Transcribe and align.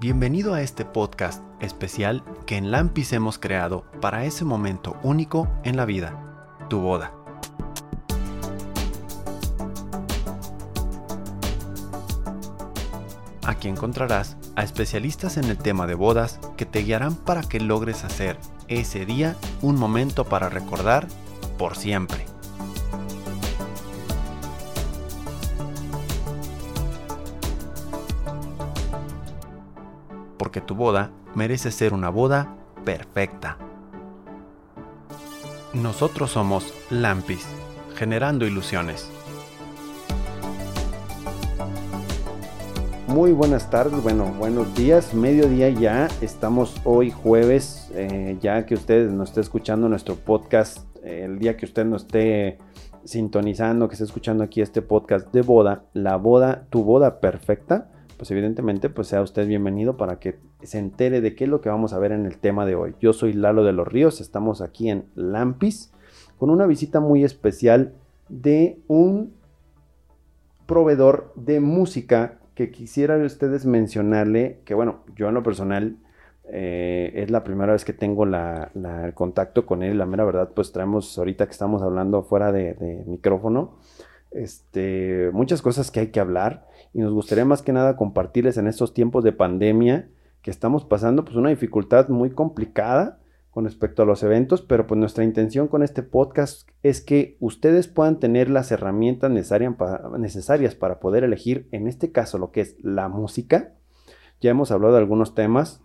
Bienvenido 0.00 0.54
a 0.54 0.62
este 0.62 0.84
podcast 0.84 1.42
especial 1.58 2.22
que 2.46 2.56
en 2.56 2.70
Lampis 2.70 3.12
hemos 3.12 3.36
creado 3.36 3.84
para 4.00 4.24
ese 4.26 4.44
momento 4.44 4.96
único 5.02 5.48
en 5.64 5.76
la 5.76 5.86
vida, 5.86 6.46
tu 6.70 6.78
boda. 6.78 7.12
Aquí 13.44 13.66
encontrarás 13.66 14.36
a 14.54 14.62
especialistas 14.62 15.36
en 15.36 15.46
el 15.46 15.58
tema 15.58 15.88
de 15.88 15.96
bodas 15.96 16.38
que 16.56 16.64
te 16.64 16.84
guiarán 16.84 17.16
para 17.16 17.42
que 17.42 17.58
logres 17.58 18.04
hacer 18.04 18.38
ese 18.68 19.04
día 19.04 19.34
un 19.62 19.74
momento 19.74 20.26
para 20.26 20.48
recordar 20.48 21.08
por 21.58 21.76
siempre. 21.76 22.27
Tu 30.68 30.74
boda 30.74 31.10
merece 31.34 31.70
ser 31.70 31.94
una 31.94 32.10
boda 32.10 32.54
perfecta. 32.84 33.56
Nosotros 35.72 36.30
somos 36.30 36.74
Lampis, 36.90 37.48
generando 37.96 38.46
ilusiones. 38.46 39.10
Muy 43.06 43.32
buenas 43.32 43.70
tardes, 43.70 44.02
bueno, 44.02 44.26
buenos 44.38 44.74
días, 44.74 45.14
mediodía 45.14 45.70
ya. 45.70 46.08
Estamos 46.20 46.76
hoy 46.84 47.10
jueves, 47.10 47.90
eh, 47.94 48.36
ya 48.42 48.66
que 48.66 48.74
usted 48.74 49.10
nos 49.10 49.30
esté 49.30 49.40
escuchando 49.40 49.88
nuestro 49.88 50.16
podcast, 50.16 50.86
eh, 51.02 51.22
el 51.24 51.38
día 51.38 51.56
que 51.56 51.64
usted 51.64 51.86
nos 51.86 52.02
esté 52.02 52.58
sintonizando, 53.04 53.88
que 53.88 53.94
esté 53.94 54.04
escuchando 54.04 54.44
aquí 54.44 54.60
este 54.60 54.82
podcast 54.82 55.32
de 55.32 55.40
boda, 55.40 55.86
la 55.94 56.16
boda, 56.16 56.66
tu 56.68 56.84
boda 56.84 57.20
perfecta, 57.20 57.90
pues 58.18 58.30
evidentemente 58.32 58.90
pues 58.90 59.08
sea 59.08 59.22
usted 59.22 59.46
bienvenido 59.46 59.96
para 59.96 60.18
que 60.18 60.47
se 60.62 60.78
entere 60.78 61.20
de 61.20 61.34
qué 61.34 61.44
es 61.44 61.50
lo 61.50 61.60
que 61.60 61.68
vamos 61.68 61.92
a 61.92 61.98
ver 61.98 62.12
en 62.12 62.26
el 62.26 62.38
tema 62.38 62.66
de 62.66 62.74
hoy. 62.74 62.94
Yo 63.00 63.12
soy 63.12 63.32
Lalo 63.32 63.64
de 63.64 63.72
los 63.72 63.86
Ríos, 63.86 64.20
estamos 64.20 64.60
aquí 64.60 64.90
en 64.90 65.04
Lampis 65.14 65.92
con 66.38 66.50
una 66.50 66.66
visita 66.66 67.00
muy 67.00 67.24
especial 67.24 67.92
de 68.28 68.78
un 68.86 69.34
proveedor 70.66 71.32
de 71.34 71.60
música 71.60 72.38
que 72.54 72.70
quisiera 72.70 73.16
ustedes 73.18 73.66
mencionarle, 73.66 74.60
que 74.64 74.74
bueno, 74.74 75.00
yo 75.16 75.28
en 75.28 75.34
lo 75.34 75.42
personal 75.42 75.96
eh, 76.50 77.12
es 77.14 77.30
la 77.30 77.44
primera 77.44 77.72
vez 77.72 77.84
que 77.84 77.92
tengo 77.92 78.26
la, 78.26 78.70
el 78.74 79.14
contacto 79.14 79.64
con 79.64 79.82
él, 79.82 79.98
la 79.98 80.06
mera 80.06 80.24
verdad, 80.24 80.50
pues 80.54 80.72
traemos 80.72 81.16
ahorita 81.18 81.46
que 81.46 81.52
estamos 81.52 81.82
hablando 81.82 82.22
fuera 82.22 82.52
de, 82.52 83.04
micrófono, 83.06 83.78
este, 84.30 85.30
muchas 85.32 85.62
cosas 85.62 85.90
que 85.90 86.00
hay 86.00 86.06
que 86.08 86.20
hablar 86.20 86.66
y 86.92 87.00
nos 87.00 87.12
gustaría 87.12 87.44
más 87.44 87.62
que 87.62 87.72
nada 87.72 87.96
compartirles 87.96 88.56
en 88.58 88.66
estos 88.66 88.92
tiempos 88.92 89.24
de 89.24 89.32
pandemia 89.32 90.08
que 90.48 90.52
estamos 90.52 90.86
pasando 90.86 91.26
pues 91.26 91.36
una 91.36 91.50
dificultad 91.50 92.08
muy 92.08 92.30
complicada 92.30 93.20
con 93.50 93.66
respecto 93.66 94.02
a 94.02 94.06
los 94.06 94.22
eventos, 94.22 94.62
pero 94.62 94.86
pues 94.86 94.98
nuestra 94.98 95.22
intención 95.22 95.68
con 95.68 95.82
este 95.82 96.02
podcast 96.02 96.66
es 96.82 97.02
que 97.02 97.36
ustedes 97.38 97.86
puedan 97.86 98.18
tener 98.18 98.48
las 98.48 98.72
herramientas 98.72 99.30
necesarias 99.30 100.74
para 100.74 101.00
poder 101.00 101.22
elegir, 101.22 101.68
en 101.70 101.86
este 101.86 102.12
caso, 102.12 102.38
lo 102.38 102.50
que 102.50 102.62
es 102.62 102.76
la 102.82 103.08
música. 103.08 103.74
Ya 104.40 104.52
hemos 104.52 104.70
hablado 104.70 104.94
de 104.94 105.00
algunos 105.00 105.34
temas, 105.34 105.82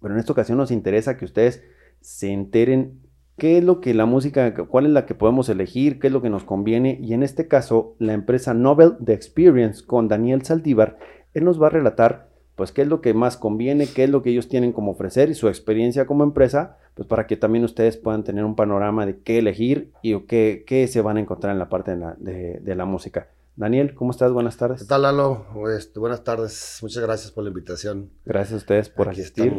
pero 0.00 0.14
en 0.14 0.20
esta 0.20 0.30
ocasión 0.30 0.58
nos 0.58 0.70
interesa 0.70 1.16
que 1.16 1.24
ustedes 1.24 1.64
se 2.00 2.30
enteren 2.30 3.00
qué 3.36 3.58
es 3.58 3.64
lo 3.64 3.80
que 3.80 3.94
la 3.94 4.06
música, 4.06 4.54
cuál 4.54 4.86
es 4.86 4.92
la 4.92 5.06
que 5.06 5.16
podemos 5.16 5.48
elegir, 5.48 5.98
qué 5.98 6.06
es 6.06 6.12
lo 6.12 6.22
que 6.22 6.30
nos 6.30 6.44
conviene. 6.44 7.00
Y 7.02 7.14
en 7.14 7.24
este 7.24 7.48
caso, 7.48 7.96
la 7.98 8.12
empresa 8.12 8.54
Nobel 8.54 8.92
The 9.04 9.12
Experience 9.12 9.84
con 9.84 10.06
Daniel 10.06 10.44
Saldívar, 10.44 10.98
él 11.34 11.42
nos 11.42 11.60
va 11.60 11.66
a 11.66 11.70
relatar 11.70 12.31
pues 12.62 12.70
qué 12.70 12.82
es 12.82 12.86
lo 12.86 13.00
que 13.00 13.12
más 13.12 13.36
conviene, 13.36 13.88
qué 13.88 14.04
es 14.04 14.10
lo 14.10 14.22
que 14.22 14.30
ellos 14.30 14.46
tienen 14.46 14.70
como 14.70 14.92
ofrecer 14.92 15.28
y 15.30 15.34
su 15.34 15.48
experiencia 15.48 16.06
como 16.06 16.22
empresa 16.22 16.76
pues 16.94 17.08
para 17.08 17.26
que 17.26 17.36
también 17.36 17.64
ustedes 17.64 17.96
puedan 17.96 18.22
tener 18.22 18.44
un 18.44 18.54
panorama 18.54 19.04
de 19.04 19.18
qué 19.18 19.40
elegir 19.40 19.90
y 20.00 20.16
qué, 20.26 20.62
qué 20.64 20.86
se 20.86 21.00
van 21.00 21.16
a 21.16 21.20
encontrar 21.20 21.54
en 21.54 21.58
la 21.58 21.68
parte 21.68 21.90
de 21.90 21.96
la, 21.96 22.14
de, 22.20 22.74
la 22.76 22.84
música. 22.84 23.26
Daniel, 23.56 23.96
¿cómo 23.96 24.12
estás? 24.12 24.30
Buenas 24.30 24.58
tardes. 24.58 24.82
¿Qué 24.82 24.86
tal, 24.86 25.02
Lalo? 25.02 25.44
Este, 25.76 25.98
buenas 25.98 26.22
tardes. 26.22 26.78
Muchas 26.82 27.02
gracias 27.02 27.32
por 27.32 27.42
la 27.42 27.50
invitación. 27.50 28.10
Gracias 28.24 28.52
a 28.52 28.56
ustedes 28.58 28.88
por 28.90 29.08
asistir. 29.08 29.52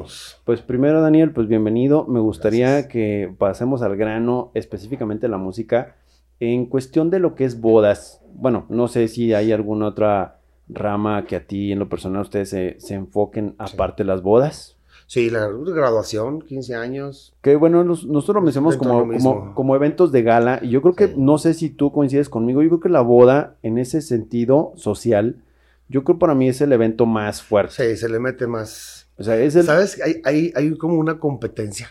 Pues 0.45 0.61
primero, 0.61 1.01
Daniel, 1.01 1.33
pues 1.33 1.49
bienvenido. 1.49 2.05
Me 2.07 2.21
gustaría 2.21 2.87
que 2.87 3.35
pasemos 3.37 3.81
al 3.81 3.97
grano, 3.97 4.51
específicamente 4.53 5.27
la 5.27 5.37
música. 5.37 5.97
En 6.39 6.67
cuestión 6.67 7.09
de 7.09 7.19
lo 7.19 7.35
que 7.35 7.43
es 7.43 7.59
bodas, 7.59 8.21
bueno, 8.33 8.65
no 8.69 8.87
sé 8.87 9.09
si 9.09 9.33
hay 9.33 9.51
alguna 9.51 9.87
otra 9.87 10.39
rama 10.69 11.25
que 11.25 11.35
a 11.35 11.45
ti 11.45 11.71
en 11.71 11.79
lo 11.79 11.89
personal 11.89 12.21
ustedes 12.21 12.49
se, 12.49 12.75
se 12.79 12.95
enfoquen 12.95 13.55
aparte 13.57 14.03
de 14.03 14.07
las 14.07 14.21
bodas. 14.21 14.77
Sí, 15.07 15.29
la 15.29 15.47
graduación, 15.47 16.41
15 16.41 16.75
años. 16.75 17.35
Que 17.41 17.55
bueno, 17.55 17.83
nosotros 17.83 18.35
lo 18.35 18.41
mencionamos 18.41 18.77
como, 18.77 19.53
como, 19.53 19.75
eventos 19.75 20.11
de 20.11 20.23
gala. 20.23 20.59
Y 20.61 20.69
yo 20.69 20.81
creo 20.81 20.95
que, 20.95 21.13
no 21.15 21.37
sé 21.37 21.53
si 21.53 21.69
tú 21.69 21.91
coincides 21.91 22.29
conmigo, 22.29 22.63
yo 22.63 22.69
creo 22.69 22.79
que 22.79 22.89
la 22.89 23.01
boda, 23.01 23.57
en 23.61 23.77
ese 23.77 24.01
sentido 24.01 24.73
social, 24.75 25.43
yo 25.89 26.03
creo 26.03 26.17
para 26.17 26.35
mí 26.35 26.47
es 26.47 26.61
el 26.61 26.71
evento 26.71 27.05
más 27.05 27.43
fuerte. 27.43 27.91
Sí, 27.91 27.97
se 27.97 28.09
le 28.09 28.19
mete 28.19 28.47
más. 28.47 29.07
O 29.17 29.23
sea, 29.23 29.37
es 29.37 29.55
el... 29.55 29.65
¿Sabes? 29.65 30.01
Hay, 30.01 30.21
hay, 30.23 30.53
hay 30.55 30.75
como 30.77 30.95
una 30.95 31.19
competencia. 31.19 31.89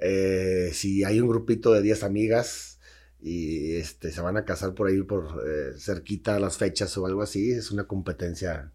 Eh, 0.00 0.70
si 0.72 1.04
hay 1.04 1.20
un 1.20 1.28
grupito 1.28 1.72
de 1.72 1.82
10 1.82 2.04
amigas 2.04 2.79
y 3.22 3.76
este, 3.76 4.10
se 4.10 4.20
van 4.20 4.36
a 4.36 4.44
casar 4.44 4.74
por 4.74 4.88
ahí, 4.88 5.02
por 5.02 5.42
eh, 5.46 5.78
cerquita 5.78 6.36
a 6.36 6.40
las 6.40 6.56
fechas 6.56 6.96
o 6.96 7.06
algo 7.06 7.22
así, 7.22 7.52
es 7.52 7.70
una 7.70 7.84
competencia 7.84 8.72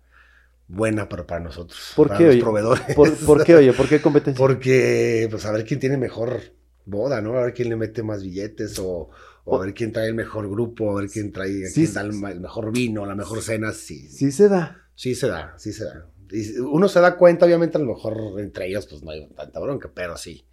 buena 0.68 1.10
para, 1.10 1.26
para 1.26 1.42
nosotros. 1.42 1.94
¿Por 1.96 2.08
para 2.08 2.18
qué, 2.18 2.26
los 2.26 2.34
oye? 2.34 2.42
proveedores. 2.42 2.96
¿Por, 2.96 3.44
qué, 3.44 3.56
oye? 3.56 3.74
¿Por 3.74 3.88
qué 3.88 4.02
competencia? 4.02 4.38
Porque, 4.38 5.28
pues, 5.30 5.46
a 5.46 5.52
ver 5.52 5.66
quién 5.66 5.80
tiene 5.80 5.98
mejor 5.98 6.42
boda, 6.86 7.22
¿no? 7.22 7.38
A 7.38 7.44
ver 7.44 7.54
quién 7.54 7.70
le 7.70 7.76
mete 7.76 8.04
más 8.04 8.24
billetes 8.24 8.78
o, 8.80 9.10
o 9.44 9.56
a 9.56 9.66
ver 9.66 9.74
quién 9.74 9.92
trae 9.92 10.08
el 10.08 10.16
mejor 10.16 10.50
grupo, 10.50 10.92
a 10.92 11.02
ver 11.02 11.10
quién 11.10 11.32
trae 11.32 11.64
quién 11.74 11.94
da 11.94 12.02
el, 12.02 12.40
mejor 12.40 12.72
vino, 12.72 13.06
la 13.06 13.16
mejor 13.16 13.42
cena. 13.42 13.72
Sí, 13.74 14.08
sí 14.10 14.32
se 14.32 14.50
da. 14.50 14.84
Sí 14.96 15.16
se 15.16 15.28
da, 15.28 15.54
sí 15.58 15.74
se 15.74 15.86
da. 15.86 16.08
Y 16.32 16.58
uno 16.60 16.88
se 16.88 17.00
da 17.00 17.18
cuenta, 17.18 17.46
obviamente, 17.46 17.78
a 17.78 17.82
lo 17.82 17.88
mejor 17.94 18.40
entre 18.40 18.68
ellos, 18.68 18.88
pues 18.88 19.04
no 19.04 19.12
hay 19.12 19.28
tanta 19.36 19.60
bronca, 19.60 19.92
pero 19.94 20.18
sí. 20.18 20.46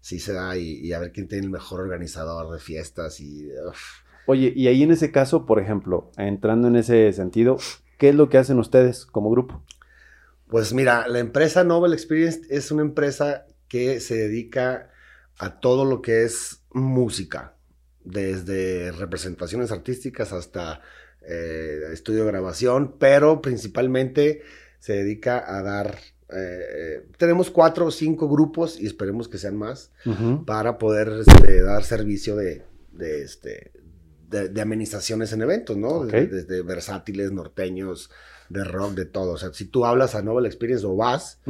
Sí 0.00 0.18
se 0.18 0.32
da 0.32 0.56
y, 0.56 0.92
a 0.92 0.98
ver 0.98 1.12
quién 1.12 1.28
tiene 1.28 1.44
el 1.44 1.50
mejor 1.50 1.80
organizador 1.80 2.52
de 2.52 2.58
fiestas 2.58 3.20
y... 3.20 3.48
Oye, 4.26 4.52
y 4.54 4.68
ahí 4.68 4.82
en 4.82 4.92
ese 4.92 5.10
caso, 5.10 5.44
por 5.44 5.60
ejemplo, 5.60 6.10
entrando 6.16 6.68
en 6.68 6.76
ese 6.76 7.12
sentido, 7.12 7.58
¿Qué 8.00 8.08
es 8.08 8.14
lo 8.14 8.30
que 8.30 8.38
hacen 8.38 8.58
ustedes 8.58 9.04
como 9.04 9.30
grupo? 9.30 9.62
Pues 10.48 10.72
mira, 10.72 11.06
la 11.06 11.18
empresa 11.18 11.64
Novel 11.64 11.92
Experience 11.92 12.40
es 12.48 12.70
una 12.70 12.80
empresa 12.80 13.46
que 13.68 14.00
se 14.00 14.16
dedica 14.16 14.88
a 15.36 15.60
todo 15.60 15.84
lo 15.84 16.00
que 16.00 16.22
es 16.24 16.62
música, 16.70 17.56
desde 18.02 18.90
representaciones 18.92 19.70
artísticas 19.70 20.32
hasta 20.32 20.80
eh, 21.28 21.80
estudio 21.92 22.24
de 22.24 22.30
grabación, 22.30 22.96
pero 22.98 23.42
principalmente 23.42 24.40
se 24.78 24.94
dedica 24.94 25.44
a 25.46 25.62
dar 25.62 25.98
eh, 26.32 27.06
tenemos 27.16 27.50
cuatro 27.50 27.86
o 27.86 27.90
cinco 27.90 28.28
grupos 28.28 28.80
y 28.80 28.86
esperemos 28.86 29.28
que 29.28 29.38
sean 29.38 29.56
más 29.56 29.90
para 30.46 30.78
poder 30.78 31.24
este, 31.26 31.62
dar 31.62 31.84
servicio 31.84 32.36
de, 32.36 32.62
de, 32.92 33.22
este, 33.22 33.72
de, 34.28 34.60
amenizaciones 34.60 35.32
en 35.32 35.42
eventos, 35.42 35.76
¿no? 35.76 36.04
Desde, 36.04 36.62
versátiles, 36.62 37.32
norteños, 37.32 38.10
de 38.48 38.64
rock, 38.64 38.94
de 38.94 39.06
todo. 39.06 39.32
O 39.32 39.38
sea, 39.38 39.52
si 39.52 39.66
tú 39.66 39.84
hablas 39.84 40.14
a 40.14 40.22
Novel 40.22 40.46
Experience 40.46 40.86
o 40.86 40.96
vas, 40.96 41.40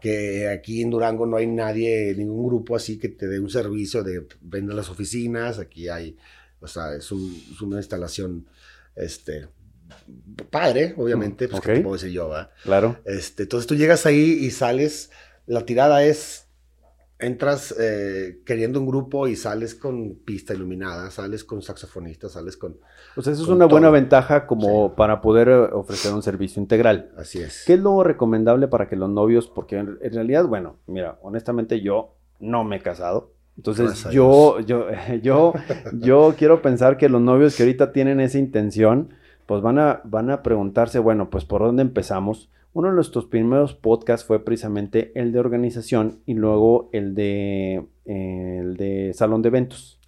que 0.00 0.48
aquí 0.48 0.82
en 0.82 0.90
Durango 0.90 1.26
no 1.26 1.36
hay 1.36 1.46
nadie, 1.46 2.14
ningún 2.16 2.46
grupo 2.46 2.76
así 2.76 2.98
que 2.98 3.08
te 3.08 3.26
dé 3.26 3.40
un 3.40 3.50
servicio 3.50 4.02
de 4.02 4.26
vender 4.40 4.74
las 4.74 4.90
oficinas, 4.90 5.58
aquí 5.58 5.88
hay, 5.88 6.16
o 6.60 6.66
sea, 6.66 6.94
es, 6.94 7.10
una 7.12 7.78
instalación, 7.78 8.46
este, 8.96 9.48
padre, 10.50 10.94
obviamente, 10.96 11.48
pues 11.48 11.60
que 11.60 11.74
te 11.74 11.80
puedo 11.80 11.96
decir 11.96 12.10
yo, 12.10 12.28
¿va? 12.28 12.50
Claro. 12.62 12.98
Este, 13.04 13.44
entonces 13.44 13.66
tú 13.66 13.74
llegas 13.74 14.06
ahí 14.06 14.38
y 14.40 14.50
sales, 14.50 15.10
la 15.46 15.64
tirada 15.64 16.04
es 16.04 16.50
entras 17.20 17.74
eh, 17.78 18.40
queriendo 18.44 18.80
un 18.80 18.86
grupo 18.86 19.28
y 19.28 19.36
sales 19.36 19.74
con 19.74 20.16
pista 20.24 20.54
iluminada, 20.54 21.10
sales 21.10 21.44
con 21.44 21.62
saxofonistas, 21.62 22.32
sales 22.32 22.56
con... 22.56 22.78
O 23.16 23.22
sea, 23.22 23.32
eso 23.32 23.42
es 23.42 23.48
una 23.48 23.66
buena 23.66 23.90
ventaja 23.90 24.46
como 24.46 24.94
para 24.94 25.20
poder 25.20 25.48
eh, 25.48 25.58
ofrecer 25.72 26.12
un 26.12 26.22
servicio 26.22 26.60
integral. 26.60 27.12
Así 27.16 27.40
es. 27.40 27.64
¿Qué 27.66 27.74
es 27.74 27.80
lo 27.80 28.02
recomendable 28.02 28.68
para 28.68 28.88
que 28.88 28.96
los 28.96 29.10
novios, 29.10 29.48
porque 29.48 29.76
en, 29.76 29.98
realidad, 30.00 30.46
bueno, 30.46 30.78
mira, 30.86 31.18
honestamente 31.22 31.80
yo 31.80 32.16
no 32.40 32.64
me 32.64 32.76
he 32.76 32.80
casado. 32.80 33.34
Entonces 33.56 34.08
yo, 34.10 34.60
yo, 34.60 34.86
yo, 35.22 35.52
yo 35.92 36.34
quiero 36.38 36.62
pensar 36.62 36.96
que 36.96 37.08
los 37.08 37.20
novios 37.20 37.54
que 37.56 37.64
ahorita 37.64 37.92
tienen 37.92 38.20
esa 38.20 38.38
intención, 38.38 39.14
pues 39.50 39.62
van 39.62 39.80
a, 39.80 40.00
van 40.04 40.30
a 40.30 40.44
preguntarse, 40.44 41.00
bueno, 41.00 41.28
pues 41.28 41.44
por 41.44 41.62
dónde 41.62 41.82
empezamos 41.82 42.52
uno 42.72 42.86
de 42.86 42.94
nuestros 42.94 43.26
primeros 43.26 43.74
podcasts 43.74 44.24
fue 44.24 44.44
precisamente 44.44 45.10
el 45.16 45.32
de 45.32 45.40
organización 45.40 46.20
y 46.24 46.34
luego 46.34 46.88
el 46.92 47.16
de, 47.16 47.84
el 48.04 48.76
de 48.76 49.10
salón 49.12 49.42
de 49.42 49.48
eventos. 49.48 49.98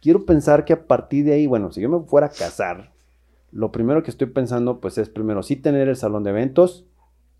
Quiero 0.00 0.24
pensar 0.24 0.64
que 0.64 0.72
a 0.72 0.86
partir 0.86 1.24
de 1.24 1.32
ahí, 1.32 1.48
bueno, 1.48 1.72
si 1.72 1.80
yo 1.80 1.88
me 1.88 1.98
fuera 2.06 2.28
a 2.28 2.30
casar, 2.30 2.92
lo 3.50 3.72
primero 3.72 4.04
que 4.04 4.10
estoy 4.12 4.28
pensando 4.28 4.80
pues 4.80 4.98
es 4.98 5.08
primero 5.08 5.42
sí 5.42 5.56
tener 5.56 5.88
el 5.88 5.96
salón 5.96 6.22
de 6.22 6.30
eventos 6.30 6.86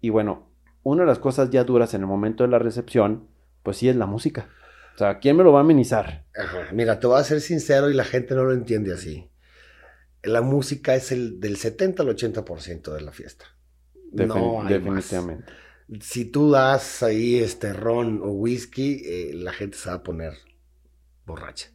y 0.01 0.11
bueno, 0.11 0.49
una 0.83 1.03
de 1.05 1.07
las 1.07 1.21
cosas 1.21 1.51
ya 1.51 1.63
duras 1.63 1.95
en 1.95 2.01
el 2.01 2.09
momento 2.09 2.43
de 2.43 2.51
la 2.51 2.59
recepción, 2.59 3.29
pues 3.63 3.77
sí 3.77 3.89
es 3.89 3.95
la 3.95 4.07
música. 4.07 4.49
O 4.97 4.99
sea, 4.99 5.21
¿quién 5.21 5.37
me 5.37 5.45
lo 5.45 5.53
va 5.53 5.61
a 5.61 5.63
amenizar? 5.63 6.25
Ajá, 6.37 6.73
Mira, 6.73 6.99
te 6.99 7.07
voy 7.07 7.21
a 7.21 7.23
ser 7.23 7.41
sincero 7.41 7.89
y 7.89 7.95
la 7.95 8.03
gente 8.03 8.35
no 8.35 8.43
lo 8.43 8.53
entiende 8.53 8.93
así. 8.93 9.31
La 10.27 10.43
música 10.43 10.95
es 10.95 11.13
el 11.13 11.41
del 11.41 11.57
70 11.57 12.03
al 12.03 12.09
80% 12.11 12.93
de 12.93 13.01
la 13.01 13.13
fiesta. 13.13 13.47
Defin- 14.13 14.27
no 14.29 14.63
hay 14.63 14.75
definitivamente. 14.75 15.45
más. 15.89 16.05
Si 16.05 16.25
tú 16.25 16.51
das 16.51 17.03
ahí 17.03 17.37
este 17.37 17.73
ron 17.73 18.21
o 18.23 18.31
whisky, 18.31 19.03
eh, 19.05 19.31
la 19.35 19.53
gente 19.53 19.77
se 19.79 19.89
va 19.89 19.97
a 19.97 20.03
poner 20.03 20.33
borracha. 21.25 21.69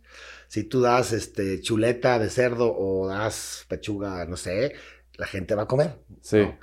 Si 0.47 0.63
tú 0.65 0.81
das 0.81 1.13
este 1.13 1.61
chuleta 1.61 2.19
de 2.19 2.29
cerdo 2.29 2.75
o 2.77 3.07
das 3.07 3.65
pechuga, 3.69 4.25
no 4.25 4.35
sé, 4.35 4.73
la 5.17 5.27
gente 5.27 5.55
va 5.55 5.63
a 5.63 5.67
comer. 5.67 5.97
Sí. 6.21 6.39
¿no? 6.39 6.57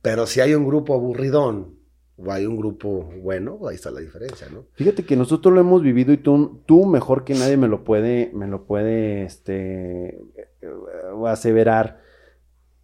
Pero 0.00 0.26
si 0.26 0.40
hay 0.40 0.54
un 0.54 0.66
grupo 0.66 0.94
aburridón 0.94 1.78
o 2.16 2.32
hay 2.32 2.46
un 2.46 2.56
grupo 2.56 3.02
bueno, 3.20 3.58
ahí 3.68 3.74
está 3.74 3.90
la 3.90 4.00
diferencia, 4.00 4.48
¿no? 4.48 4.66
Fíjate 4.74 5.04
que 5.04 5.16
nosotros 5.16 5.52
lo 5.52 5.60
hemos 5.60 5.82
vivido 5.82 6.12
y 6.12 6.16
tú, 6.18 6.62
tú 6.64 6.86
mejor 6.86 7.24
que 7.24 7.34
nadie 7.34 7.56
me 7.56 7.68
lo 7.68 7.84
puede, 7.84 8.30
me 8.32 8.46
lo 8.46 8.64
puede, 8.66 9.24
este, 9.24 10.20
aseverar. 11.26 12.00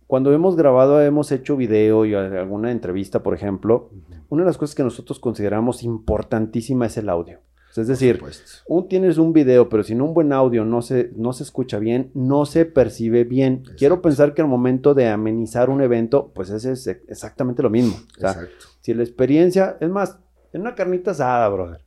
Cuando 0.07 0.33
hemos 0.33 0.57
grabado, 0.57 1.01
hemos 1.03 1.31
hecho 1.31 1.57
video 1.57 2.05
y 2.05 2.15
alguna 2.15 2.73
entrevista, 2.73 3.23
por 3.23 3.35
ejemplo, 3.35 3.91
una 4.29 4.43
de 4.43 4.47
las 4.47 4.59
cosas 4.59 4.75
que 4.75 4.83
nosotros 4.83 5.21
consideramos 5.21 5.83
importantísima 5.83 6.87
es 6.87 6.97
el 6.97 7.09
audio. 7.09 7.41
Es 7.77 7.87
decir, 7.87 8.21
un, 8.67 8.89
tienes 8.89 9.17
un 9.17 9.33
video, 9.33 9.69
pero 9.69 9.85
sin 9.85 10.03
un 10.03 10.13
buen 10.13 10.33
audio 10.33 10.65
no 10.65 10.83
se, 10.83 11.13
no 11.15 11.33
se 11.33 11.45
escucha 11.45 11.79
bien, 11.79 12.11
no 12.15 12.45
se 12.45 12.65
percibe 12.65 13.23
bien. 13.23 13.63
Quiero 13.79 13.95
Exacto. 13.95 14.03
pensar 14.03 14.35
que 14.35 14.43
al 14.43 14.49
momento 14.49 14.93
de 14.93 15.09
amenizar 15.09 15.71
un 15.71 15.81
evento, 15.81 16.33
pues 16.35 16.51
ese 16.51 16.73
es 16.73 16.89
exactamente 16.89 17.63
lo 17.63 17.71
mismo. 17.71 17.95
O 18.17 18.21
sea, 18.21 18.31
Exacto. 18.33 18.67
si 18.81 18.93
la 18.93 19.05
experiencia, 19.05 19.77
es 19.81 19.89
más, 19.89 20.19
en 20.53 20.63
una 20.63 20.75
carnita 20.75 21.13
asada, 21.13 21.49
brother, 21.49 21.85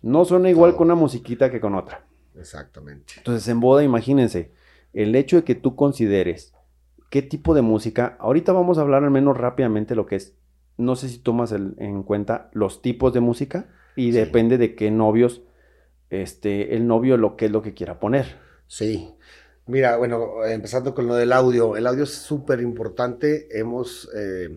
no 0.00 0.24
suena 0.24 0.48
igual 0.48 0.70
Todo. 0.70 0.78
con 0.78 0.86
una 0.86 0.94
musiquita 0.94 1.50
que 1.50 1.60
con 1.60 1.74
otra. 1.74 2.06
Exactamente. 2.34 3.14
Entonces, 3.18 3.46
en 3.48 3.60
boda, 3.60 3.84
imagínense, 3.84 4.50
el 4.96 5.14
hecho 5.14 5.36
de 5.36 5.44
que 5.44 5.54
tú 5.54 5.76
consideres 5.76 6.52
qué 7.10 7.22
tipo 7.22 7.54
de 7.54 7.62
música, 7.62 8.16
ahorita 8.18 8.52
vamos 8.52 8.78
a 8.78 8.80
hablar 8.80 9.04
al 9.04 9.10
menos 9.10 9.36
rápidamente 9.36 9.94
lo 9.94 10.06
que 10.06 10.16
es, 10.16 10.34
no 10.76 10.96
sé 10.96 11.08
si 11.08 11.18
tomas 11.18 11.52
el- 11.52 11.74
en 11.78 12.02
cuenta 12.02 12.50
los 12.52 12.82
tipos 12.82 13.12
de 13.12 13.20
música 13.20 13.68
y 13.94 14.10
Sí. 14.12 14.18
depende 14.18 14.58
de 14.58 14.74
qué 14.74 14.90
novios, 14.90 15.42
este, 16.10 16.74
el 16.76 16.86
novio 16.86 17.16
lo 17.16 17.36
que 17.36 17.46
es 17.46 17.50
lo 17.52 17.62
que 17.62 17.74
quiera 17.74 17.98
poner. 18.00 18.26
Sí. 18.66 19.10
Mira, 19.66 19.96
bueno, 19.96 20.44
empezando 20.44 20.94
con 20.94 21.06
lo 21.08 21.14
del 21.16 21.32
audio. 21.32 21.76
El 21.76 21.86
audio 21.86 22.04
es 22.04 22.14
súper 22.14 22.60
importante. 22.60 23.48
Hemos 23.58 24.08
eh, 24.16 24.48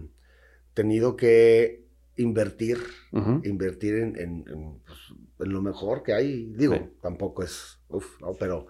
tenido 0.74 1.16
que 1.16 1.86
invertir, 2.18 2.78
invertir 3.44 3.96
en, 3.96 4.16
en- 4.20 4.46
en, 4.48 4.80
pues, 4.86 5.00
en 5.40 5.54
lo 5.54 5.62
mejor 5.62 6.04
que 6.04 6.14
hay. 6.14 6.46
Digo, 6.56 6.76
Sí. 6.76 6.82
tampoco 7.02 7.42
es, 7.44 7.80
uf, 7.90 8.22
¿no? 8.22 8.34
Pero 8.40 8.68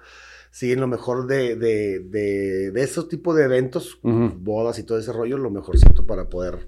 sí, 0.51 0.71
en 0.71 0.79
lo 0.81 0.87
mejor 0.87 1.27
de, 1.27 1.55
de, 1.55 1.99
de, 1.99 2.71
de 2.71 2.83
esos 2.83 3.07
tipos 3.09 3.35
de 3.35 3.43
eventos, 3.43 3.99
bodas 4.03 4.79
y 4.79 4.83
todo 4.83 4.97
ese 4.97 5.11
rollo, 5.13 5.37
lo 5.37 5.49
mejorcito 5.51 6.05
para 6.05 6.29
poder 6.29 6.67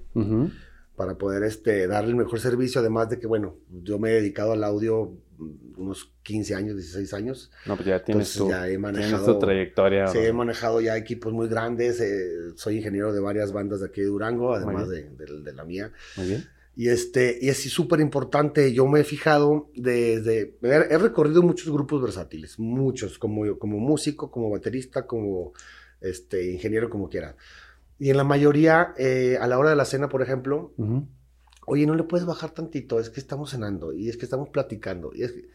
para 0.96 1.16
poder 1.16 1.42
este, 1.44 1.86
darle 1.86 2.10
el 2.10 2.16
mejor 2.16 2.38
servicio, 2.38 2.80
además 2.80 3.08
de 3.08 3.18
que, 3.18 3.26
bueno, 3.26 3.56
yo 3.82 3.98
me 3.98 4.10
he 4.10 4.14
dedicado 4.14 4.52
al 4.52 4.62
audio 4.62 5.10
mm, 5.38 5.80
unos 5.80 6.12
15 6.22 6.54
años, 6.54 6.76
16 6.76 7.14
años, 7.14 7.50
No, 7.66 7.76
pues 7.76 7.88
ya 7.88 8.04
tienes, 8.04 8.36
entonces 8.36 8.42
tu, 8.42 8.48
ya 8.50 8.66
he 8.66 8.76
tienes 8.76 8.80
manejado, 8.80 9.32
tu 9.32 9.38
trayectoria. 9.38 10.06
sí, 10.08 10.18
he 10.18 10.32
manejado 10.34 10.80
ya 10.82 10.96
equipos 10.98 11.32
muy 11.32 11.48
grandes, 11.48 11.98
eh, 12.00 12.52
soy 12.56 12.76
ingeniero 12.76 13.12
de 13.12 13.20
varias 13.20 13.52
bandas 13.52 13.80
de 13.80 13.86
aquí 13.86 14.02
de 14.02 14.08
Durango, 14.08 14.54
además 14.54 14.88
de, 14.90 15.08
de- 15.10 15.40
de 15.42 15.52
la 15.54 15.64
mía, 15.64 15.90
Muy 16.18 16.26
bien. 16.26 16.44
Y, 16.76 16.88
este, 16.88 17.38
y 17.40 17.48
es 17.48 17.62
súper 17.70 18.00
importante, 18.00 18.72
yo 18.72 18.86
me 18.86 19.00
he 19.00 19.04
fijado 19.04 19.70
desde, 19.74 20.56
he, 20.62 20.98
recorrido 20.98 21.42
muchos 21.42 21.70
grupos 21.72 22.00
versátiles, 22.02 22.58
muchos, 22.58 23.18
como, 23.18 23.58
como 23.58 23.78
músico, 23.78 24.30
como 24.30 24.50
baterista, 24.50 25.06
como 25.06 25.52
este, 26.00 26.50
ingeniero, 26.52 26.88
como 26.90 27.08
quiera. 27.08 27.36
Y 27.98 28.10
en 28.10 28.16
la 28.16 28.24
mayoría, 28.24 28.94
eh, 28.98 29.38
a 29.40 29.46
la 29.46 29.58
hora 29.58 29.70
de 29.70 29.76
la 29.76 29.84
cena, 29.84 30.08
por 30.08 30.22
ejemplo, 30.22 30.72
Ujú. 30.76 31.06
Oye, 31.64 31.86
no 31.86 31.94
le 31.94 32.02
puedes 32.02 32.26
bajar 32.26 32.50
tantito, 32.50 32.98
es 32.98 33.08
que 33.08 33.20
estamos 33.20 33.50
cenando 33.50 33.92
y 33.92 34.08
es 34.08 34.16
que 34.16 34.24
estamos 34.24 34.48
platicando. 34.48 35.12
Y, 35.14 35.22
es 35.22 35.30
que- 35.30 35.48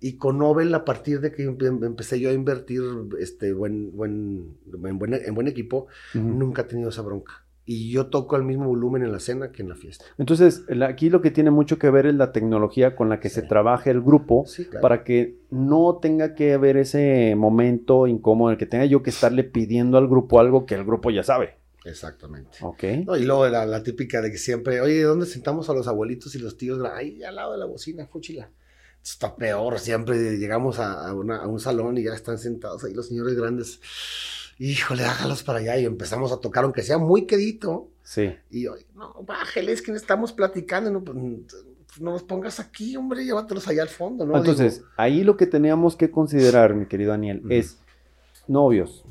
y 0.00 0.16
con 0.16 0.38
Nobel, 0.38 0.74
a 0.74 0.86
partir 0.86 1.20
de 1.20 1.32
que 1.32 1.46
empe- 1.46 1.84
empecé 1.84 2.18
yo 2.18 2.30
a 2.30 2.32
invertir 2.32 2.80
este, 3.18 3.52
buen, 3.52 3.94
buen, 3.94 4.56
en, 4.82 4.98
buen, 4.98 5.12
en 5.12 5.34
buen 5.34 5.48
equipo, 5.48 5.86
Ujú. 6.14 6.24
nunca 6.26 6.62
he 6.62 6.64
tenido 6.64 6.88
esa 6.88 7.02
bronca. 7.02 7.44
Y 7.72 7.92
yo 7.92 8.06
toco 8.06 8.34
al 8.34 8.42
mismo 8.42 8.66
volumen 8.66 9.04
en 9.04 9.12
la 9.12 9.20
cena 9.20 9.52
que 9.52 9.62
en 9.62 9.68
la 9.68 9.76
fiesta. 9.76 10.04
Entonces, 10.18 10.64
aquí 10.82 11.08
lo 11.08 11.20
que 11.20 11.30
tiene 11.30 11.52
mucho 11.52 11.78
que 11.78 11.88
ver 11.88 12.06
es 12.06 12.14
la 12.16 12.32
tecnología 12.32 12.96
con 12.96 13.08
la 13.08 13.20
que 13.20 13.28
se 13.28 13.42
trabaja 13.42 13.90
el 13.92 14.00
grupo 14.00 14.44
Sí, 14.46 14.64
claro. 14.64 14.80
para 14.82 15.04
que 15.04 15.36
no 15.50 15.98
tenga 16.02 16.34
que 16.34 16.52
haber 16.54 16.76
ese 16.78 17.34
momento 17.36 18.08
incómodo 18.08 18.50
en 18.50 18.54
el 18.54 18.58
que 18.58 18.66
tenga 18.66 18.86
yo 18.86 19.04
que 19.04 19.10
estarle 19.10 19.44
pidiendo 19.44 19.98
al 19.98 20.08
grupo 20.08 20.40
algo 20.40 20.66
que 20.66 20.74
el 20.74 20.84
grupo 20.84 21.12
ya 21.12 21.22
sabe. 21.22 21.54
Exactamente. 21.84 22.58
¿Ok? 22.62 22.82
No, 23.06 23.16
y 23.16 23.24
luego 23.24 23.48
la, 23.48 23.64
la 23.66 23.82
típica 23.84 24.20
de 24.20 24.32
que 24.32 24.38
siempre, 24.38 24.80
oye, 24.80 25.02
¿dónde 25.02 25.26
sentamos 25.26 25.70
a 25.70 25.72
los 25.72 25.86
abuelitos 25.86 26.34
y 26.34 26.40
los 26.40 26.56
tíos? 26.56 26.82
Ahí 26.92 27.22
al 27.22 27.36
lado 27.36 27.52
de 27.52 27.58
la 27.58 27.66
bocina, 27.66 28.04
fúchila. 28.06 28.50
Está 29.02 29.36
peor, 29.36 29.78
siempre 29.78 30.36
llegamos 30.38 30.78
a, 30.80 31.06
a 31.08 31.14
una- 31.14 31.36
a 31.38 31.46
un 31.46 31.60
salón 31.60 31.96
y 31.98 32.02
ya 32.02 32.14
están 32.14 32.36
sentados 32.36 32.82
ahí 32.84 32.92
los 32.94 33.06
señores 33.06 33.34
grandes. 33.36 33.80
Híjole, 34.62 35.04
hágalos 35.06 35.42
para 35.42 35.58
allá 35.60 35.78
y 35.78 35.86
empezamos 35.86 36.30
a 36.32 36.36
tocar, 36.36 36.64
aunque 36.64 36.82
sea 36.82 36.98
muy 36.98 37.24
quedito. 37.26 37.88
Sí. 38.02 38.34
Y 38.50 38.66
oye, 38.66 38.84
no, 38.94 39.14
bájale, 39.26 39.72
es 39.72 39.80
que 39.80 39.90
no 39.90 39.96
estamos 39.96 40.34
platicando, 40.34 40.90
no, 40.90 41.02
pues, 41.02 41.16
no 41.98 42.10
los 42.12 42.22
pongas 42.24 42.60
aquí, 42.60 42.94
hombre, 42.94 43.24
llévatelos 43.24 43.66
allá 43.68 43.80
al 43.82 43.88
fondo, 43.88 44.26
¿no? 44.26 44.36
Entonces, 44.36 44.76
Digo, 44.76 44.88
ahí 44.98 45.24
lo 45.24 45.38
que 45.38 45.46
teníamos 45.46 45.96
que 45.96 46.10
considerar, 46.10 46.74
mi 46.74 46.84
querido 46.84 47.10
Daniel, 47.12 47.42
es 47.48 47.78
novios. 48.48 49.02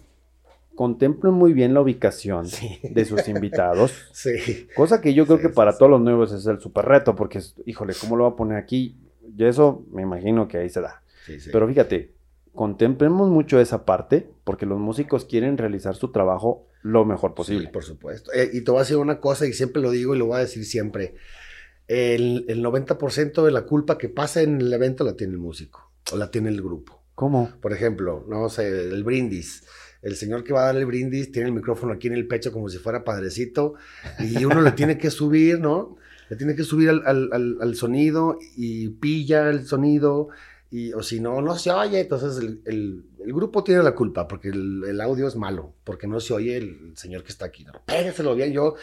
Contemplen 0.76 1.34
muy 1.34 1.52
bien 1.54 1.74
la 1.74 1.82
ubicación 1.82 2.46
Sí. 2.48 2.80
de 2.84 3.04
sus 3.06 3.28
invitados. 3.28 3.92
sí, 4.14 4.68
Cosa 4.76 5.02
que 5.02 5.16
yo 5.16 5.26
creo 5.26 5.38
Sí, 5.38 5.44
que 5.48 5.50
para 5.50 5.72
sí. 5.72 5.80
todos 5.80 5.90
los 5.90 6.02
nuevos 6.02 6.32
es 6.32 6.46
el 6.46 6.60
super 6.62 6.86
reto, 6.86 7.16
porque, 7.16 7.42
híjole, 7.66 7.94
¿cómo 8.00 8.16
lo 8.16 8.26
va 8.26 8.30
a 8.30 8.36
poner 8.36 8.58
aquí? 8.60 8.96
Y 9.36 9.44
eso 9.46 9.84
me 9.92 10.04
imagino 10.04 10.48
que 10.48 10.60
ahí 10.60 10.70
se 10.70 10.80
da. 10.82 11.02
sí, 11.26 11.40
sí. 11.40 11.50
Pero 11.52 11.68
fíjate, 11.68 12.14
contemplemos 12.54 13.30
mucho 13.30 13.60
esa 13.60 13.86
parte, 13.86 14.30
porque 14.44 14.66
los 14.66 14.80
músicos 14.80 15.26
quieren 15.26 15.58
realizar 15.58 15.96
su 15.96 16.12
trabajo 16.12 16.68
lo 16.82 17.06
mejor 17.06 17.34
posible. 17.34 17.68
Sí, 17.68 17.72
por 17.74 17.84
supuesto. 17.84 18.32
Eh, 18.34 18.50
y 18.54 18.62
te 18.62 18.72
voy 18.72 18.80
a 18.80 18.84
decir 18.84 18.98
una 18.98 19.20
cosa, 19.20 19.46
y 19.48 19.54
siempre 19.54 19.82
lo 19.82 19.92
digo 19.92 20.16
y 20.16 20.20
lo 20.20 20.28
voy 20.28 20.38
a 20.38 20.40
decir 20.40 20.66
siempre. 20.66 21.16
El, 21.88 22.46
el 22.48 22.64
90% 22.64 23.44
de 23.44 23.52
la 23.52 23.64
culpa 23.64 23.98
que 23.98 24.10
pasa 24.10 24.42
en 24.42 24.62
el 24.62 24.72
evento 24.72 25.04
la 25.04 25.16
tiene 25.16 25.34
el 25.34 25.40
músico, 25.40 25.92
o 26.12 26.18
la 26.18 26.30
tiene 26.32 26.50
el 26.50 26.62
grupo. 26.62 27.02
¿Cómo? 27.16 27.52
Por 27.62 27.74
ejemplo, 27.74 28.26
no 28.30 28.48
sé, 28.50 28.68
el 28.90 29.04
brindis. 29.04 29.64
El 30.02 30.16
señor 30.16 30.44
que 30.46 30.54
va 30.54 30.62
a 30.62 30.66
dar 30.68 30.78
el 30.78 30.86
brindis 30.86 31.32
tiene 31.32 31.50
el 31.50 31.54
micrófono 31.56 31.92
aquí 31.92 32.08
en 32.08 32.14
el 32.14 32.28
pecho 32.28 32.54
como 32.54 32.70
si 32.70 32.78
fuera 32.78 33.04
padrecito 33.04 33.74
y 34.20 34.46
uno 34.46 34.62
le 34.62 34.72
tiene 34.72 34.98
que 34.98 35.12
subir, 35.12 35.60
¿no? 35.60 35.98
Le 36.30 36.38
tiene 36.38 36.56
que 36.56 36.64
subir 36.64 36.90
al, 36.90 37.02
al- 37.06 37.30
al- 37.34 37.58
al 37.60 37.76
sonido 37.76 38.38
y 38.56 38.88
pilla 38.90 39.50
el 39.50 39.66
sonido 39.66 40.30
y, 40.72 40.94
o 40.94 41.02
si 41.04 41.20
no, 41.20 41.42
no 41.42 41.58
se 41.58 41.72
oye. 41.72 42.00
Entonces 42.02 42.38
el, 42.38 42.62
el- 42.66 43.06
grupo 43.34 43.64
tiene 43.64 43.84
la 43.84 43.94
culpa 43.96 44.28
porque 44.28 44.50
el, 44.50 44.84
el 44.88 45.02
audio 45.02 45.28
es 45.28 45.36
malo, 45.36 45.74
porque 45.84 46.08
no 46.08 46.20
se 46.20 46.34
oye 46.34 46.58
el, 46.58 46.94
señor 46.96 47.24
que 47.24 47.32
está 47.32 47.46
aquí. 47.46 47.64
¿no? 47.64 47.74
Pégueselo 47.86 48.36
bien. 48.36 48.52
Yo 48.54 48.76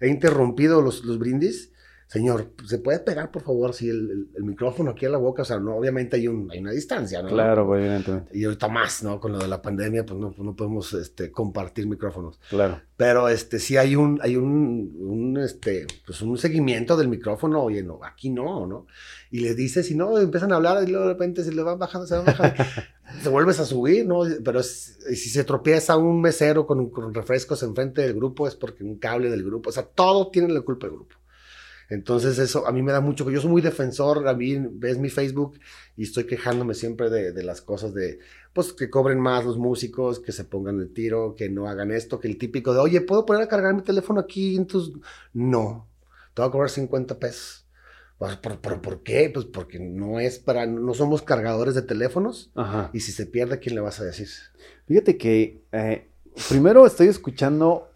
he 0.00 0.08
interrumpido 0.08 0.80
los, 0.82 1.04
los 1.04 1.18
brindis. 1.18 1.72
Señor, 2.06 2.52
¿se 2.66 2.78
puede 2.78 3.00
pegar, 3.00 3.30
por 3.30 3.42
favor, 3.42 3.72
si 3.74 3.88
el, 3.88 4.10
el- 4.10 4.28
el 4.36 4.44
micrófono 4.44 4.90
aquí 4.92 5.06
a 5.06 5.08
la 5.08 5.18
boca? 5.18 5.42
O 5.42 5.44
sea, 5.44 5.58
no, 5.58 5.74
obviamente 5.76 6.16
hay, 6.16 6.28
un, 6.28 6.50
hay 6.50 6.60
una 6.60 6.70
distancia, 6.70 7.22
¿no? 7.22 7.28
Claro, 7.28 7.76
evidentemente. 7.76 8.30
Y 8.38 8.44
ahorita 8.44 8.68
más, 8.68 9.02
¿no? 9.02 9.18
Con 9.18 9.32
lo 9.32 9.38
de 9.38 9.48
la 9.48 9.60
pandemia, 9.62 10.04
pues 10.06 10.18
no, 10.20 10.34
no 10.38 10.54
podemos 10.54 10.92
este, 10.94 11.32
compartir 11.32 11.86
micrófonos. 11.88 12.38
Claro. 12.50 12.80
Pero 12.96 13.28
este, 13.28 13.58
sí 13.58 13.76
hay 13.76 13.96
un, 13.96 14.20
hay 14.22 14.36
un, 14.36 14.94
un, 15.00 15.36
este, 15.38 15.86
pues 16.06 16.22
un 16.22 16.38
seguimiento 16.38 16.96
del 16.96 17.08
micrófono, 17.08 17.62
oye, 17.62 17.82
no, 17.82 17.98
aquí 18.04 18.30
no, 18.30 18.66
¿no? 18.66 18.86
Y 19.30 19.40
les 19.40 19.56
dices, 19.56 19.86
si 19.86 19.96
no, 19.96 20.16
empiezan 20.18 20.52
a 20.52 20.56
hablar 20.56 20.86
y 20.86 20.90
luego 20.90 21.06
de 21.06 21.12
repente 21.14 21.42
se 21.42 21.52
le 21.52 21.62
van 21.62 21.78
bajando, 21.78 22.06
se 22.06 22.14
van 22.14 22.26
bajando, 22.26 22.54
te 23.24 23.28
vuelves 23.28 23.58
a 23.58 23.64
subir, 23.64 24.06
¿no? 24.06 24.20
Pero 24.44 24.60
es- 24.60 24.98
si 25.08 25.28
se 25.30 25.42
tropieza 25.42 25.96
un 25.96 26.20
mesero 26.20 26.66
con, 26.66 26.90
con 26.90 27.12
refrescos 27.12 27.62
enfrente 27.64 28.02
del 28.02 28.14
grupo 28.14 28.46
es 28.46 28.54
porque 28.54 28.84
un 28.84 28.98
cable 28.98 29.30
del 29.30 29.42
grupo, 29.42 29.70
o 29.70 29.72
sea, 29.72 29.82
todo 29.84 30.30
tiene 30.30 30.52
la 30.52 30.60
culpa 30.60 30.86
del 30.86 30.96
grupo. 30.96 31.16
Entonces 31.94 32.38
eso 32.38 32.66
a 32.66 32.72
mí 32.72 32.82
me 32.82 32.92
da 32.92 33.00
mucho, 33.00 33.30
yo 33.30 33.40
soy 33.40 33.50
muy 33.50 33.62
defensor, 33.62 34.26
a 34.28 34.34
mí 34.34 34.56
ves 34.72 34.98
mi 34.98 35.10
Facebook 35.10 35.58
y 35.96 36.02
estoy 36.02 36.24
quejándome 36.24 36.74
siempre 36.74 37.08
de, 37.08 37.32
de 37.32 37.42
las 37.42 37.60
cosas 37.60 37.94
de, 37.94 38.18
pues 38.52 38.72
que 38.72 38.90
cobren 38.90 39.20
más 39.20 39.44
los 39.44 39.56
músicos, 39.58 40.18
que 40.20 40.32
se 40.32 40.44
pongan 40.44 40.80
el 40.80 40.92
tiro, 40.92 41.34
que 41.36 41.48
no 41.48 41.68
hagan 41.68 41.90
esto, 41.90 42.18
que 42.20 42.28
el 42.28 42.36
típico 42.36 42.74
de, 42.74 42.80
oye, 42.80 43.00
¿puedo 43.00 43.24
poner 43.24 43.42
a 43.42 43.48
cargar 43.48 43.74
mi 43.74 43.82
teléfono 43.82 44.20
aquí 44.20 44.56
en 44.56 44.66
tus...? 44.66 44.92
No, 45.32 45.88
te 46.34 46.42
voy 46.42 46.48
a 46.48 46.52
cobrar 46.52 46.70
50 46.70 47.18
pesos. 47.18 47.66
Pues, 48.18 48.36
¿Por, 48.36 48.58
por, 48.60 48.80
por 48.80 49.02
qué? 49.02 49.30
Pues 49.32 49.46
porque 49.46 49.78
no 49.78 50.20
es 50.20 50.38
para, 50.38 50.66
no 50.66 50.94
somos 50.94 51.22
cargadores 51.22 51.74
de 51.74 51.82
teléfonos 51.82 52.50
Ajá. 52.54 52.90
y 52.92 53.00
si 53.00 53.12
se 53.12 53.26
pierde, 53.26 53.58
¿quién 53.58 53.74
le 53.74 53.80
vas 53.80 54.00
a 54.00 54.04
decir? 54.04 54.28
Fíjate 54.86 55.16
que 55.16 55.62
eh, 55.72 56.08
primero 56.48 56.86
estoy 56.86 57.08
escuchando 57.08 57.88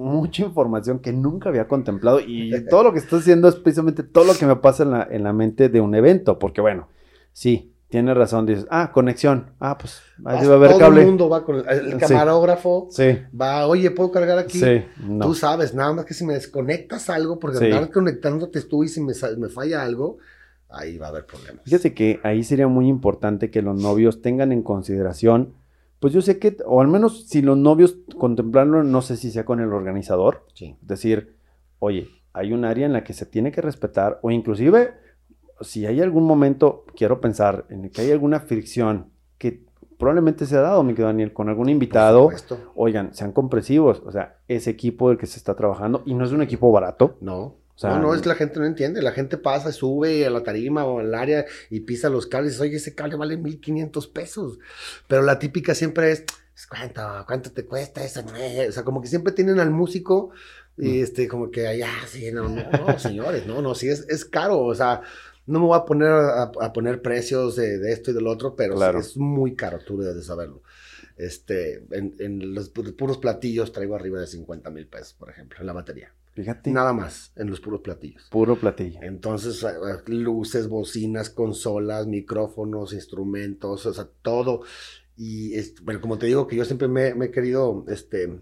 mucha 0.00 0.42
información 0.42 0.98
que 1.00 1.12
nunca 1.12 1.48
había 1.50 1.68
contemplado 1.68 2.20
y 2.20 2.52
todo 2.70 2.84
lo 2.84 2.92
que 2.92 2.98
estás 3.00 3.20
haciendo 3.20 3.48
es 3.48 3.56
precisamente 3.56 4.02
todo 4.02 4.24
lo 4.24 4.34
que 4.34 4.46
me 4.46 4.56
pasa 4.56 4.82
en 4.84 4.90
la, 4.92 5.08
en 5.10 5.22
la 5.24 5.32
mente 5.32 5.68
de 5.68 5.80
un 5.80 5.94
evento, 5.94 6.38
porque 6.38 6.60
bueno, 6.60 6.88
sí, 7.32 7.72
tienes 7.88 8.16
razón, 8.16 8.46
dices, 8.46 8.66
ah, 8.70 8.92
conexión, 8.92 9.50
ah, 9.60 9.76
pues 9.76 10.00
ahí 10.24 10.46
va 10.46 10.52
a 10.54 10.56
haber 10.56 10.70
todo 10.70 10.78
cable. 10.78 11.00
el 11.02 11.06
mundo 11.08 11.28
va 11.28 11.44
con 11.44 11.56
el, 11.56 11.68
el 11.68 11.96
camarógrafo. 11.98 12.88
Sí, 12.90 13.18
Va, 13.38 13.66
oye, 13.66 13.90
¿puedo 13.90 14.10
cargar 14.12 14.38
aquí? 14.38 14.58
sí, 14.60 14.84
no. 15.06 15.26
Tú 15.26 15.34
sabes, 15.34 15.74
nada 15.74 15.92
más 15.92 16.04
que 16.04 16.14
si 16.14 16.24
me 16.24 16.34
desconectas 16.34 17.10
algo, 17.10 17.38
porque 17.38 17.58
Sí. 17.58 17.64
andar 17.64 17.90
conectándote 17.90 18.62
tú 18.62 18.84
y 18.84 18.88
si 18.88 19.00
me, 19.00 19.12
me 19.38 19.48
falla 19.48 19.82
algo, 19.82 20.18
ahí 20.68 20.98
va 20.98 21.06
a 21.06 21.08
haber 21.10 21.26
problemas. 21.26 21.64
Fíjate 21.64 21.92
que 21.92 22.20
ahí 22.22 22.44
sería 22.44 22.68
muy 22.68 22.86
importante 22.88 23.50
que 23.50 23.60
los 23.60 23.76
novios 23.80 24.22
tengan 24.22 24.52
en 24.52 24.62
consideración, 24.62 25.54
pues 26.00 26.12
yo 26.12 26.20
sé 26.22 26.38
que, 26.38 26.56
o 26.66 26.80
al 26.80 26.88
menos 26.88 27.28
si 27.28 27.42
los 27.42 27.56
novios 27.56 27.96
contemplarlo, 28.18 28.82
no 28.82 29.02
sé 29.02 29.16
si 29.16 29.30
sea 29.30 29.44
con 29.44 29.60
el 29.60 29.72
organizador, 29.72 30.46
Sí. 30.54 30.76
decir, 30.80 31.36
oye, 31.78 32.08
hay 32.32 32.52
un 32.52 32.64
área 32.64 32.86
en 32.86 32.92
la 32.92 33.04
que 33.04 33.12
se 33.12 33.26
tiene 33.26 33.52
que 33.52 33.60
respetar, 33.60 34.18
o 34.22 34.30
inclusive, 34.30 34.94
si 35.60 35.86
hay 35.86 36.00
algún 36.00 36.24
momento, 36.24 36.84
quiero 36.96 37.20
pensar, 37.20 37.66
en 37.68 37.84
el 37.84 37.90
que 37.90 38.00
hay 38.02 38.10
alguna 38.10 38.40
fricción 38.40 39.06
que 39.38 39.62
probablemente 39.98 40.46
se 40.46 40.56
ha 40.56 40.60
dado, 40.62 40.82
mi 40.82 40.92
querido 40.94 41.08
Daniel, 41.08 41.32
con 41.34 41.48
algún 41.50 41.68
invitado, 41.68 42.30
oigan, 42.74 43.12
sean 43.14 43.32
comprensivos, 43.32 44.02
o 44.06 44.10
sea, 44.10 44.38
ese 44.48 44.70
equipo 44.70 45.10
del 45.10 45.18
que 45.18 45.26
se 45.26 45.36
está 45.38 45.54
trabajando, 45.54 46.02
y 46.06 46.14
no 46.14 46.24
es 46.24 46.32
un 46.32 46.40
equipo 46.42 46.72
barato, 46.72 47.16
No. 47.20 47.56
Sea, 47.80 47.90
no, 47.90 48.00
no, 48.02 48.14
es 48.14 48.20
que 48.20 48.28
la 48.28 48.34
gente 48.34 48.60
no 48.60 48.66
entiende. 48.66 49.00
La 49.00 49.12
gente 49.12 49.38
pasa, 49.38 49.72
sube 49.72 50.26
a 50.26 50.30
la 50.30 50.42
tarima 50.42 50.84
o 50.84 50.98
al 51.00 51.14
área 51.14 51.46
y 51.70 51.80
pisa 51.80 52.10
los 52.10 52.26
cables 52.26 52.60
oye, 52.60 52.76
ese 52.76 52.94
cable 52.94 53.16
vale 53.16 53.36
1500 53.38 54.06
pesos. 54.08 54.58
Pero 55.08 55.22
la 55.22 55.38
típica 55.38 55.74
siempre 55.74 56.12
es, 56.12 56.24
"Pues, 56.52 56.66
¿cuánto? 56.66 57.00
¿Cuánto 57.26 57.52
te 57.52 57.64
cuesta 57.64 58.04
eso? 58.04 58.22
O 58.68 58.72
sea, 58.72 58.84
como 58.84 59.00
que 59.00 59.08
siempre 59.08 59.32
tienen 59.32 59.60
al 59.60 59.70
músico 59.70 60.30
y 60.76 60.98
Mm. 61.00 61.02
este, 61.04 61.26
como 61.28 61.50
que, 61.50 61.66
allá, 61.68 61.88
sí, 62.06 62.30
no, 62.32 62.48
no, 62.50 62.62
no, 62.70 62.98
señores, 62.98 63.46
no, 63.46 63.62
no, 63.62 63.74
sí, 63.74 63.88
es, 63.88 64.04
es 64.10 64.24
caro. 64.26 64.58
O 64.60 64.74
sea, 64.74 65.00
no 65.46 65.58
me 65.60 65.66
voy 65.66 65.78
a 65.78 65.84
poner 65.86 66.08
a, 66.08 66.42
a 66.60 66.72
poner 66.74 67.00
precios 67.00 67.56
de, 67.56 67.78
de 67.78 67.92
esto 67.92 68.10
y 68.10 68.14
del 68.14 68.26
otro, 68.26 68.56
pero 68.56 68.74
Claro. 68.76 69.00
es 69.00 69.16
muy 69.16 69.54
caro, 69.56 69.78
tú 69.78 69.98
debes 69.98 70.16
de 70.16 70.22
saberlo. 70.22 70.62
Este, 71.16 71.82
en, 71.92 72.14
en 72.18 72.54
los 72.54 72.72
pu- 72.74 72.94
puros 72.96 73.18
platillos 73.18 73.72
traigo 73.72 73.94
arriba 73.96 74.20
de 74.20 74.26
50 74.26 74.70
mil 74.70 74.86
pesos, 74.86 75.14
por 75.14 75.30
ejemplo, 75.30 75.58
en 75.60 75.66
la 75.66 75.72
batería. 75.72 76.12
Fíjate, 76.40 76.70
Nada 76.70 76.92
más, 76.92 77.32
en 77.36 77.48
los 77.50 77.60
puros 77.60 77.80
platillos. 77.80 78.28
puro 78.30 78.56
platillo. 78.56 78.98
Entonces, 79.02 79.62
eh, 79.62 79.68
eh, 79.68 80.10
luces, 80.10 80.68
bocinas, 80.68 81.30
consolas, 81.30 82.06
micrófonos, 82.06 82.92
instrumentos, 82.92 83.86
o 83.86 83.92
sea, 83.94 84.08
todo. 84.22 84.62
Y, 85.16 85.54
es- 85.54 85.82
bueno, 85.82 86.00
como 86.00 86.18
te 86.18 86.26
digo, 86.26 86.46
que 86.46 86.56
yo 86.56 86.64
siempre 86.64 86.88
me, 86.88 87.14
me 87.14 87.26
he 87.26 87.30
querido, 87.30 87.84
este, 87.88 88.40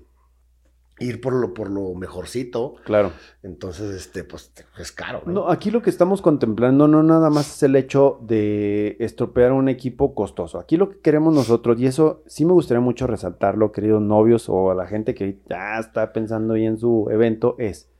ir 1.01 1.21
por 1.21 1.33
lo, 1.33 1.55
por 1.55 1.71
lo 1.71 1.95
mejorcito. 1.95 2.75
Claro. 2.85 3.13
Entonces, 3.43 3.95
este, 3.95 4.25
pues, 4.25 4.53
es 4.79 4.93
caro, 4.93 5.23
¿no? 5.27 5.33
No, 5.33 5.49
aquí 5.51 5.71
lo 5.71 5.83
que 5.83 5.91
estamos 5.91 6.23
contemplando 6.23 6.89
no 6.89 7.03
nada 7.03 7.31
más 7.31 7.55
es 7.57 7.63
el 7.63 7.77
hecho 7.77 8.19
de 8.23 8.97
estropear 9.01 9.53
un 9.53 9.69
equipo 9.69 10.15
costoso. 10.15 10.59
Aquí 10.59 10.77
lo 10.77 10.91
que 10.91 10.99
queremos 11.01 11.33
nosotros, 11.35 11.79
y 11.81 11.87
eso 11.87 12.23
sí 12.27 12.45
me 12.45 12.53
gustaría 12.53 12.81
mucho 12.81 13.07
resaltarlo, 13.07 13.73
queridos 13.73 14.03
novios 14.03 14.49
o 14.49 14.71
a 14.71 14.75
la 14.75 14.87
gente 14.87 15.15
que 15.15 15.39
ya 15.49 15.79
está 15.79 16.13
pensando 16.13 16.55
ahí 16.55 16.67
en 16.67 16.79
su 16.79 17.09
evento, 17.11 17.55
es, 17.59 17.91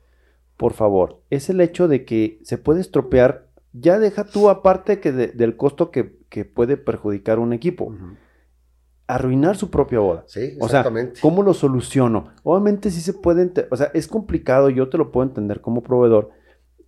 por 0.57 0.73
favor, 0.73 1.21
es 1.31 1.49
el 1.51 1.61
hecho 1.61 1.87
de 1.89 2.05
que 2.05 2.41
se 2.43 2.59
puede 2.59 2.81
estropear, 2.81 3.47
ya 3.73 3.99
deja 3.99 4.25
tú 4.25 4.49
aparte 4.49 4.99
que 4.99 5.13
de- 5.13 5.29
del 5.29 5.57
costo 5.57 5.91
que, 5.91 6.17
que 6.29 6.45
puede 6.45 6.77
perjudicar 6.77 7.39
un 7.39 7.53
equipo. 7.53 7.95
Arruinar 9.09 9.57
su 9.57 9.71
propia 9.71 9.99
boda. 9.99 10.23
Sí, 10.27 10.57
O 10.61 10.69
sea, 10.69 10.81
exactamente. 10.81 11.21
¿Cómo 11.21 11.43
lo 11.43 11.55
soluciono? 11.55 12.33
Obviamente 12.45 12.91
sí 12.93 13.01
se 13.01 13.15
puede, 13.15 13.51
o 13.71 13.77
sea, 13.77 13.91
es 13.95 14.07
complicado, 14.07 14.71
yo 14.71 14.89
te 14.89 14.99
lo 14.99 15.11
puedo 15.11 15.27
entender 15.27 15.61
como 15.61 15.83
proveedor, 15.83 16.31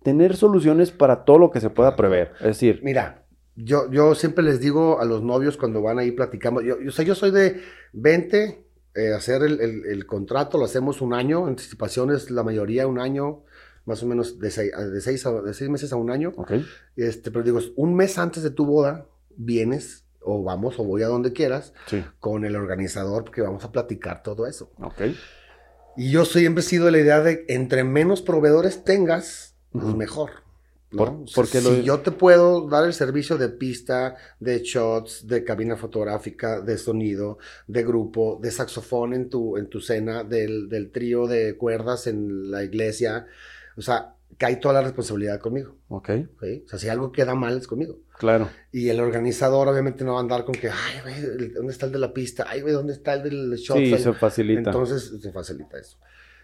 tener 0.03 0.35
soluciones 0.37 0.91
para 0.91 1.25
todo 1.25 1.37
lo 1.39 1.51
que 1.51 1.59
se 1.59 1.69
pueda 1.69 1.95
prever. 1.95 2.31
Es 2.39 2.45
decir, 2.47 2.79
Mira, 2.83 3.25
yo, 3.55 3.91
yo 3.91 4.15
siempre 4.15 4.43
les 4.43 4.59
digo 4.59 4.99
a 5.01 5.05
los 5.05 5.21
novios 5.23 5.57
cuando 5.57 5.81
van 5.81 5.99
ahí 5.99 6.11
platicamos, 6.11 6.63
yo, 6.63 6.79
yo, 6.79 6.89
o 6.89 6.91
sea, 6.91 7.03
yo 7.03 7.15
soy 7.15 7.31
de 7.31 7.59
20, 7.93 8.65
eh, 8.95 9.13
hacer 9.13 9.41
el, 9.43 9.59
el- 9.61 9.85
el 9.85 10.05
contrato, 10.05 10.57
lo 10.57 10.65
hacemos 10.65 11.01
un 11.01 11.13
año, 11.13 11.47
anticipaciones 11.47 12.29
la 12.31 12.43
mayoría 12.43 12.87
un 12.87 12.99
año, 12.99 13.43
más 13.85 14.03
o 14.03 14.05
menos 14.05 14.37
de 14.39 14.51
seis, 14.51 14.71
de 14.93 15.01
seis, 15.01 15.25
a- 15.25 15.41
de 15.41 15.53
seis 15.53 15.69
meses 15.69 15.91
a 15.91 15.95
un 15.95 16.11
año. 16.11 16.33
ok, 16.35 16.51
Este, 16.95 17.31
pero 17.31 17.43
digo, 17.43 17.59
un 17.77 17.95
mes 17.95 18.17
antes 18.17 18.43
de 18.43 18.51
tu 18.51 18.65
boda, 18.65 19.07
vienes 19.35 20.05
o 20.23 20.43
vamos 20.43 20.79
o 20.79 20.83
voy 20.83 21.03
a 21.03 21.07
donde 21.07 21.33
quieras 21.33 21.73
sí, 21.87 22.03
con 22.19 22.45
el 22.45 22.55
organizador 22.55 23.23
porque 23.25 23.41
vamos 23.41 23.63
a 23.65 23.71
platicar 23.71 24.23
todo 24.23 24.47
eso. 24.47 24.71
ok, 24.79 25.01
Y 25.97 26.11
yo 26.11 26.25
siempre 26.25 26.61
he 26.61 26.65
sido 26.65 26.85
de 26.85 26.91
la 26.91 26.99
idea 26.99 27.21
de 27.21 27.45
entre 27.49 27.83
menos 27.83 28.21
proveedores 28.21 28.83
tengas, 28.83 29.55
pues 29.71 29.95
mejor. 29.95 30.31
¿no? 30.91 30.97
Por- 30.97 31.09
O 31.09 31.27
sea, 31.27 31.35
porque 31.35 31.59
si 31.61 31.77
lo- 31.77 31.81
yo 31.83 31.99
te 32.01 32.11
puedo 32.11 32.67
dar 32.67 32.85
el 32.85 32.93
servicio 32.93 33.37
de 33.37 33.47
pista, 33.49 34.15
de 34.39 34.59
shots, 34.61 35.25
de 35.25 35.43
cabina 35.45 35.77
fotográfica, 35.77 36.59
de 36.61 36.77
sonido, 36.77 37.37
de 37.67 37.83
grupo, 37.83 38.39
de 38.41 38.51
saxofón 38.51 39.13
en 39.13 39.29
tu, 39.29 39.55
en 39.57 39.67
tu 39.69 39.79
cena, 39.79 40.23
del, 40.25 40.67
del 40.69 40.91
trío 40.91 41.27
de 41.27 41.55
cuerdas 41.55 42.07
en 42.07 42.51
la 42.51 42.63
iglesia, 42.63 43.25
o 43.77 43.81
sea, 43.81 44.15
cae 44.37 44.57
toda 44.57 44.73
la 44.75 44.81
responsabilidad 44.81 45.39
conmigo. 45.39 45.75
ok, 45.87 46.09
¿ok? 46.35 46.43
O 46.65 46.67
sea, 46.67 46.79
si 46.79 46.89
algo 46.89 47.11
queda 47.13 47.35
mal 47.35 47.57
es 47.57 47.67
conmigo. 47.67 47.97
Claro, 48.21 48.49
Y 48.71 48.87
el 48.89 48.99
organizador 48.99 49.67
obviamente 49.67 50.03
no 50.05 50.13
va 50.13 50.19
a 50.19 50.21
andar 50.21 50.45
con 50.45 50.53
que, 50.55 50.69
ay, 50.69 51.01
güey, 51.03 51.49
¿dónde 51.49 51.73
está 51.73 51.87
el 51.87 51.91
de 51.91 51.99
la 51.99 52.13
pista? 52.13 52.45
Ay, 52.47 52.61
güey, 52.61 52.73
¿dónde 52.73 52.93
está 52.93 53.15
el 53.15 53.23
del 53.23 53.55
shot? 53.57 53.77
sí, 53.79 53.97
se 53.97 54.13
facilita. 54.13 54.69
entonces 54.69 55.11
se 55.21 55.31
facilita 55.31 55.77
eso. 55.79 55.97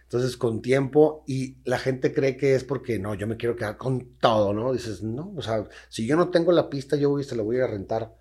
Entonces, 0.03 0.37
con 0.37 0.61
tiempo, 0.61 1.23
y 1.27 1.57
la 1.65 1.77
gente 1.77 2.13
cree 2.13 2.35
que 2.37 2.55
es 2.55 2.63
porque 2.63 2.97
no, 2.97 3.13
yo 3.13 3.27
me 3.27 3.35
quiero 3.37 3.55
quedar 3.55 3.77
con 3.77 4.15
todo, 4.19 4.53
¿no? 4.53 4.73
Dices, 4.73 5.03
no, 5.03 5.33
o 5.35 5.41
sea, 5.41 5.65
si 5.89 6.07
yo 6.07 6.15
no 6.15 6.29
tengo 6.29 6.51
la 6.51 6.69
pista, 6.69 6.95
yo 6.95 7.09
voy, 7.09 7.23
se 7.23 7.35
la 7.35 7.43
voy 7.43 7.59
a 7.59 7.67
rentar 7.67 8.13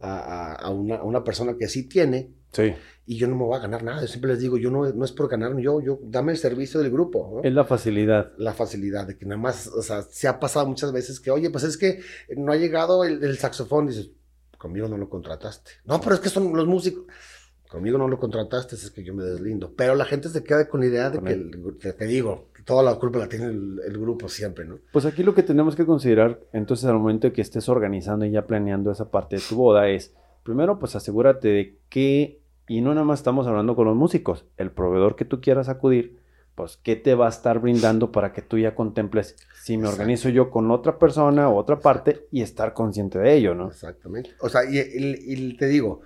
a, 0.00 0.18
a- 0.18 0.54
a 0.54 0.70
una, 0.70 0.96
a 0.96 1.02
una 1.04 1.22
persona 1.22 1.54
que 1.58 1.68
sí 1.68 1.84
tiene, 1.88 2.30
sí, 2.54 2.72
y 3.06 3.18
yo 3.18 3.28
no 3.28 3.36
me 3.36 3.44
voy 3.44 3.56
a 3.58 3.60
ganar 3.60 3.82
nada. 3.82 4.00
Yo 4.00 4.06
siempre 4.06 4.30
les 4.30 4.40
digo, 4.40 4.56
yo 4.56 4.70
no, 4.70 4.90
no 4.90 5.04
es 5.04 5.12
por 5.12 5.28
ganarme 5.28 5.62
yo, 5.62 5.80
yo 5.82 5.98
dame 6.02 6.32
el 6.32 6.38
servicio 6.38 6.80
del 6.80 6.90
grupo, 6.90 7.30
¿no? 7.42 7.42
es 7.46 7.52
la 7.52 7.64
facilidad. 7.64 8.32
La 8.38 8.54
facilidad 8.54 9.06
de 9.06 9.18
que 9.18 9.26
nada 9.26 9.38
más, 9.40 9.66
o 9.66 9.82
sea, 9.82 10.00
se 10.02 10.26
ha 10.28 10.40
pasado 10.40 10.66
muchas 10.66 10.90
veces 10.92 11.20
que, 11.20 11.30
oye, 11.30 11.50
pues 11.50 11.64
es 11.64 11.76
que 11.76 12.00
no 12.36 12.50
ha 12.52 12.56
llegado 12.56 13.04
el, 13.04 13.22
el 13.22 13.36
saxofón, 13.36 13.88
dices, 13.88 14.10
conmigo 14.56 14.88
no 14.88 14.96
lo 14.96 15.10
contrataste. 15.10 15.72
No, 15.84 16.00
pero 16.00 16.14
es 16.14 16.20
que 16.22 16.30
son 16.30 16.56
los 16.56 16.66
músicos. 16.66 17.04
Conmigo 17.68 17.98
no 17.98 18.06
lo 18.06 18.18
contrataste, 18.20 18.76
es 18.76 18.90
que 18.90 19.02
yo 19.02 19.14
me 19.14 19.24
deslindo. 19.24 19.74
Pero 19.76 19.94
la 19.96 20.04
gente 20.04 20.28
se 20.28 20.44
queda 20.44 20.68
con 20.68 20.80
la 20.80 20.86
idea 20.86 21.10
de 21.10 21.18
Con 21.18 21.26
que, 21.26 21.32
el- 21.34 21.76
te, 21.80 21.92
te 21.92 22.04
digo, 22.06 22.50
toda 22.64 22.82
la 22.84 22.94
culpa 22.94 23.18
la 23.18 23.28
tiene 23.28 23.46
el, 23.46 23.80
el 23.84 23.98
grupo 23.98 24.28
siempre, 24.28 24.64
¿no? 24.64 24.78
Pues 24.92 25.04
aquí 25.06 25.22
lo 25.24 25.34
que 25.34 25.42
tenemos 25.42 25.74
que 25.74 25.84
considerar, 25.84 26.40
entonces 26.52 26.86
al 26.86 26.94
momento 26.98 27.26
de 27.26 27.32
que 27.32 27.42
estés 27.42 27.68
organizando 27.68 28.24
y 28.26 28.30
ya 28.30 28.46
planeando 28.46 28.92
esa 28.92 29.10
parte 29.10 29.36
de 29.36 29.42
tu 29.42 29.56
boda 29.56 29.88
es, 29.88 30.14
primero 30.44 30.78
pues 30.78 30.94
asegúrate 30.94 31.48
de 31.48 31.78
que, 31.88 32.40
y 32.68 32.80
no 32.80 32.94
nada 32.94 33.04
más 33.04 33.20
estamos 33.20 33.46
hablando 33.46 33.76
con 33.76 33.86
los 33.86 33.96
músicos, 33.96 34.44
el 34.56 34.70
proveedor 34.70 35.16
que 35.16 35.24
tú 35.24 35.40
quieras 35.40 35.68
acudir, 35.68 36.18
pues 36.54 36.78
qué 36.82 36.94
te 36.96 37.14
va 37.14 37.26
a 37.26 37.30
estar 37.30 37.58
brindando 37.58 38.12
para 38.12 38.32
que 38.32 38.40
tú 38.42 38.58
ya 38.58 38.74
contemples 38.74 39.36
si 39.62 39.76
me 39.76 39.84
Exacto. 39.84 40.00
organizo 40.02 40.28
yo 40.28 40.50
con 40.50 40.70
otra 40.70 40.98
persona 40.98 41.48
o 41.48 41.56
otra 41.56 41.80
parte 41.80 42.26
y 42.30 42.42
estar 42.42 42.72
consciente 42.74 43.18
de 43.18 43.34
ello, 43.34 43.54
¿no? 43.54 43.68
Exactamente. 43.68 44.30
O 44.40 44.48
sea, 44.48 44.64
y, 44.64 44.78
y- 44.78 45.32
y 45.50 45.56
te 45.56 45.66
digo, 45.66 46.02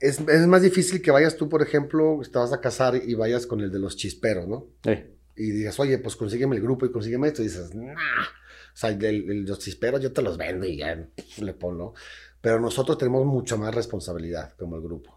es, 0.00 0.20
es 0.20 0.46
más 0.46 0.62
difícil 0.62 1.00
que 1.02 1.10
vayas 1.10 1.36
tú, 1.36 1.48
por 1.48 1.62
ejemplo, 1.62 2.20
te 2.30 2.38
vas 2.38 2.52
a 2.52 2.60
casar 2.60 2.96
y 2.96 3.14
vayas 3.14 3.46
con 3.46 3.60
el 3.60 3.70
de 3.70 3.78
los 3.78 3.96
chisperos, 3.96 4.48
¿no? 4.48 4.66
Eh, 4.84 5.14
y 5.36 5.50
digas, 5.50 5.78
oye, 5.80 5.98
pues 5.98 6.16
consígueme 6.16 6.56
el 6.56 6.62
grupo 6.62 6.84
y 6.86 6.92
consígueme 6.92 7.28
esto, 7.28 7.42
y 7.42 7.46
dices, 7.46 7.74
nah, 7.74 7.92
o 7.94 8.76
sea, 8.76 8.90
el- 8.90 9.04
el- 9.04 9.44
los 9.44 9.58
chisperos 9.60 10.00
yo 10.00 10.12
te 10.12 10.22
los 10.22 10.36
vendo 10.36 10.66
y 10.66 10.76
ya 10.78 11.08
le 11.40 11.54
pongo. 11.54 11.94
Pero 12.40 12.60
nosotros 12.60 12.98
tenemos 12.98 13.24
mucha 13.24 13.56
más 13.56 13.74
responsabilidad 13.74 14.52
como 14.58 14.76
el 14.76 14.82
grupo, 14.82 15.16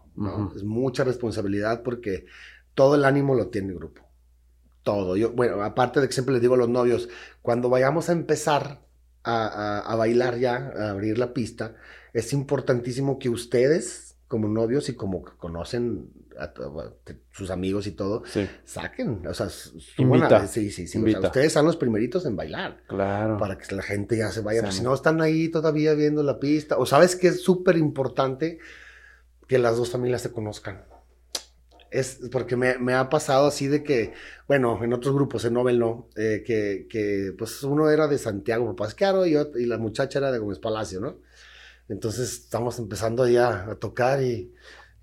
Es 0.54 0.64
mucha 0.64 1.04
responsabilidad 1.04 1.82
porque 1.82 2.26
todo 2.74 2.94
el 2.94 3.04
ánimo 3.04 3.34
lo 3.34 3.48
tiene 3.48 3.68
el 3.72 3.74
grupo. 3.76 4.02
Todo. 4.82 5.16
Yo, 5.16 5.32
bueno, 5.32 5.62
aparte 5.62 6.00
de 6.00 6.06
que 6.06 6.12
siempre 6.12 6.32
les 6.32 6.40
digo 6.42 6.54
a 6.54 6.58
los 6.58 6.68
novios, 6.68 7.08
cuando 7.42 7.68
vayamos 7.68 8.08
a 8.08 8.12
empezar 8.12 8.80
a, 9.24 9.46
a- 9.46 9.80
a 9.80 9.96
bailar 9.96 10.38
ya, 10.38 10.72
a 10.76 10.90
abrir 10.90 11.18
la 11.18 11.32
pista, 11.34 11.74
es 12.12 12.32
importantísimo 12.32 13.18
que 13.18 13.28
ustedes, 13.28 14.16
como 14.28 14.48
novios 14.48 14.88
y 14.88 14.94
como 14.94 15.24
que 15.24 15.32
conocen 15.36 16.08
a, 16.38 16.52
sus 17.32 17.50
amigos 17.50 17.86
y 17.86 17.92
todo, 17.92 18.22
sí, 18.26 18.46
saquen, 18.64 19.26
o 19.26 19.34
sea, 19.34 19.48
Invita. 19.98 20.46
sí, 20.46 20.70
sí, 20.70 20.70
sí, 20.70 20.84
o 20.84 20.86
sea, 20.88 20.98
Invita. 21.00 21.20
ustedes 21.28 21.52
son 21.52 21.64
los 21.66 21.76
primeritos 21.76 22.24
en 22.26 22.36
bailar, 22.36 22.82
claro. 22.86 23.38
para 23.38 23.56
que 23.58 23.74
la 23.74 23.82
gente 23.82 24.16
ya 24.18 24.30
se 24.30 24.40
vaya, 24.42 24.62
pues, 24.62 24.74
si 24.76 24.82
no 24.82 24.94
están 24.94 25.20
ahí 25.20 25.48
todavía 25.48 25.94
viendo 25.94 26.22
la 26.22 26.38
pista, 26.38 26.76
o 26.78 26.86
sabes 26.86 27.16
que 27.16 27.28
es 27.28 27.42
súper 27.42 27.76
importante 27.78 28.58
que 29.46 29.58
las 29.58 29.76
dos 29.76 29.90
familias 29.90 30.22
se 30.22 30.32
conozcan. 30.32 30.84
Es 31.90 32.18
porque 32.32 32.56
me, 32.56 32.78
me 32.78 32.94
ha 32.94 33.08
pasado 33.08 33.46
así 33.46 33.68
de 33.68 33.82
que, 33.84 34.12
bueno, 34.48 34.82
en 34.82 34.92
otros 34.92 35.14
grupos, 35.14 35.44
en 35.44 35.54
Nobel 35.54 35.78
no, 35.78 36.08
eh, 36.16 36.42
que, 36.44 36.86
que, 36.90 37.32
pues 37.38 37.62
uno 37.62 37.88
era 37.90 38.08
de 38.08 38.18
Santiago 38.18 38.74
Pascaro 38.74 39.24
y, 39.24 39.36
y 39.56 39.66
la 39.66 39.78
muchacha 39.78 40.18
era 40.18 40.32
de 40.32 40.38
Gómez 40.38 40.58
Palacio, 40.58 41.00
¿no? 41.00 41.18
Entonces 41.88 42.32
estamos 42.32 42.78
empezando 42.80 43.26
ya 43.28 43.70
a 43.70 43.74
tocar 43.76 44.20
y, 44.22 44.52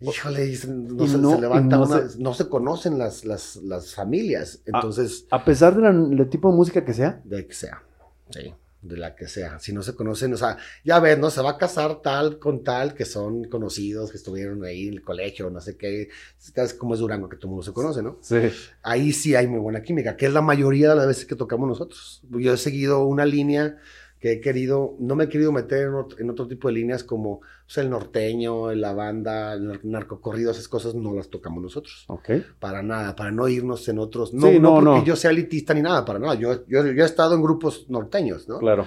Híjole, 0.02 0.46
no 0.68 1.08
se, 1.08 1.18
no- 1.18 1.36
se 1.36 1.42
levanta 1.42 1.78
no 1.78 1.84
una- 1.86 2.10
se- 2.10 2.20
no 2.20 2.34
se 2.34 2.50
conocen 2.50 2.98
las, 2.98 3.24
las, 3.24 3.56
las 3.56 3.96
familias. 3.96 4.62
Entonces, 4.66 5.26
A 5.32 5.46
pesar 5.46 5.76
del 5.80 6.30
tipo 6.30 6.50
de 6.52 6.58
música 6.58 6.84
que 6.84 6.94
sea. 6.94 7.22
de 7.24 7.48
que 7.48 7.54
sea, 7.54 7.82
sí, 8.30 8.54
de 8.84 8.98
la 8.98 9.16
que 9.16 9.28
sea. 9.28 9.60
Si 9.60 9.74
no 9.74 9.82
se 9.82 9.96
conocen, 9.96 10.34
o 10.34 10.38
sea, 10.38 10.58
ya 10.84 11.00
ves, 11.00 11.18
¿no? 11.18 11.30
Se 11.30 11.42
va 11.42 11.52
a 11.52 11.58
casar 11.58 12.02
tal 12.02 12.38
con 12.38 12.64
tal, 12.64 12.94
que 12.94 13.06
son 13.06 13.46
conocidos, 13.46 14.12
que 14.12 14.18
estuvieron 14.18 14.64
ahí 14.64 14.90
en 14.90 14.96
el 14.96 15.02
colegio, 15.02 15.50
no 15.50 15.62
sé 15.62 15.78
qué. 15.78 16.10
Es 16.56 16.74
como 16.74 16.94
es 16.94 17.00
Durango, 17.00 17.30
que 17.30 17.38
todo 17.38 17.48
el 17.48 17.52
mundo 17.52 17.64
se 17.64 17.74
conoce, 17.74 18.04
¿no? 18.04 18.20
Sí. 18.22 18.52
ahí 18.84 19.14
sí 19.14 19.36
hay 19.36 19.48
muy 19.48 19.60
buena 19.60 19.82
química, 19.82 20.18
que 20.18 20.26
es 20.26 20.34
la 20.34 20.42
mayoría 20.42 20.90
de 20.90 20.96
las 20.96 21.08
veces 21.08 21.26
que 21.26 21.36
tocamos 21.36 21.68
nosotros. 21.68 22.22
Yo 22.30 22.54
he 22.54 22.58
seguido 22.58 23.06
una 23.06 23.26
línea 23.26 23.78
que 24.24 24.32
he 24.32 24.40
querido, 24.40 24.96
no 25.00 25.18
me 25.18 25.26
he 25.26 25.28
querido 25.28 25.52
meter 25.52 25.86
en 25.90 25.96
otro, 25.96 26.18
en 26.18 26.30
otro 26.30 26.48
tipo 26.48 26.70
de 26.70 26.76
líneas 26.76 27.04
como 27.04 27.42
el 27.76 27.90
norteño, 27.90 28.72
la 28.74 28.94
banda, 28.94 29.52
el 29.52 29.68
nar- 29.68 29.84
narcocorrido, 29.84 30.52
esas 30.52 30.70
cosas 30.70 30.96
no 30.96 31.14
las 31.14 31.28
tocamos 31.30 31.62
nosotros. 31.62 32.06
Ok. 32.08 32.30
Para 32.58 32.82
nada, 32.84 33.18
para 33.18 33.32
no 33.32 33.50
irnos 33.50 33.86
en 33.90 34.00
otros. 34.00 34.34
No, 34.34 34.48
Sí, 34.48 34.60
no, 34.62 34.80
no, 34.80 34.92
porque 34.92 35.00
no. 35.02 35.04
yo 35.06 35.16
sea 35.18 35.32
elitista 35.32 35.74
ni 35.74 35.82
nada, 35.82 36.06
para 36.06 36.20
nada. 36.20 36.36
Yo, 36.36 36.66
yo, 36.68 36.86
yo 36.86 37.04
he 37.04 37.06
estado 37.06 37.36
en 37.36 37.42
grupos 37.42 37.86
norteños, 37.90 38.48
¿no? 38.48 38.60
Claro. 38.60 38.86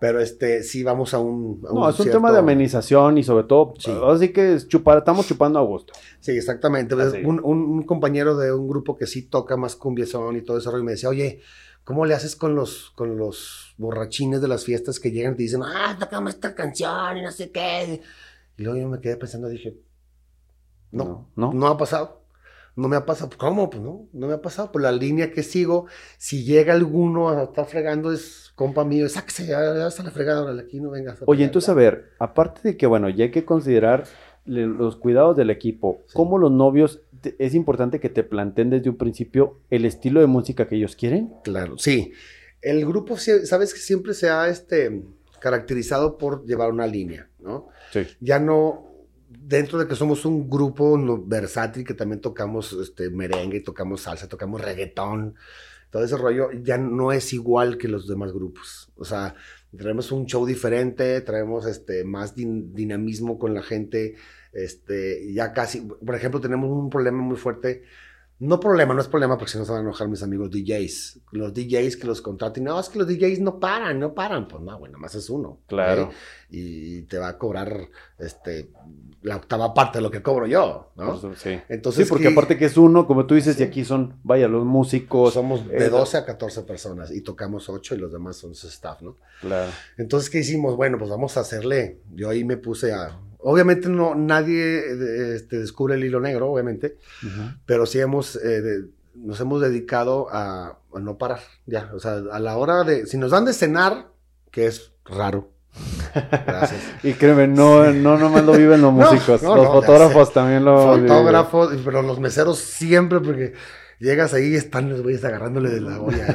Pero 0.00 0.18
este, 0.20 0.64
sí 0.64 0.82
vamos 0.82 1.14
a 1.14 1.20
un. 1.20 1.62
a 1.70 1.72
No, 1.72 1.88
es 1.88 1.98
un 2.00 2.02
cierto- 2.02 2.18
tema 2.18 2.32
de 2.32 2.40
amenización 2.40 3.18
y 3.18 3.22
sobre 3.22 3.44
todo, 3.44 3.74
Sí. 3.78 3.92
así 4.08 4.30
que 4.32 4.54
es 4.54 4.66
chupar, 4.66 4.98
estamos 4.98 5.28
chupando 5.28 5.60
a 5.60 5.62
gusto. 5.62 5.92
Sí, 6.18 6.32
exactamente. 6.32 6.96
Pues. 6.96 7.14
Un, 7.24 7.40
un- 7.44 7.62
un 7.70 7.82
compañero 7.84 8.36
de 8.36 8.52
un 8.52 8.66
grupo 8.68 8.96
que 8.96 9.06
sí 9.06 9.22
toca 9.28 9.56
más 9.56 9.76
cumbiezón 9.76 10.36
y 10.36 10.42
todo 10.42 10.58
ese 10.58 10.72
rollo 10.72 10.82
me 10.82 10.90
decía, 10.90 11.08
oye, 11.08 11.40
¿cómo 11.86 12.04
le 12.04 12.12
haces 12.14 12.36
con 12.36 12.54
los, 12.54 12.90
con 12.96 13.16
los 13.16 13.74
borrachines 13.78 14.42
de 14.42 14.48
las 14.48 14.64
fiestas 14.64 15.00
que 15.00 15.10
llegan 15.12 15.32
y 15.32 15.36
te 15.36 15.42
dicen, 15.44 15.62
ah, 15.64 15.96
tocamos 15.98 16.34
esta 16.34 16.54
canción 16.54 17.16
y 17.16 17.22
no 17.22 17.30
sé 17.32 17.50
qué? 17.50 18.02
Y 18.58 18.62
luego 18.62 18.78
yo 18.78 18.88
me 18.88 19.00
quedé 19.00 19.16
pensando, 19.16 19.48
dije, 19.48 19.78
no, 20.92 21.04
No, 21.04 21.28
no, 21.36 21.52
no. 21.54 21.66
ha 21.68 21.76
pasado. 21.78 22.20
No 22.74 22.88
me 22.88 22.96
ha 22.96 23.06
pasado. 23.06 23.30
¿Cómo? 23.38 23.70
Pues 23.70 23.82
no, 23.82 24.06
no 24.12 24.26
me 24.26 24.34
ha 24.34 24.42
pasado. 24.42 24.70
Por 24.70 24.82
la 24.82 24.92
línea 24.92 25.30
que 25.30 25.42
sigo, 25.42 25.86
si 26.18 26.44
llega 26.44 26.74
alguno 26.74 27.30
a 27.30 27.44
estar 27.44 27.64
fregando, 27.66 28.12
es 28.12 28.52
compa 28.54 28.84
mío, 28.84 29.08
sáquese, 29.08 29.46
ya, 29.46 29.74
ya 29.74 29.86
está 29.86 30.02
la 30.02 30.10
fregada, 30.10 30.42
órale, 30.42 30.62
aquí 30.62 30.80
no 30.80 30.90
vengas. 30.90 31.22
a 31.22 31.24
Oye, 31.26 31.44
entonces, 31.44 31.68
ya". 31.68 31.72
a 31.72 31.76
ver, 31.76 32.10
aparte 32.18 32.60
de 32.62 32.76
que, 32.76 32.86
bueno, 32.86 33.08
ya 33.08 33.24
hay 33.24 33.30
que 33.30 33.44
considerar 33.46 34.04
los 34.44 34.96
cuidados 34.96 35.36
del 35.36 35.50
equipo, 35.50 36.02
Sí. 36.06 36.12
¿cómo 36.14 36.38
los 36.38 36.52
novios, 36.52 37.00
te- 37.30 37.44
es 37.44 37.54
importante 37.54 38.00
que 38.00 38.08
te 38.08 38.22
planteen 38.24 38.70
desde 38.70 38.90
un 38.90 38.96
principio 38.96 39.60
el 39.70 39.84
estilo 39.84 40.20
de 40.20 40.26
música 40.26 40.66
que 40.68 40.76
ellos 40.76 40.96
quieren? 40.96 41.32
Claro, 41.44 41.78
sí. 41.78 42.12
El 42.62 42.84
grupo, 42.86 43.16
sabes 43.16 43.72
que 43.74 43.80
siempre 43.80 44.14
se 44.14 44.28
ha 44.30 44.48
este, 44.48 45.02
caracterizado 45.40 46.18
por 46.18 46.44
llevar 46.46 46.70
una 46.72 46.86
línea, 46.86 47.28
¿no? 47.38 47.68
Sí. 47.92 48.00
Ya 48.20 48.38
no, 48.38 48.90
dentro 49.28 49.78
de 49.78 49.86
que 49.86 49.94
somos 49.94 50.24
un 50.24 50.48
grupo 50.50 50.96
no- 50.98 51.22
versátil, 51.22 51.84
que 51.84 51.94
también 51.94 52.20
tocamos 52.20 52.72
este, 52.72 53.10
merengue, 53.10 53.60
tocamos 53.60 54.02
salsa, 54.02 54.28
tocamos 54.28 54.60
reggaetón, 54.60 55.34
todo 55.90 56.02
ese 56.04 56.16
rollo, 56.16 56.50
ya 56.62 56.78
no 56.78 57.12
es 57.12 57.32
igual 57.32 57.78
que 57.78 57.86
los 57.88 58.08
demás 58.08 58.32
grupos. 58.32 58.90
O 58.96 59.04
sea, 59.04 59.34
traemos 59.76 60.10
un 60.10 60.26
show 60.26 60.44
diferente, 60.44 61.20
traemos 61.20 61.66
este, 61.66 62.02
más 62.04 62.34
din- 62.34 62.72
dinamismo 62.72 63.38
con 63.38 63.54
la 63.54 63.62
gente, 63.62 64.16
este, 64.56 65.32
ya 65.32 65.52
casi, 65.52 65.80
por 65.82 66.14
ejemplo, 66.14 66.40
tenemos 66.40 66.70
un 66.70 66.90
problema 66.90 67.18
muy 67.22 67.36
fuerte 67.36 67.84
no 68.38 68.60
problema, 68.60 68.92
no 68.92 69.00
es 69.00 69.08
problema 69.08 69.38
porque 69.38 69.52
si 69.52 69.56
no 69.56 69.64
se 69.64 69.72
van 69.72 69.78
a 69.80 69.84
enojar 69.84 70.08
mis 70.08 70.22
amigos 70.22 70.50
DJs. 70.50 71.20
Los 71.32 71.54
DJs 71.54 71.96
que 71.96 72.06
los 72.06 72.20
contraten, 72.20 72.64
no, 72.64 72.78
es 72.78 72.90
que 72.90 72.98
los 72.98 73.08
DJs 73.08 73.40
no 73.40 73.58
paran, 73.58 73.98
no 73.98 74.12
paran. 74.12 74.46
Pues 74.46 74.62
no, 74.62 74.78
bueno, 74.78 74.98
más 74.98 75.14
es 75.14 75.30
uno. 75.30 75.60
Claro. 75.66 76.10
Y 76.50 77.00
te 77.04 77.16
va 77.16 77.28
a 77.28 77.38
cobrar 77.38 77.88
este, 78.18 78.68
la 79.22 79.36
octava 79.36 79.72
parte 79.72 79.96
de 79.98 80.02
lo 80.02 80.10
que 80.10 80.20
cobro 80.20 80.46
yo, 80.46 80.90
¿no? 80.96 81.18
Sí. 81.34 81.58
Entonces, 81.70 82.04
sí, 82.04 82.08
porque 82.10 82.26
¿qué- 82.26 82.32
aparte 82.32 82.58
que 82.58 82.66
es 82.66 82.76
uno, 82.76 83.06
como 83.06 83.24
tú 83.24 83.34
dices, 83.36 83.56
Sí. 83.56 83.62
y 83.62 83.66
aquí 83.68 83.86
son, 83.86 84.16
vaya, 84.22 84.48
los 84.48 84.66
músicos. 84.66 85.32
somos 85.32 85.66
de 85.66 85.86
eh, 85.86 85.88
12 85.88 86.18
a 86.18 86.26
14 86.26 86.60
personas 86.64 87.10
y 87.12 87.22
tocamos 87.22 87.70
8 87.70 87.94
y 87.94 87.98
los 87.98 88.12
demás 88.12 88.36
son 88.36 88.54
su 88.54 88.68
staff, 88.68 89.00
¿no? 89.00 89.16
Claro. 89.40 89.72
Entonces, 89.96 90.28
¿qué 90.28 90.40
hicimos? 90.40 90.76
Bueno, 90.76 90.98
pues 90.98 91.08
vamos 91.08 91.38
a 91.38 91.40
hacerle. 91.40 92.00
Yo 92.14 92.28
ahí 92.28 92.44
me 92.44 92.58
puse 92.58 92.92
a. 92.92 93.18
Obviamente, 93.48 93.88
no, 93.88 94.16
nadie 94.16 94.78
eh, 94.80 95.36
este, 95.36 95.58
descubre 95.60 95.94
el 95.94 96.02
hilo 96.04 96.18
negro, 96.18 96.50
obviamente. 96.50 96.96
Pero 97.64 97.86
sí 97.86 98.00
hemos, 98.00 98.34
eh, 98.34 98.60
de- 98.60 98.84
nos 99.14 99.38
hemos 99.40 99.60
dedicado 99.60 100.26
a, 100.32 100.78
a 100.92 100.98
no 100.98 101.16
parar, 101.16 101.38
ya, 101.64 101.90
o 101.94 102.00
sea, 102.00 102.20
a 102.32 102.40
la 102.40 102.56
hora 102.56 102.82
de, 102.82 103.06
si 103.06 103.16
nos 103.18 103.30
dan 103.30 103.44
de 103.44 103.52
cenar, 103.52 104.08
que 104.50 104.66
es 104.66 104.92
raro, 105.04 105.52
gracias. 106.46 106.80
Y 107.04 107.12
créeme, 107.12 107.46
no, 107.46 107.92
no 107.92 108.18
nomás 108.18 108.44
lo 108.44 108.52
viven 108.52 108.82
los 108.82 108.92
músicos, 109.00 109.42
no, 109.44 109.54
los 109.54 109.66
no, 109.66 109.72
fotógrafos 109.74 110.32
también 110.32 110.64
lo 110.64 110.94
viven. 110.96 111.08
Fotógrafos, 111.08 111.72
pero 111.84 112.02
los 112.02 112.18
meseros 112.18 112.58
siempre, 112.58 113.20
porque 113.20 113.52
llegas 114.00 114.34
ahí 114.34 114.54
y 114.54 114.56
están 114.56 114.90
los 114.90 115.02
güeyes 115.02 115.24
agarrándole 115.24 115.70
de 115.70 115.80
la 115.82 116.00
olla, 116.02 116.26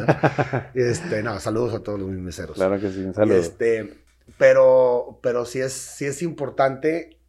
¿no? 0.74 0.82
Este, 0.82 1.24
no, 1.24 1.40
saludos 1.42 1.74
a 1.74 1.80
todos 1.82 2.00
los 2.00 2.10
meseros. 2.10 2.56
Claro 2.56 2.80
que 2.80 2.90
sí, 2.90 3.00
un 3.04 3.14
saludo. 3.14 3.36
Este, 3.36 3.96
pero, 4.38 5.20
pero 5.22 5.46
sí 5.46 5.60
es, 5.60 5.74
sí 5.74 6.06
es 6.06 6.22
importante, 6.22 7.21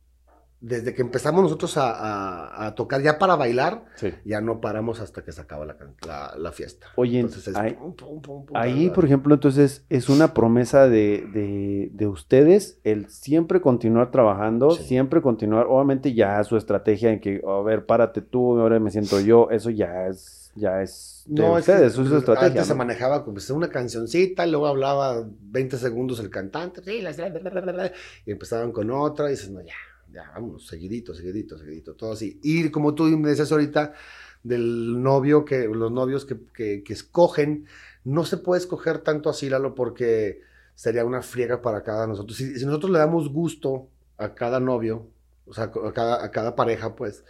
desde 0.64 0.94
que 0.94 1.03
empezamos 1.03 1.42
nosotros 1.42 1.77
a, 1.77 1.90
a- 1.90 2.66
a 2.68 2.75
tocar 2.77 3.03
ya 3.03 3.18
para 3.18 3.35
bailar, 3.35 3.85
Sí. 3.96 4.14
ya 4.25 4.40
no 4.40 4.61
paramos 4.61 5.01
hasta 5.01 5.22
que 5.25 5.33
se 5.33 5.40
acaba 5.40 5.66
la, 5.66 5.77
la, 6.07 6.35
la 6.38 6.53
fiesta. 6.53 6.87
Oye, 6.94 7.18
Entonces 7.18 7.48
es 7.48 7.57
ahí- 7.57 7.72
pum, 7.75 7.94
pum, 7.96 8.22
pum, 8.22 8.46
pum, 8.46 8.57
Ahí, 8.57 8.88
por 8.90 9.05
ejemplo, 9.05 9.35
entonces 9.35 9.85
es 9.90 10.09
una 10.09 10.33
promesa 10.35 10.88
de, 10.88 11.27
de- 11.33 11.90
de 11.92 12.07
ustedes 12.07 12.79
el 12.85 13.11
siempre 13.11 13.61
continuar 13.61 14.11
trabajando, 14.12 14.70
Sí. 14.70 14.85
siempre 14.85 15.20
continuar, 15.20 15.66
obviamente 15.68 16.14
ya 16.14 16.42
su 16.44 16.57
estrategia 16.57 17.11
en 17.12 17.18
que, 17.20 17.42
a 17.46 17.61
ver, 17.62 17.85
párate 17.85 18.22
tú, 18.22 18.59
ahora 18.61 18.79
me 18.79 18.90
siento 18.92 19.20
yo, 19.20 19.48
eso 19.51 19.68
ya 19.70 20.07
es, 20.07 20.53
ya 20.55 20.81
es 20.81 21.25
de 21.27 21.42
No, 21.42 21.59
es 21.59 21.64
que 21.66 21.72
ustedes, 21.72 21.92
eso 21.94 22.03
es 22.03 22.09
su 22.09 22.16
estrategia. 22.18 22.46
Antes 22.48 22.66
se 22.68 22.75
manejaba 22.77 23.22
como 23.25 23.35
pues, 23.35 23.51
una 23.51 23.68
cancioncita, 23.68 24.46
luego 24.46 24.68
hablaba 24.68 25.25
20 25.40 25.77
segundos 25.77 26.20
el 26.20 26.31
cantante, 26.31 26.83
y 26.94 28.31
empezaban 28.31 28.70
con 28.70 28.90
otra, 28.90 29.27
y 29.27 29.31
dices, 29.33 29.51
no, 29.51 29.61
ya, 29.61 29.72
ya, 30.12 30.31
vámonos, 30.35 30.66
seguidito, 30.66 31.14
seguidito, 31.14 31.59
seguidito, 31.59 31.94
todo 31.94 32.12
así. 32.12 32.38
Y 32.42 32.70
como 32.70 32.94
tú 32.94 33.05
me 33.05 33.31
decías 33.31 33.51
ahorita, 33.51 33.94
del 34.42 35.03
novio, 35.03 35.44
que 35.44 35.68
los 35.68 35.92
novios 35.92 36.25
que, 36.25 36.38
que, 36.55 36.83
que 36.83 36.92
escogen, 36.92 37.66
no 38.05 38.25
se 38.25 38.37
puede 38.37 38.61
escoger 38.61 38.98
tanto 38.98 39.31
así, 39.31 39.48
Lalo, 39.48 39.75
porque 39.75 40.40
sería 40.75 41.05
una 41.05 41.22
friega 41.22 41.62
para 41.62 41.83
cada 41.83 42.07
nosotros. 42.07 42.37
Si, 42.37 42.59
si 42.59 42.66
nosotros 42.66 42.90
le 42.90 42.98
damos 42.98 43.33
gusto 43.33 43.88
a 44.18 44.35
cada 44.35 44.61
novio, 44.61 45.07
o 45.46 45.55
sea, 45.55 45.64
a 45.64 45.92
cada, 45.92 46.25
a 46.25 46.31
cada 46.31 46.57
pareja, 46.57 46.96
pues, 46.96 47.25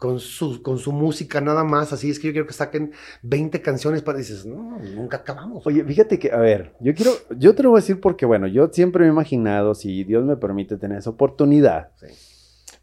con 0.00 0.18
su, 0.18 0.62
con 0.62 0.78
su 0.78 0.92
música 0.92 1.42
nada 1.42 1.62
más, 1.62 1.92
así 1.92 2.08
es 2.10 2.18
que 2.18 2.28
yo 2.28 2.32
quiero 2.32 2.46
que 2.46 2.54
saquen 2.54 2.92
20 3.22 3.60
canciones 3.60 4.00
para 4.00 4.16
dices, 4.16 4.46
no, 4.46 4.78
nunca 4.78 5.18
acabamos. 5.18 5.64
Oye, 5.66 5.84
fíjate 5.84 6.18
que, 6.18 6.32
a 6.32 6.38
ver, 6.38 6.74
yo 6.80 6.94
quiero, 6.94 7.12
yo 7.36 7.54
te 7.54 7.62
lo 7.62 7.68
voy 7.70 7.78
a 7.78 7.82
decir 7.82 8.00
porque, 8.00 8.24
bueno, 8.24 8.46
yo 8.46 8.68
siempre 8.72 9.02
me 9.02 9.08
he 9.08 9.12
imaginado, 9.12 9.74
si 9.74 10.02
Dios 10.04 10.24
me 10.24 10.38
permite 10.38 10.78
tener 10.78 10.98
esa 10.98 11.10
oportunidad, 11.10 11.90
Sí, 12.00 12.06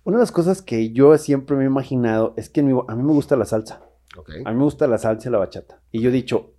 una 0.04 0.18
de 0.18 0.22
las 0.22 0.32
cosas 0.32 0.62
que 0.62 0.92
yo 0.92 1.18
siempre 1.18 1.58
me 1.58 1.64
he 1.64 1.66
imaginado 1.68 2.36
es 2.38 2.50
que 2.50 2.62
mi- 2.62 2.80
a 2.88 2.96
mí 2.96 3.02
me 3.04 3.12
gusta 3.14 3.36
la 3.36 3.46
salsa. 3.46 3.82
A 4.46 4.52
mí 4.52 4.58
me 4.58 4.64
gusta 4.64 4.86
la 4.88 5.00
salsa 5.00 5.28
y 5.28 5.32
la 5.32 5.40
bachata. 5.40 5.82
Y 5.92 6.02
yo 6.02 6.10
he 6.10 6.14
dicho, 6.14 6.52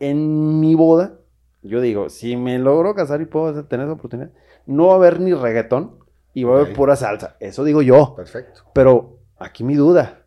en 0.00 0.60
mi 0.60 0.74
boda, 0.74 1.18
yo 1.62 1.80
digo, 1.82 2.08
si 2.08 2.36
me 2.36 2.58
logro 2.58 2.94
casar 2.94 3.20
y 3.20 3.26
puedo 3.26 3.64
tener 3.66 3.84
esa 3.86 3.92
oportunidad, 3.94 4.30
no 4.64 4.86
va 4.86 4.94
a 4.94 4.96
haber 4.96 5.20
ni 5.20 5.34
reggaetón 5.34 5.98
y 6.32 6.44
va 6.44 6.52
a 6.56 6.60
haber 6.60 6.72
pura 6.74 6.96
salsa. 6.96 7.36
Eso 7.38 7.64
digo 7.64 7.82
yo. 7.82 8.14
Perfecto. 8.16 8.62
Pero 8.72 9.15
aquí 9.38 9.64
mi 9.64 9.74
duda, 9.74 10.22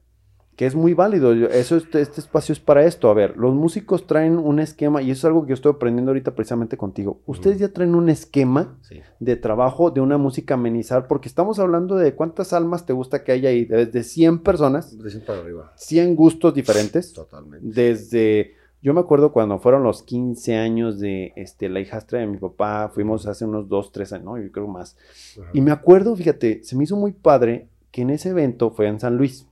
que 0.55 0.65
es 0.65 0.75
muy 0.75 0.93
válido. 0.93 1.31
Eso, 1.31 1.77
este, 1.77 2.01
este 2.01 2.19
espacio 2.19 2.51
es 2.51 2.59
para 2.59 2.83
esto. 2.83 3.09
A 3.09 3.13
ver, 3.13 3.37
los 3.37 3.53
músicos 3.55 4.05
traen 4.07 4.37
un 4.37 4.59
esquema, 4.59 5.01
y 5.01 5.09
eso 5.11 5.19
es 5.19 5.25
algo 5.25 5.43
que 5.43 5.49
yo 5.49 5.53
estoy 5.53 5.71
aprendiendo 5.71 6.09
ahorita 6.11 6.35
precisamente 6.35 6.75
contigo. 6.75 7.21
Ustedes 7.25 7.59
ya 7.59 7.69
traen 7.71 7.95
un 7.95 8.09
esquema 8.09 8.77
Sí. 8.81 8.99
de 9.21 9.35
trabajo 9.37 9.89
de 9.89 10.01
una 10.01 10.17
música 10.17 10.55
amenizar, 10.55 11.07
porque 11.07 11.29
estamos 11.29 11.59
hablando 11.59 11.95
de 11.95 12.13
cuántas 12.13 12.51
almas 12.51 12.85
te 12.85 12.91
gusta 12.91 13.23
que 13.23 13.31
haya 13.31 13.47
ahí, 13.49 13.63
desde 13.63 14.03
100 14.03 14.39
personas, 14.39 14.97
para 15.25 15.39
arriba. 15.39 15.71
100 15.77 16.15
gustos 16.17 16.53
diferentes. 16.53 17.13
Totalmente. 17.13 17.65
Desde, 17.65 18.55
yo 18.81 18.93
me 18.93 18.99
acuerdo 18.99 19.31
cuando 19.31 19.59
fueron 19.59 19.83
los 19.83 20.03
15 20.03 20.57
años 20.57 20.99
de 20.99 21.31
este, 21.37 21.69
la 21.69 21.79
hijastra 21.79 22.19
de 22.19 22.27
mi 22.27 22.35
papá, 22.35 22.91
fuimos 22.93 23.27
hace 23.27 23.45
unos 23.45 23.69
2, 23.69 23.93
3 23.93 24.11
años, 24.11 24.25
¿no? 24.25 24.37
yo 24.37 24.51
creo 24.51 24.67
más. 24.67 24.97
Ajá. 25.41 25.51
Y 25.53 25.61
me 25.61 25.71
acuerdo, 25.71 26.13
fíjate, 26.17 26.63
se 26.65 26.75
me 26.75 26.83
hizo 26.83 26.97
muy 26.97 27.13
padre 27.13 27.68
que 27.91 28.01
en 28.01 28.09
ese 28.11 28.29
evento 28.29 28.71
fue 28.71 28.87
en 28.87 28.99
San 28.99 29.17
Luis. 29.17 29.47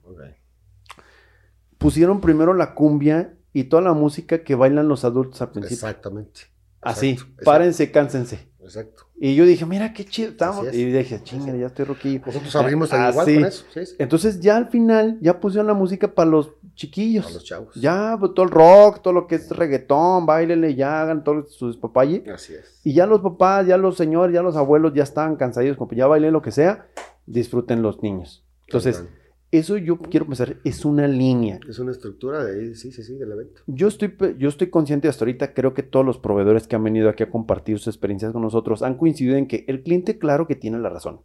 Pusieron 1.77 2.21
primero 2.21 2.53
la 2.53 2.73
cumbia 2.73 3.35
y 3.53 3.65
toda 3.65 3.83
la 3.83 3.93
música 3.93 4.43
que 4.43 4.55
bailan 4.55 4.87
los 4.87 5.05
adultos 5.05 5.41
al 5.41 5.51
principio. 5.51 5.75
Exactamente. 5.87 6.41
Así, 6.81 7.11
Exacto, 7.11 7.43
párense, 7.43 7.91
cánsense. 7.91 8.47
Exacto. 8.61 9.03
Y 9.19 9.35
yo 9.35 9.45
dije, 9.45 9.65
mira 9.65 9.93
qué 9.93 10.05
chido 10.05 10.29
estamos. 10.31 10.67
Es. 10.67 10.75
Y 10.75 10.85
dije, 10.85 11.21
chinga, 11.23 11.55
ya 11.55 11.67
estoy 11.67 11.85
roquillo. 11.85 12.21
Nosotros 12.25 12.55
abrimos 12.55 12.91
Ah, 12.93 13.09
igual 13.11 13.25
con 13.25 13.45
eso. 13.45 13.65
Sí, 13.73 13.85
sí. 13.85 13.95
Entonces 13.97 14.39
ya 14.39 14.57
al 14.57 14.69
final 14.69 15.17
ya 15.21 15.39
pusieron 15.39 15.67
la 15.67 15.73
música 15.73 16.13
para 16.13 16.29
los 16.29 16.51
chiquillos. 16.75 17.25
A 17.27 17.31
los 17.31 17.43
chavos. 17.43 17.75
Ya, 17.75 18.15
pues, 18.19 18.33
todo 18.33 18.45
el 18.45 18.51
rock, 18.51 19.01
todo 19.01 19.13
lo 19.13 19.25
que 19.27 19.35
es 19.35 19.49
reggaetón, 19.49 20.25
bailenle, 20.25 20.75
ya 20.75 21.01
hagan 21.01 21.23
todo 21.23 21.47
su 21.47 21.67
despapalle. 21.67 22.23
Así 22.31 22.53
es. 22.53 22.79
Y 22.83 22.93
ya 22.93 23.05
los 23.07 23.21
papás, 23.21 23.65
ya 23.65 23.77
los 23.77 23.97
señores, 23.97 24.33
ya 24.33 24.41
los 24.43 24.55
abuelos 24.55 24.93
ya 24.93 25.03
estaban 25.03 25.35
cansados, 25.35 25.77
como 25.77 25.91
ya 25.93 26.05
bailen 26.07 26.33
lo 26.33 26.41
que 26.41 26.51
sea, 26.51 26.87
disfruten 27.27 27.83
los 27.83 28.01
niños. 28.01 28.43
Entonces, 28.65 29.05
eso 29.49 29.77
yo 29.77 29.97
quiero 29.97 30.25
pensar, 30.25 30.57
es 30.65 30.83
una 30.83 31.07
línea. 31.07 31.59
Es 31.69 31.79
una 31.79 31.91
estructura 31.91 32.43
de, 32.43 32.75
sí, 32.75 32.91
sí, 32.91 33.01
sí, 33.01 33.15
del 33.15 33.31
evento. 33.31 33.61
Yo 33.65 33.87
estoy, 33.87 34.13
yo 34.37 34.49
estoy 34.49 34.69
consciente 34.69 35.07
hasta 35.07 35.23
ahorita, 35.23 35.53
creo 35.53 35.73
que 35.73 35.83
todos 35.83 36.05
los 36.05 36.17
proveedores 36.17 36.67
que 36.67 36.75
han 36.75 36.83
venido 36.83 37.07
aquí 37.07 37.23
a 37.23 37.29
compartir 37.29 37.77
sus 37.77 37.87
experiencias 37.87 38.33
con 38.33 38.41
nosotros 38.41 38.81
han 38.81 38.97
coincidido 38.97 39.37
en 39.37 39.47
que 39.47 39.63
el 39.69 39.83
cliente, 39.83 40.17
claro 40.17 40.47
que 40.47 40.55
tiene 40.55 40.79
la 40.79 40.89
razón, 40.89 41.21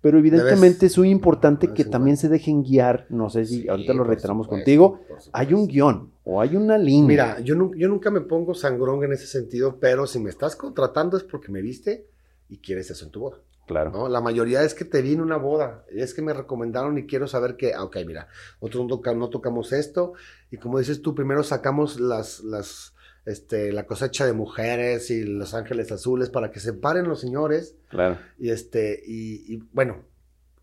pero 0.00 0.18
evidentemente 0.18 0.86
es 0.86 0.96
muy 0.98 1.10
importante 1.10 1.72
que 1.72 1.84
también 1.84 2.16
se 2.16 2.28
dejen 2.28 2.62
guiar, 2.62 3.06
no 3.08 3.28
sé 3.28 3.44
si 3.44 3.68
ahorita 3.68 3.92
lo 3.92 4.04
reiteramos 4.04 4.46
contigo, 4.46 5.00
hay 5.32 5.52
un 5.52 5.66
guion 5.66 6.12
o 6.22 6.40
hay 6.40 6.54
una 6.54 6.78
línea. 6.78 7.08
Mira, 7.08 7.40
yo, 7.40 7.72
yo 7.74 7.88
nunca 7.88 8.12
me 8.12 8.20
pongo 8.20 8.54
sangrón 8.54 9.02
en 9.02 9.12
ese 9.12 9.26
sentido, 9.26 9.78
pero 9.80 10.06
si 10.06 10.20
me 10.20 10.30
estás 10.30 10.54
contratando 10.54 11.16
es 11.16 11.24
porque 11.24 11.50
me 11.50 11.60
viste 11.60 12.06
y 12.48 12.58
quieres 12.58 12.88
eso 12.90 13.04
en 13.04 13.10
tu 13.10 13.18
boda. 13.18 13.38
Claro. 13.66 13.90
¿no? 13.90 14.08
La 14.08 14.20
mayoría 14.20 14.62
es 14.62 14.74
que 14.74 14.84
te 14.84 15.02
vi 15.02 15.14
en 15.14 15.20
una 15.20 15.36
boda, 15.36 15.84
es 15.90 16.14
que 16.14 16.22
me 16.22 16.32
recomendaron 16.32 16.98
y 16.98 17.06
quiero 17.06 17.26
saber 17.26 17.56
que, 17.56 17.72
ah, 17.74 17.84
ok, 17.84 17.96
mira, 18.06 18.28
nosotros 18.60 19.16
no, 19.16 19.30
tocamos 19.30 19.72
esto 19.72 20.12
y 20.50 20.58
como 20.58 20.78
dices 20.78 21.00
tú, 21.02 21.14
primero 21.14 21.42
sacamos 21.42 21.98
las, 21.98 22.40
las, 22.40 22.94
este, 23.24 23.72
la 23.72 23.86
cosecha 23.86 24.26
de 24.26 24.32
mujeres 24.32 25.10
y 25.10 25.24
los 25.24 25.54
ángeles 25.54 25.90
azules 25.92 26.30
para 26.30 26.50
que 26.50 26.60
se 26.60 26.74
paren 26.74 27.08
los 27.08 27.20
señores. 27.20 27.76
Claro. 27.88 28.18
Y 28.38 28.50
este, 28.50 29.02
y, 29.06 29.54
y 29.54 29.62
bueno, 29.72 30.04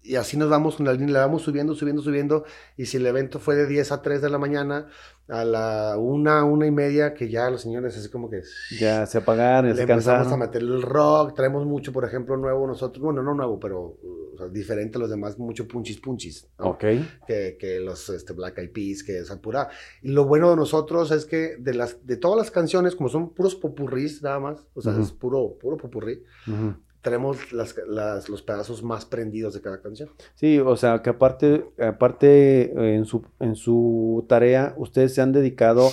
y 0.03 0.15
así 0.15 0.35
nos 0.35 0.49
vamos 0.49 0.79
línea, 0.79 1.07
la 1.09 1.19
vamos 1.21 1.43
subiendo, 1.43 1.75
subiendo, 1.75 2.01
subiendo. 2.01 2.43
Y 2.75 2.87
si 2.87 2.97
el 2.97 3.05
evento 3.05 3.39
fue 3.39 3.55
de 3.55 3.67
10 3.67 3.91
a 3.91 4.01
3 4.01 4.21
de 4.21 4.29
la 4.29 4.39
mañana, 4.39 4.87
a 5.27 5.45
la 5.45 5.97
una, 5.97 6.43
una 6.43 6.65
y 6.65 6.71
media, 6.71 7.13
que 7.13 7.29
ya 7.29 7.49
los 7.49 7.61
señores 7.61 7.95
así 7.97 8.09
como 8.09 8.29
que... 8.29 8.41
Ya 8.79 9.05
se 9.05 9.19
apagaron, 9.19 9.75
se 9.75 9.83
empezamos 9.83 10.31
a 10.31 10.37
meter 10.37 10.61
el 10.61 10.81
rock, 10.81 11.35
traemos 11.35 11.65
mucho, 11.65 11.93
por 11.93 12.03
ejemplo, 12.03 12.35
nuevo 12.35 12.65
nosotros, 12.65 13.03
bueno, 13.03 13.21
no 13.21 13.33
nuevo, 13.33 13.59
pero 13.59 13.97
diferente 14.51 14.97
a 14.97 15.01
los 15.01 15.09
demás, 15.09 15.37
mucho 15.37 15.67
punchis 15.67 15.99
punchis. 15.99 16.47
Ok. 16.57 16.83
Que, 17.27 17.57
que 17.59 17.79
los 17.79 18.09
este, 18.09 18.33
Black 18.33 18.57
Eyed 18.57 18.71
Peas, 18.71 19.03
que 19.03 19.19
es 19.19 19.29
pura. 19.35 19.69
Y 20.01 20.09
lo 20.09 20.25
bueno 20.25 20.49
de 20.49 20.55
nosotros 20.55 21.11
es 21.11 21.25
que 21.25 21.57
de, 21.59 21.75
las, 21.75 22.05
de 22.05 22.17
todas 22.17 22.37
las 22.37 22.51
canciones, 22.51 22.95
como 22.95 23.09
son 23.09 23.33
puros 23.33 23.55
popurrís 23.55 24.21
nada 24.23 24.39
más, 24.39 24.65
o 24.73 24.81
sea, 24.81 24.97
es 24.99 25.11
puro, 25.11 25.57
puro 25.59 25.77
popurrí, 25.77 26.23
tenemos 27.01 27.51
las, 27.51 27.75
los 28.29 28.41
pedazos 28.41 28.83
más 28.83 29.05
prendidos 29.05 29.53
de 29.53 29.61
cada 29.61 29.81
canción. 29.81 30.09
Sí, 30.35 30.59
o 30.59 30.75
sea, 30.75 31.01
que 31.01 31.09
aparte, 31.09 31.65
aparte 31.79 32.63
eh, 32.63 32.95
en, 32.95 33.05
su, 33.05 33.25
en 33.39 33.55
su 33.55 34.25
tarea, 34.29 34.73
ustedes 34.77 35.15
se 35.15 35.21
han 35.21 35.31
dedicado 35.31 35.89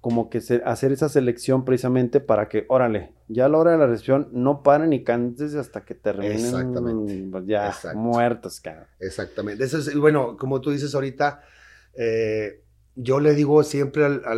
como 0.00 0.30
que 0.30 0.40
se, 0.40 0.62
hacer 0.64 0.92
esa 0.92 1.08
selección 1.08 1.64
precisamente 1.64 2.20
para 2.20 2.48
que, 2.48 2.64
órale, 2.68 3.12
ya 3.28 3.46
a 3.46 3.48
la 3.48 3.58
hora 3.58 3.72
de 3.72 3.78
la 3.78 3.86
recepción 3.86 4.28
no 4.32 4.62
paren 4.62 4.92
y 4.92 5.04
cantes 5.04 5.54
hasta 5.54 5.84
que 5.84 5.94
terminen 5.94 6.36
Exactamente. 6.36 7.28
Pues, 7.30 7.44
ya 7.46 7.74
muertos, 7.94 8.60
cara. 8.60 8.88
Exactamente. 9.00 9.64
Eso 9.64 9.78
es, 9.78 9.94
bueno, 9.96 10.36
como 10.38 10.60
tú 10.60 10.70
dices 10.70 10.94
ahorita, 10.94 11.42
eh, 11.94 12.62
yo 12.94 13.20
le 13.20 13.34
digo 13.34 13.62
siempre 13.64 14.04
a 14.04 14.34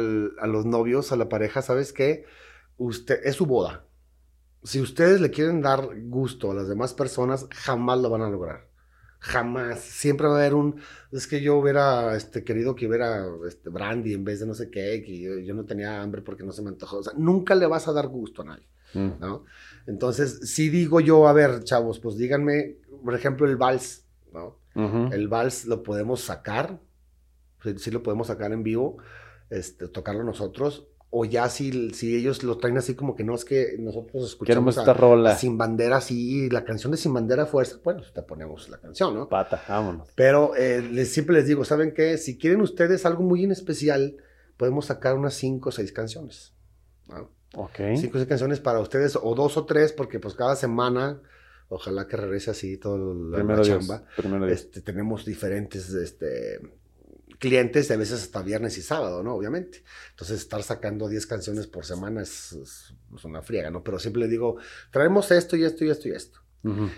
los 0.46 0.66
novios, 0.66 1.12
a 1.12 1.16
la 1.16 1.28
pareja, 1.28 1.62
¿sabes 1.62 1.92
qué? 1.92 2.24
Usted, 2.78 3.20
es 3.22 3.36
su 3.36 3.46
boda 3.46 3.84
si 4.62 4.80
ustedes 4.80 5.20
le 5.20 5.30
quieren 5.30 5.62
dar 5.62 5.88
gusto 6.04 6.50
a 6.50 6.54
las 6.54 6.68
demás 6.68 6.92
personas, 6.92 7.46
jamás 7.50 7.98
lo 8.00 8.10
van 8.10 8.22
a 8.22 8.30
lograr. 8.30 8.68
Jamás. 9.18 9.80
Siempre 9.80 10.26
va 10.26 10.34
a 10.34 10.38
haber 10.38 10.54
un. 10.54 10.80
Es 11.12 11.26
que 11.26 11.42
yo 11.42 11.56
hubiera 11.56 12.16
este, 12.16 12.42
querido 12.42 12.74
que 12.74 12.86
hubiera 12.86 13.26
este, 13.46 13.68
brandy 13.68 14.14
en 14.14 14.24
vez 14.24 14.40
de 14.40 14.46
no 14.46 14.54
sé 14.54 14.70
qué, 14.70 15.02
que 15.04 15.44
yo, 15.44 15.54
no 15.54 15.64
tenía 15.64 16.00
hambre 16.00 16.22
porque 16.22 16.42
no 16.42 16.52
se 16.52 16.62
me 16.62 16.70
antojó. 16.70 16.98
O 16.98 17.02
sea, 17.02 17.12
nunca 17.16 17.54
le 17.54 17.66
vas 17.66 17.86
a 17.88 17.92
dar 17.92 18.08
gusto 18.08 18.42
a 18.42 18.46
nadie. 18.46 18.66
Mm. 18.94 19.20
¿no? 19.20 19.44
Entonces, 19.86 20.50
si 20.50 20.68
digo 20.68 21.00
yo, 21.00 21.28
a 21.28 21.32
ver, 21.32 21.64
chavos, 21.64 21.98
pues 22.00 22.16
díganme, 22.16 22.76
por 23.04 23.14
ejemplo, 23.14 23.46
el 23.46 23.56
vals. 23.56 24.06
¿no? 24.32 24.58
El 25.12 25.28
vals 25.28 25.66
lo 25.66 25.82
podemos 25.82 26.22
sacar. 26.22 26.80
Sí, 27.76 27.90
lo 27.90 28.02
podemos 28.02 28.28
sacar 28.28 28.52
en 28.52 28.62
vivo, 28.62 28.96
este, 29.50 29.88
tocarlo 29.88 30.24
nosotros 30.24 30.89
o 31.12 31.24
ya 31.24 31.48
si, 31.48 31.90
si 31.90 32.16
ellos 32.16 32.44
lo 32.44 32.56
traen 32.58 32.78
así 32.78 32.94
como 32.94 33.16
que 33.16 33.24
no 33.24 33.34
es 33.34 33.44
que 33.44 33.76
nosotros 33.78 34.24
escuchamos 34.24 34.76
esta 34.76 34.94
rola. 34.94 35.36
Sin 35.36 35.58
Bandera, 35.58 36.00
sí, 36.00 36.48
la 36.50 36.64
canción 36.64 36.92
de 36.92 36.96
Sin 36.96 37.12
Bandera 37.12 37.46
Fuerza, 37.46 37.78
bueno, 37.82 38.02
te 38.14 38.22
ponemos 38.22 38.68
la 38.68 38.78
canción, 38.78 39.14
¿no? 39.14 39.28
Pata, 39.28 39.60
vámonos. 39.68 40.08
Pero 40.14 40.54
eh, 40.56 40.80
les, 40.80 41.12
siempre 41.12 41.34
les 41.34 41.46
digo, 41.46 41.64
¿saben 41.64 41.92
qué? 41.92 42.16
Si 42.16 42.38
quieren 42.38 42.60
ustedes 42.60 43.04
algo 43.06 43.24
muy 43.24 43.42
en 43.42 43.50
especial, 43.50 44.16
podemos 44.56 44.86
sacar 44.86 45.16
unas 45.16 45.34
cinco 45.34 45.70
o 45.70 45.72
seis 45.72 45.92
canciones. 45.92 46.54
Ok. 47.56 47.80
Cinco 47.96 48.16
o 48.16 48.20
seis 48.20 48.28
canciones 48.28 48.60
para 48.60 48.78
ustedes, 48.78 49.18
o 49.20 49.34
dos 49.34 49.56
o 49.56 49.66
tres, 49.66 49.92
porque 49.92 50.20
pues 50.20 50.34
cada 50.34 50.54
semana, 50.54 51.20
ojalá 51.68 52.06
que 52.06 52.18
regrese 52.18 52.52
así 52.52 52.76
todo 52.76 53.14
la, 53.14 53.62
chamba. 53.62 54.04
Este, 54.48 54.80
tenemos 54.80 55.24
diferentes 55.24 55.92
este, 55.92 56.60
clientes 57.40 57.88
y 57.90 57.92
a 57.92 57.96
veces 57.96 58.22
hasta 58.22 58.42
viernes 58.42 58.78
y 58.78 58.82
sábado, 58.82 59.24
¿no? 59.24 59.34
Obviamente. 59.34 59.82
Entonces, 60.10 60.38
estar 60.38 60.62
sacando 60.62 61.08
10 61.08 61.26
canciones 61.26 61.66
por 61.66 61.84
semana 61.84 62.22
es, 62.22 62.54
una 63.24 63.42
friega, 63.42 63.70
¿no? 63.70 63.82
Pero 63.82 63.98
siempre 63.98 64.22
le 64.22 64.28
digo, 64.28 64.58
traemos 64.92 65.32
esto 65.32 65.56
y 65.56 65.64
esto 65.64 65.84
y 65.84 65.90
esto 65.90 66.08
y 66.08 66.12
esto. 66.12 66.40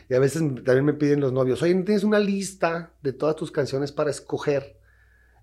Y 0.08 0.14
a 0.14 0.18
veces 0.18 0.42
también 0.64 0.84
me 0.84 0.92
piden 0.92 1.20
los 1.20 1.32
novios, 1.32 1.62
oye, 1.62 1.72
¿tienes 1.84 2.02
una 2.02 2.18
lista 2.18 2.94
de 3.00 3.12
todas 3.12 3.36
tus 3.36 3.52
canciones 3.52 3.92
para 3.92 4.10
escoger? 4.10 4.76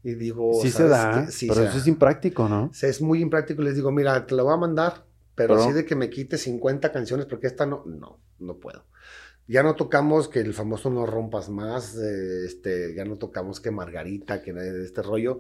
Y 0.04 0.16
digo, 0.16 0.60
sí 0.62 0.70
se 0.70 0.90
da, 0.90 1.26
pero 1.48 1.64
eso 1.64 1.78
es 1.78 1.88
impráctico, 1.88 2.50
¿no? 2.50 2.70
Es 2.82 3.02
muy 3.02 3.22
impráctico. 3.22 3.62
Les 3.62 3.76
digo, 3.76 3.92
mira, 3.92 4.26
te 4.28 4.36
la 4.36 4.44
voy 4.44 4.54
a 4.54 4.58
mandar, 4.58 5.06
pero, 5.36 5.56
pero... 5.56 5.68
sí 5.68 5.72
de 5.72 5.86
que 5.86 5.96
me 5.96 6.10
quite 6.10 6.38
50 6.38 6.92
canciones 6.92 7.26
porque 7.28 7.48
esta 7.48 7.66
no, 7.66 7.84
no, 7.86 8.20
no 8.40 8.58
puedo. 8.58 8.84
Ya 9.50 9.64
no 9.64 9.76
tocamos 9.76 10.28
que 10.28 10.42
el 10.42 10.54
famoso 10.54 10.92
no 10.92 11.08
rompas 11.08 11.50
más, 11.50 11.98
eh, 11.98 12.46
este, 12.46 12.94
ya 12.94 13.04
no 13.04 13.18
tocamos 13.18 13.60
que 13.60 13.72
Margarita, 13.72 14.44
que 14.44 14.54
este 14.86 15.02
rollo. 15.02 15.40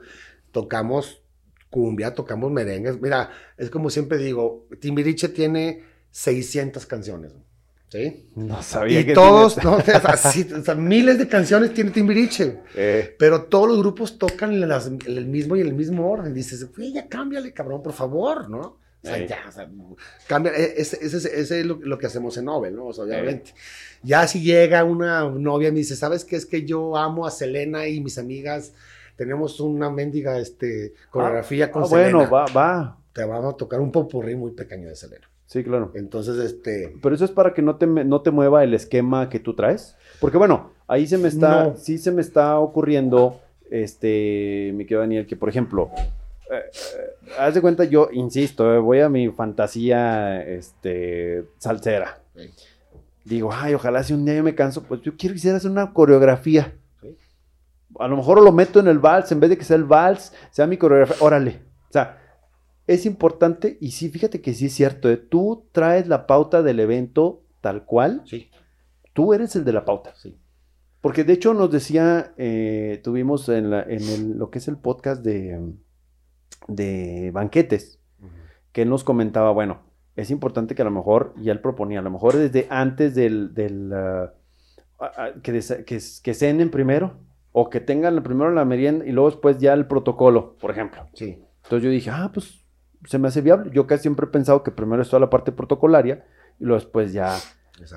Tocamos 0.51 1.21
cumbia, 1.69 2.15
tocamos 2.15 2.51
merengues. 2.51 2.99
Mira, 2.99 3.29
es 3.55 3.69
como 3.69 3.91
siempre 3.91 4.17
digo, 4.17 4.67
Timbiriche 4.79 5.29
tiene 5.29 5.83
600 6.09 6.87
canciones. 6.87 7.33
¿Sí? 7.89 8.29
No 8.35 8.63
sabía 8.63 9.01
y 9.01 9.13
todos, 9.13 9.63
no, 9.63 9.77
o 9.77 9.81
sea, 9.81 10.75
miles 10.75 11.19
de 11.19 11.27
canciones 11.27 11.75
tiene 11.75 11.91
Timbiriche. 11.91 12.61
Eh. 12.75 13.15
Pero 13.19 13.43
todos 13.43 13.67
los 13.67 13.77
grupos 13.77 14.17
tocan 14.17 14.53
el 14.53 15.25
mismo 15.27 15.55
y 15.55 15.61
el 15.61 15.75
mismo 15.75 16.09
orden. 16.09 16.33
Dices, 16.33 16.67
ya 16.93 17.07
cámbiale, 17.07 17.53
cabrón, 17.53 17.83
por 17.83 17.93
favor, 17.93 18.49
¿no? 18.49 18.79
O 19.01 19.07
sea, 19.07 19.25
ya, 19.25 19.37
o 19.47 19.51
sea, 19.51 19.69
cambia, 20.27 20.51
e, 20.53 20.73
ese, 20.77 21.05
es 21.05 21.65
lo, 21.65 21.97
que 21.97 22.05
hacemos 22.05 22.37
en 22.37 22.45
Nobel, 22.45 22.75
¿no? 22.75 22.87
O 22.87 22.93
sea, 22.93 23.05
obviamente. 23.05 23.53
Ya 24.03 24.27
si 24.27 24.41
llega 24.41 24.83
una 24.83 25.29
novia 25.29 25.69
y 25.69 25.71
me 25.71 25.79
dice, 25.79 25.95
¿sabes 25.95 26.25
qué? 26.25 26.35
Es 26.35 26.45
que 26.45 26.65
yo 26.65 26.97
amo 26.97 27.25
a 27.25 27.31
Selena 27.31 27.87
y 27.87 28.01
mis 28.01 28.17
amigas 28.17 28.73
tenemos 29.15 29.59
una 29.59 29.89
mendiga 29.89 30.37
este, 30.39 30.93
coreografía 31.09 31.65
ah, 31.65 31.71
con 31.71 31.83
ah, 31.83 31.85
Selena. 31.87 32.17
Bueno, 32.17 32.31
va, 32.31 32.45
va. 32.45 32.97
Te 33.13 33.23
vamos 33.23 33.53
a 33.53 33.57
tocar 33.57 33.79
un 33.79 33.91
popurrí 33.91 34.35
muy 34.35 34.51
pequeño 34.51 34.87
de 34.87 34.95
Selena. 34.95 35.29
Sí, 35.45 35.63
claro. 35.63 35.91
Entonces, 35.95 36.37
este... 36.37 36.95
Pero 37.01 37.15
eso 37.15 37.25
es 37.25 37.31
para 37.31 37.53
que 37.53 37.61
no 37.61 37.77
te, 37.77 37.87
no 37.87 38.21
te 38.21 38.31
mueva 38.31 38.63
el 38.63 38.73
esquema 38.73 39.29
que 39.29 39.39
tú 39.39 39.55
traes. 39.55 39.95
Porque 40.19 40.37
bueno, 40.37 40.71
ahí 40.87 41.07
se 41.07 41.17
me 41.17 41.27
está, 41.27 41.75
sí 41.75 41.97
se 41.97 42.11
me 42.11 42.21
está 42.21 42.59
ocurriendo, 42.59 43.41
este, 43.71 44.71
mi 44.75 44.85
querido 44.85 45.01
Daniel, 45.01 45.25
que 45.25 45.35
por 45.35 45.49
ejemplo, 45.49 45.89
eh, 46.51 46.69
eh, 46.71 47.08
haz 47.39 47.53
de 47.53 47.61
cuenta, 47.61 47.83
yo 47.85 48.09
insisto, 48.11 48.73
eh, 48.73 48.79
voy 48.79 48.99
a 48.99 49.09
mi 49.09 49.29
fantasía 49.29 50.41
este, 50.41 51.45
salsera. 51.57 52.21
Digo, 53.23 53.51
ay, 53.53 53.73
ojalá 53.73 54.03
si 54.03 54.13
un 54.13 54.25
día 54.25 54.35
yo 54.35 54.43
me 54.43 54.55
canso, 54.55 54.83
pues 54.83 55.01
yo 55.01 55.15
quiero 55.17 55.33
quisiera 55.33 55.57
hacer 55.57 55.71
una 55.71 55.93
coreografía. 55.93 56.75
A 57.99 58.07
lo 58.07 58.17
mejor 58.17 58.41
lo 58.41 58.51
meto 58.51 58.79
en 58.79 58.87
el 58.87 58.99
vals, 58.99 59.31
en 59.31 59.39
vez 59.39 59.49
de 59.49 59.57
que 59.57 59.63
sea 59.63 59.75
el 59.75 59.83
vals, 59.83 60.33
sea 60.51 60.67
mi 60.67 60.77
coreografía. 60.77 61.17
Órale. 61.19 61.61
O 61.89 61.93
sea, 61.93 62.21
es 62.87 63.05
importante 63.05 63.77
y 63.81 63.91
sí, 63.91 64.09
fíjate 64.09 64.41
que 64.41 64.53
sí 64.53 64.67
es 64.67 64.73
cierto. 64.73 65.15
Tú 65.19 65.67
traes 65.71 66.07
la 66.07 66.27
pauta 66.27 66.61
del 66.61 66.79
evento 66.79 67.43
tal 67.61 67.85
cual. 67.85 68.21
Sí. 68.25 68.49
Tú 69.13 69.33
eres 69.33 69.55
el 69.55 69.65
de 69.65 69.73
la 69.73 69.85
pauta. 69.85 70.13
Sí. 70.15 70.37
Porque 71.01 71.23
de 71.23 71.33
hecho 71.33 71.53
nos 71.53 71.71
decía, 71.71 72.33
tuvimos 73.03 73.49
en, 73.49 74.37
lo 74.37 74.49
que 74.49 74.59
es 74.59 74.67
el 74.67 74.77
podcast 74.77 75.23
de 75.23 75.59
de 76.67 77.31
banquetes, 77.33 77.99
que 78.71 78.83
él 78.83 78.89
nos 78.89 79.03
comentaba, 79.03 79.51
bueno, 79.51 79.81
es 80.15 80.31
importante 80.31 80.75
que 80.75 80.81
a 80.81 80.85
lo 80.85 80.91
mejor, 80.91 81.33
ya 81.37 81.51
él 81.51 81.61
proponía, 81.61 81.99
a 81.99 82.03
lo 82.03 82.11
mejor 82.11 82.35
desde 82.35 82.67
antes 82.69 83.15
del, 83.15 83.53
del 83.53 83.93
uh, 83.93 85.41
que, 85.41 85.61
que, 85.85 86.33
cenen 86.33 86.69
primero, 86.69 87.17
o 87.51 87.69
que 87.69 87.79
tengan 87.79 88.21
primero 88.21 88.51
la 88.51 88.65
merienda 88.65 89.05
y 89.05 89.11
luego 89.11 89.29
después 89.29 89.57
ya 89.59 89.73
el 89.73 89.87
protocolo, 89.87 90.57
por 90.59 90.71
ejemplo. 90.71 91.07
Sí. 91.13 91.43
Entonces 91.63 91.83
yo 91.83 91.89
dije, 91.89 92.09
ah, 92.11 92.31
pues 92.33 92.63
se 93.05 93.17
me 93.17 93.27
hace 93.27 93.41
viable. 93.41 93.71
Yo 93.73 93.87
casi 93.87 94.03
siempre 94.03 94.25
he 94.25 94.29
pensado 94.29 94.63
que 94.63 94.71
primero 94.71 95.01
es 95.01 95.09
toda 95.09 95.19
la 95.19 95.29
parte 95.29 95.51
protocolaria 95.51 96.25
y 96.59 96.65
luego 96.65 96.81
después 96.81 97.13
ya 97.13 97.37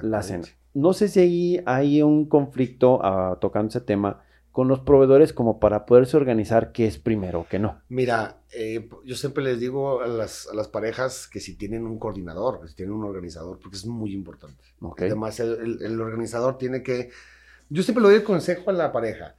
la 0.03 0.23
cena. 0.23 0.47
No 0.75 0.93
sé 0.93 1.09
si 1.09 1.21
ahí 1.21 1.63
hay 1.67 2.03
un 2.03 2.27
conflicto 2.27 2.99
uh, 2.99 3.37
tocando 3.37 3.69
ese 3.69 3.81
tema 3.81 4.23
con 4.53 4.69
los 4.69 4.81
proveedores 4.81 5.33
como 5.33 5.59
para 5.59 5.87
poderse 5.87 6.17
organizar 6.17 6.73
qué 6.73 6.87
es 6.87 6.99
primero 6.99 7.41
o 7.41 7.47
qué 7.49 7.59
no? 7.59 7.81
Mira, 7.89 8.43
eh, 8.53 8.89
yo 9.05 9.17
siempre 9.17 9.43
les 9.43 9.59
digo 9.59 10.03
a 10.03 10.07
las, 10.07 10.47
parejas 10.71 11.27
que 11.27 11.41
si 11.41 11.57
tienen 11.57 11.87
un 11.87 11.99
coordinador, 11.99 12.61
que 12.61 12.69
si 12.69 12.75
tienen 12.75 12.95
un 12.95 13.05
organizador, 13.05 13.59
porque 13.59 13.79
es 13.79 13.87
muy 13.87 14.13
importante. 14.13 14.63
Además, 14.99 15.41
el, 15.41 16.01
organizador 16.01 16.59
tiene 16.59 16.83
que... 16.83 17.11
Yo 17.71 17.83
siempre 17.83 18.03
le 18.03 18.09
doy 18.11 18.19
el 18.19 18.25
consejo 18.25 18.69
a 18.69 18.75
la 18.75 18.93
pareja. 18.93 19.37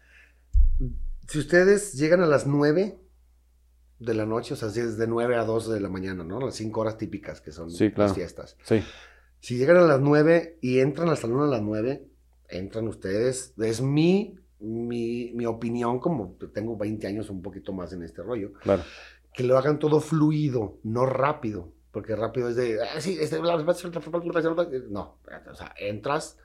Si 1.27 1.37
ustedes 1.37 1.93
llegan 1.93 2.21
a 2.21 2.25
las 2.25 2.47
9 2.47 2.97
de 3.99 4.13
la 4.15 4.25
noche, 4.25 4.55
o 4.55 4.57
sea, 4.57 4.71
si 4.71 4.79
es 4.79 4.97
de 4.97 5.05
9 5.05 5.35
a 5.35 5.45
2 5.45 5.69
de 5.69 5.79
la 5.79 5.89
mañana, 5.89 6.23
¿no? 6.23 6.39
Las 6.39 6.55
5 6.55 6.81
horas 6.81 6.97
típicas 6.97 7.39
que 7.39 7.51
son 7.51 7.69
Sí, 7.69 7.91
claro. 7.91 8.09
las 8.09 8.17
fiestas. 8.17 8.57
Sí. 8.63 8.83
Si 9.39 9.57
llegan 9.57 9.77
a 9.77 9.81
las 9.81 10.01
9 10.01 10.57
y 10.59 10.79
entran 10.79 11.09
al 11.09 11.17
salón 11.17 11.41
a 11.43 11.47
las 11.47 11.61
9, 11.61 12.03
entran 12.49 12.87
ustedes. 12.87 13.53
Es 13.57 13.81
mi, 13.81 14.39
mi, 14.63 15.31
mi 15.33 15.45
opinión, 15.45 15.99
como 15.99 16.35
tengo 16.53 16.75
20 16.77 17.05
años 17.07 17.29
un 17.29 17.41
poquito 17.41 17.73
más 17.73 17.93
en 17.93 18.03
este 18.03 18.23
rollo, 18.23 18.53
Claro. 18.61 18.81
que 19.33 19.43
lo 19.43 19.57
hagan 19.57 19.77
todo 19.79 19.99
fluido, 19.99 20.77
no 20.83 21.05
rápido. 21.05 21.69
Porque 21.91 22.15
rápido 22.15 22.49
es 22.49 22.55
de, 22.55 22.79
ah, 22.81 22.99
sí, 22.99 23.17
este, 23.21 23.37
bla, 23.37 23.55
bla, 23.55 23.63
bla, 23.65 23.73
bla, 23.73 24.19
bla, 24.31 24.51
bla, 24.53 24.63
bla". 24.63 24.79
no, 24.89 25.17
o 25.51 25.55
sea, 25.55 25.73
entras 25.77 26.37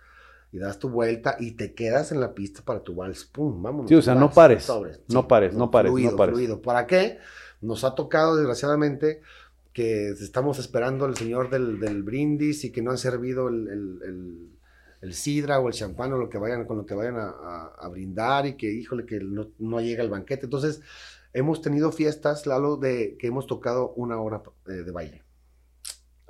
y 0.53 0.59
das 0.59 0.79
tu 0.79 0.91
vuelta 0.91 1.37
y 1.41 1.53
te 1.53 1.73
quedas 1.75 2.13
en 2.13 2.21
la 2.21 2.35
pista 2.35 2.61
para 2.63 2.81
tu 2.81 2.95
vals, 2.95 3.25
pum, 3.25 3.63
vámonos. 3.63 3.89
Sí, 3.89 3.95
o 3.95 4.03
sea, 4.03 4.15
no 4.15 4.31
pares, 4.31 4.65
sobres. 4.65 5.01
no 5.09 5.27
pares, 5.27 5.55
no 5.55 5.71
pares, 5.71 5.91
no 5.91 5.97
fluido, 5.97 6.17
pares. 6.17 6.35
Fluido. 6.35 6.61
¿Para 6.61 6.87
qué? 6.87 7.19
Nos 7.63 7.83
ha 7.85 7.95
tocado, 7.95 8.37
desgraciadamente, 8.37 9.23
que 9.73 10.09
estamos 10.11 10.59
esperando 10.59 11.05
al 11.07 11.17
señor 11.17 11.49
del, 11.51 11.81
del 11.81 12.03
brindis 12.03 12.65
y 12.65 12.73
que 12.73 12.83
no 12.83 12.91
han 12.91 12.99
servido 12.99 13.49
el, 13.49 13.69
el- 13.69 14.01
el- 14.05 14.49
el 15.01 15.15
sidra 15.15 15.61
o 15.61 15.69
el 15.69 15.75
champán 15.75 16.13
o 16.13 16.19
lo 16.19 16.29
que 16.29 16.39
vayan, 16.39 16.65
con 16.67 16.77
lo 16.79 16.87
que 16.87 16.95
vayan 16.95 17.17
a, 17.17 17.29
a- 17.29 17.73
a 17.79 17.89
brindar 17.89 18.47
y 18.47 18.57
que, 18.57 18.71
híjole, 18.73 19.07
que 19.07 19.21
no, 19.21 19.49
no 19.59 19.81
llega 19.81 20.03
el 20.03 20.11
banquete. 20.11 20.47
Entonces, 20.47 20.81
hemos 21.33 21.63
tenido 21.63 21.93
fiestas, 21.93 22.47
Lalo, 22.47 22.77
de 22.77 23.17
que 23.19 23.29
hemos 23.29 23.47
tocado 23.47 23.93
una 23.95 24.21
hora 24.21 24.43
eh, 24.69 24.73
de 24.73 24.91
baile. 24.91 25.23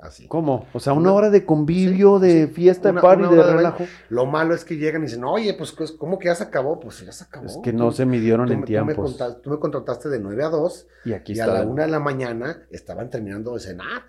Así. 0.01 0.27
¿Cómo? 0.29 0.65
O 0.71 0.79
sea, 0.79 0.93
una 0.93 1.01
Una- 1.09 1.13
hora 1.13 1.29
de 1.29 1.45
convivio, 1.45 2.19
Sí, 2.21 2.25
de 2.27 2.47
sí. 2.47 2.53
fiesta, 2.53 2.89
Una- 2.91 3.01
de 3.01 3.07
party, 3.07 3.23
una 3.25 3.43
de 3.45 3.53
relajo. 3.53 3.85
Lo 4.07 4.25
malo 4.25 4.53
es 4.53 4.63
que 4.63 4.77
llegan 4.77 5.01
y 5.01 5.07
dicen, 5.07 5.25
oye, 5.25 5.53
pues, 5.55 5.73
¿cómo 5.97 6.17
que 6.17 6.27
ya 6.27 6.35
se 6.35 6.43
acabó? 6.45 6.79
Pues 6.79 7.01
ya 7.05 7.11
se 7.11 7.25
acabó. 7.25 7.47
Es 7.47 7.57
que 7.61 7.73
no 7.73 7.89
Tú- 7.89 7.95
se 7.97 8.05
midieron 8.05 8.47
tú 8.47 8.53
en 8.53 8.59
me- 8.61 8.65
tú 8.65 8.71
me 8.71 8.77
tiempos. 8.85 9.11
conta- 9.17 9.41
Tú 9.41 9.49
me 9.49 9.59
contrataste 9.59 10.07
de 10.07 10.19
9 10.21 10.41
a 10.45 10.49
2 10.49 10.87
Y 11.03 11.11
aquí 11.11 11.33
y 11.33 11.39
a 11.41 11.47
la 11.47 11.63
una 11.63 11.83
de 11.83 11.91
la 11.91 11.99
mañana 11.99 12.65
estaban 12.71 13.09
terminando 13.09 13.53
de 13.55 13.59
cenar, 13.59 14.03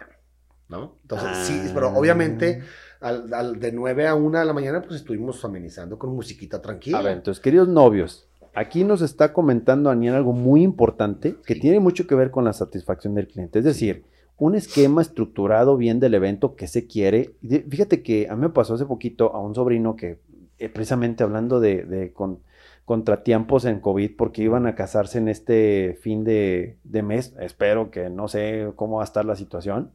¿no? 0.68 0.96
Entonces, 1.03 1.37
sí, 1.38 1.61
Ah. 1.64 1.70
pero 1.75 1.88
obviamente 1.88 2.62
al, 3.01 3.33
al 3.35 3.59
de 3.61 3.73
9 3.73 4.07
a 4.07 4.15
1 4.15 4.39
de 4.39 4.45
la 4.45 4.53
mañana, 4.53 4.83
pues 4.83 4.97
estuvimos 5.01 5.45
amenizando 5.45 5.99
con 5.99 6.15
musiquita 6.15 6.61
tranquila. 6.61 6.99
A 6.99 7.03
ver, 7.03 7.13
entonces, 7.17 7.43
queridos 7.43 7.69
novios, 7.69 8.29
aquí 8.55 8.85
nos 8.85 9.01
está 9.03 9.33
comentando 9.33 9.89
Daniel 9.91 10.15
algo 10.15 10.33
muy 10.33 10.63
importante 10.63 11.37
que 11.47 11.55
Sí. 11.55 11.61
tiene 11.61 11.81
mucho 11.81 12.07
que 12.07 12.15
ver 12.15 12.31
con 12.31 12.45
la 12.45 12.53
satisfacción 12.53 13.15
del 13.15 13.27
cliente. 13.29 13.59
Es 13.61 13.65
decir, 13.65 14.05
un 14.37 14.55
esquema 14.55 15.03
estructurado 15.03 15.77
bien 15.77 16.01
del 16.01 16.15
evento 16.15 16.57
que 16.57 16.67
se 16.67 16.87
quiere. 16.87 17.35
Fíjate 17.69 18.03
que 18.03 18.29
a 18.29 18.37
mí 18.37 18.43
me 18.43 18.49
pasó 18.51 18.75
hace 18.75 18.87
poquito 18.87 19.35
a 19.35 19.39
un 19.41 19.55
sobrino 19.55 19.97
que, 19.97 20.19
eh, 20.59 20.69
precisamente 20.69 21.23
hablando 21.23 21.61
de, 21.61 21.85
de 21.85 22.13
con- 22.13 22.41
contratiempos 22.87 23.67
en 23.67 23.81
COVID, 23.81 24.17
porque 24.17 24.43
iban 24.43 24.67
a 24.67 24.75
casarse 24.75 25.19
en 25.19 25.29
este 25.29 25.97
fin 26.03 26.25
de, 26.25 26.79
de 26.85 27.03
mes, 27.03 27.35
espero 27.39 27.91
que 27.91 28.11
no 28.11 28.27
sé 28.29 28.73
cómo 28.77 28.97
va 28.97 29.03
a 29.03 29.05
estar 29.05 29.25
la 29.25 29.37
situación. 29.37 29.93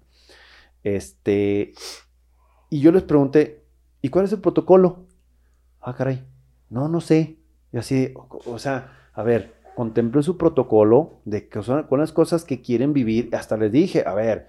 Este, 0.84 1.74
y 2.70 2.80
yo 2.82 2.92
les 2.92 3.04
pregunté, 3.04 3.64
¿y 4.02 4.10
cuál 4.10 4.26
es 4.26 4.32
el 4.34 4.40
protocolo? 4.42 5.06
Ah, 5.82 5.96
caray, 5.96 6.24
no, 6.70 6.88
no 6.90 7.02
sé. 7.02 7.38
Y 7.72 7.78
así, 7.78 8.12
o, 8.16 8.28
o 8.46 8.60
sea, 8.60 9.10
a 9.14 9.24
ver, 9.24 9.54
contemplé 9.76 10.24
su 10.24 10.38
protocolo 10.38 11.20
de 11.26 11.48
que 11.48 11.62
son 11.62 11.84
con 11.84 12.00
las 12.00 12.12
cosas 12.12 12.44
que 12.46 12.62
quieren 12.62 12.94
vivir. 12.94 13.30
Hasta 13.36 13.58
les 13.58 13.72
dije, 13.72 14.04
a 14.06 14.14
ver, 14.14 14.48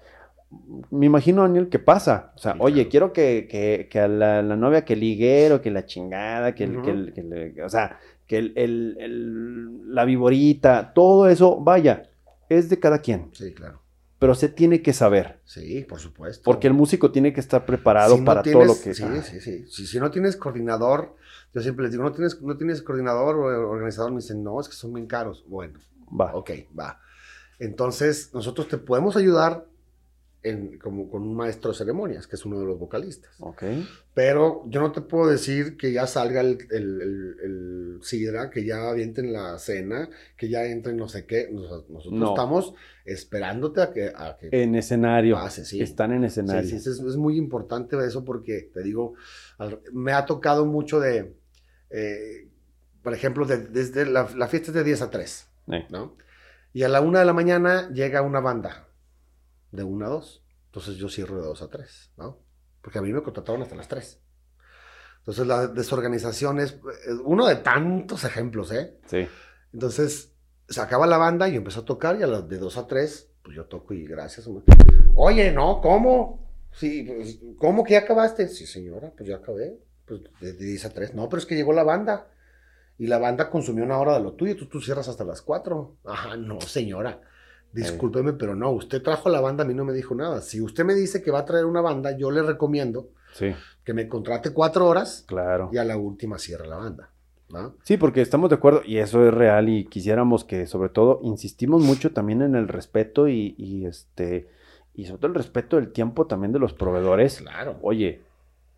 me 0.91 1.05
imagino, 1.05 1.41
Daniel, 1.41 1.67
¿qué 1.69 1.79
pasa? 1.79 2.31
O 2.35 2.39
sea, 2.39 2.53
Sí, 2.53 2.59
oye, 2.61 2.75
claro. 2.75 2.89
quiero 2.89 3.13
que, 3.13 3.47
que, 3.49 3.87
que 3.91 3.99
a 3.99 4.07
la, 4.07 4.41
la 4.41 4.55
novia 4.55 4.85
que 4.85 4.95
liguero, 4.95 5.61
que 5.61 5.71
la 5.71 5.85
chingada, 5.85 6.55
que, 6.55 6.63
el, 6.63 6.81
que, 6.81 6.89
el- 6.91 7.13
que 7.13 7.23
le- 7.23 7.63
o 7.63 7.69
sea, 7.69 7.99
que 8.25 8.37
el, 8.37 8.53
el- 8.55 8.97
el- 8.99 9.93
la 9.93 10.05
viborita, 10.05 10.93
todo 10.93 11.27
eso, 11.29 11.59
vaya, 11.59 12.09
es 12.49 12.69
de 12.69 12.79
cada 12.79 12.99
quien, 12.99 13.29
Sí, 13.33 13.53
claro. 13.53 13.81
Pero 14.19 14.33
se 14.35 14.49
tiene 14.49 14.81
que 14.81 14.93
saber, 14.93 15.39
Sí, 15.45 15.85
por 15.87 15.99
supuesto. 15.99 16.41
porque 16.43 16.67
el 16.67 16.73
músico 16.73 17.11
tiene 17.11 17.33
que 17.33 17.39
estar 17.39 17.65
preparado 17.65 18.15
Si 18.15 18.21
no 18.21 18.25
para 18.25 18.41
todo 18.41 18.53
tienes- 18.53 18.67
lo 18.67 18.81
que... 18.83 18.93
Sí, 18.93 19.03
Ah, 19.05 19.21
sí, 19.21 19.39
sí. 19.41 19.65
Si, 19.69 19.85
si 19.85 19.99
no 19.99 20.09
tienes 20.11 20.35
coordinador, 20.37 21.15
yo 21.53 21.61
siempre 21.61 21.83
les 21.83 21.91
digo, 21.91 22.03
no 22.03 22.11
tienes, 22.11 22.41
no 22.41 22.57
tienes 22.57 22.81
coordinador 22.81 23.35
o 23.37 23.69
organizador, 23.69 24.11
me 24.11 24.17
dicen, 24.21 24.43
no, 24.43 24.59
es 24.59 24.67
que 24.69 24.75
son 24.75 24.93
bien 24.93 25.07
caros. 25.07 25.43
Bueno, 25.47 25.79
Va, 26.09 26.33
ok, 26.35 26.51
va. 26.77 26.99
Entonces, 27.59 28.31
nosotros 28.33 28.67
te 28.67 28.77
podemos 28.77 29.15
ayudar 29.17 29.65
en, 30.49 30.77
como 30.79 31.09
con 31.09 31.21
un 31.23 31.35
maestro 31.35 31.71
de 31.71 31.77
ceremonias, 31.77 32.27
que 32.27 32.35
es 32.35 32.45
uno 32.45 32.59
de 32.59 32.65
los 32.65 32.77
vocalistas. 32.79 33.31
ok. 33.39 33.63
Pero 34.13 34.63
yo 34.67 34.81
no 34.81 34.91
te 34.91 35.01
puedo 35.01 35.29
decir 35.29 35.77
que 35.77 35.91
ya 35.93 36.07
salga 36.07 36.41
el, 36.41 36.57
el, 36.71 37.01
el- 37.01 37.35
el 37.43 37.99
sidra, 38.01 38.49
que 38.49 38.65
ya 38.65 38.89
avienten 38.89 39.31
la 39.31 39.57
cena, 39.59 40.09
que 40.35 40.49
ya 40.49 40.65
entren 40.65 40.97
no 40.97 41.07
sé 41.07 41.25
qué. 41.25 41.49
Nos- 41.51 41.87
Nosotros 41.89 42.13
No. 42.19 42.29
estamos 42.29 42.73
esperándote 43.05 43.81
a 43.81 43.91
que, 43.93 44.11
a 44.15 44.37
que 44.39 44.49
En 44.51 44.75
escenario, 44.75 45.35
pase, 45.35 45.65
sí. 45.65 45.81
están 45.81 46.11
en 46.13 46.23
escenario. 46.23 46.63
Sí, 46.69 46.79
sí, 46.79 46.89
es, 46.89 46.99
es 46.99 47.15
muy 47.15 47.37
importante 47.37 47.95
eso 48.05 48.25
porque, 48.25 48.69
te 48.73 48.81
digo, 48.83 49.13
al- 49.59 49.81
me 49.93 50.13
ha 50.13 50.25
tocado 50.25 50.65
mucho 50.65 50.99
de, 50.99 51.35
eh, 51.89 52.47
por 53.03 53.13
ejemplo, 53.13 53.45
de- 53.45 53.67
desde 53.67 54.05
la, 54.05 54.27
la 54.35 54.47
fiesta 54.47 54.71
es 54.71 54.75
de 54.75 54.83
10 54.83 55.01
a 55.01 55.09
3, 55.09 55.47
Eh, 55.71 55.85
¿no? 55.89 56.15
Y 56.73 56.83
a 56.83 56.89
la 56.89 57.01
1 57.01 57.19
de 57.19 57.25
la 57.25 57.33
mañana 57.33 57.89
llega 57.91 58.21
una 58.21 58.39
banda 58.39 58.86
de 59.71 59.83
1 59.83 60.05
a 60.05 60.09
2. 60.09 60.43
Entonces 60.67 60.95
yo 60.95 61.09
cierro 61.09 61.37
de 61.37 61.47
2 61.47 61.61
a 61.61 61.69
3, 61.69 62.11
¿no? 62.17 62.39
Porque 62.81 62.99
a 62.99 63.01
mí 63.01 63.11
me 63.11 63.23
contrataron 63.23 63.61
hasta 63.61 63.75
las 63.75 63.87
3. 63.87 64.21
Entonces 65.19 65.47
la 65.47 65.67
desorganización 65.67 66.59
es 66.59 66.79
uno 67.23 67.47
de 67.47 67.57
tantos 67.57 68.23
ejemplos, 68.23 68.71
¿eh? 68.71 68.97
sí. 69.07 69.27
Entonces, 69.73 70.33
se 70.67 70.81
acaba 70.81 71.07
la 71.07 71.17
banda 71.17 71.47
y 71.47 71.53
yo 71.53 71.57
empecé 71.57 71.79
a 71.79 71.85
tocar 71.85 72.19
y 72.19 72.23
a 72.23 72.27
las 72.27 72.47
de 72.47 72.57
2 72.57 72.77
a 72.77 72.87
3, 72.87 73.31
pues 73.43 73.55
yo 73.55 73.65
toco 73.65 73.93
y 73.93 74.05
gracias. 74.05 74.49
Oye, 75.15 75.51
no, 75.51 75.81
¿cómo? 75.81 76.47
Sí, 76.71 77.03
pues, 77.03 77.39
¿cómo 77.57 77.83
que 77.83 77.93
ya 77.93 77.99
acabaste? 77.99 78.47
Sí, 78.47 78.65
señora, 78.65 79.11
pues 79.15 79.29
ya 79.29 79.37
acabé. 79.37 79.79
Pues 80.05 80.21
de 80.39 80.53
10 80.53 80.85
a 80.85 80.89
3. 80.91 81.13
No, 81.15 81.27
pero 81.29 81.39
es 81.39 81.45
que 81.45 81.55
llegó 81.55 81.73
la 81.73 81.83
banda. 81.83 82.27
Y 82.97 83.07
la 83.07 83.19
banda 83.19 83.49
consumió 83.49 83.83
una 83.83 83.99
hora 83.99 84.13
de 84.13 84.21
lo 84.21 84.33
tuyo, 84.33 84.55
tú, 84.55 84.67
tú 84.67 84.81
cierras 84.81 85.07
hasta 85.07 85.23
las 85.23 85.41
4. 85.41 85.97
Ajá, 86.05 86.37
no, 86.37 86.59
señora. 86.61 87.21
Discúlpeme, 87.73 88.33
pero 88.33 88.55
no, 88.55 88.71
usted 88.71 89.01
trajo 89.03 89.29
la 89.29 89.39
banda, 89.41 89.63
a 89.63 89.67
mí 89.67 89.73
no 89.73 89.85
me 89.85 89.93
dijo 89.93 90.15
nada. 90.15 90.41
Si 90.41 90.61
usted 90.61 90.83
me 90.85 90.95
dice 90.95 91.21
que 91.21 91.31
va 91.31 91.39
a 91.39 91.45
traer 91.45 91.65
una 91.65 91.81
banda, 91.81 92.17
yo 92.17 92.31
le 92.31 92.41
recomiendo 92.41 93.09
Sí, 93.33 93.53
que 93.83 93.93
me 93.93 94.07
contrate 94.07 94.51
cuatro 94.51 94.87
horas 94.87 95.23
claro. 95.27 95.69
y 95.71 95.77
a 95.77 95.83
la 95.83 95.97
última 95.97 96.39
cierre 96.39 96.67
la 96.67 96.77
banda. 96.77 97.09
¿no? 97.49 97.75
Sí, 97.83 97.95
porque 97.97 98.21
estamos 98.21 98.49
de 98.49 98.55
acuerdo 98.55 98.81
y 98.85 98.97
eso 98.97 99.25
es 99.25 99.33
real 99.33 99.69
y 99.69 99.85
quisiéramos 99.85 100.43
que 100.43 100.65
sobre 100.65 100.89
todo 100.89 101.19
insistimos 101.23 101.81
mucho 101.83 102.11
también 102.11 102.41
en 102.41 102.55
el 102.55 102.67
respeto 102.67 103.27
y, 103.29 103.55
y, 103.57 103.85
este 103.85 104.49
y 104.93 105.05
sobre 105.05 105.19
todo 105.19 105.27
el 105.29 105.35
respeto 105.35 105.75
del 105.77 105.91
tiempo 105.93 106.25
también 106.27 106.51
de 106.51 106.59
los 106.59 106.73
proveedores. 106.73 107.37
Claro. 107.41 107.77
Oye, 107.83 108.21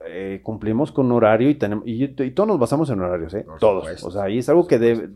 eh, 0.06 0.42
cumplimos 0.44 0.92
con 0.92 1.12
horario 1.12 1.50
y 1.50 1.56
tenemos 1.56 1.86
y, 1.88 2.04
y 2.04 2.32
todos 2.32 2.48
nos 2.48 2.60
basamos 2.60 2.90
en 2.90 3.00
horarios, 3.02 3.34
¿eh? 3.34 3.42
Por 3.44 3.58
todos. 3.60 3.84
supuesto, 3.86 4.08
O 4.08 4.12
sea, 4.12 4.24
ahí 4.24 4.38
es 4.40 4.50
algo 4.50 4.68
que 4.68 4.78
debe- 4.80 5.10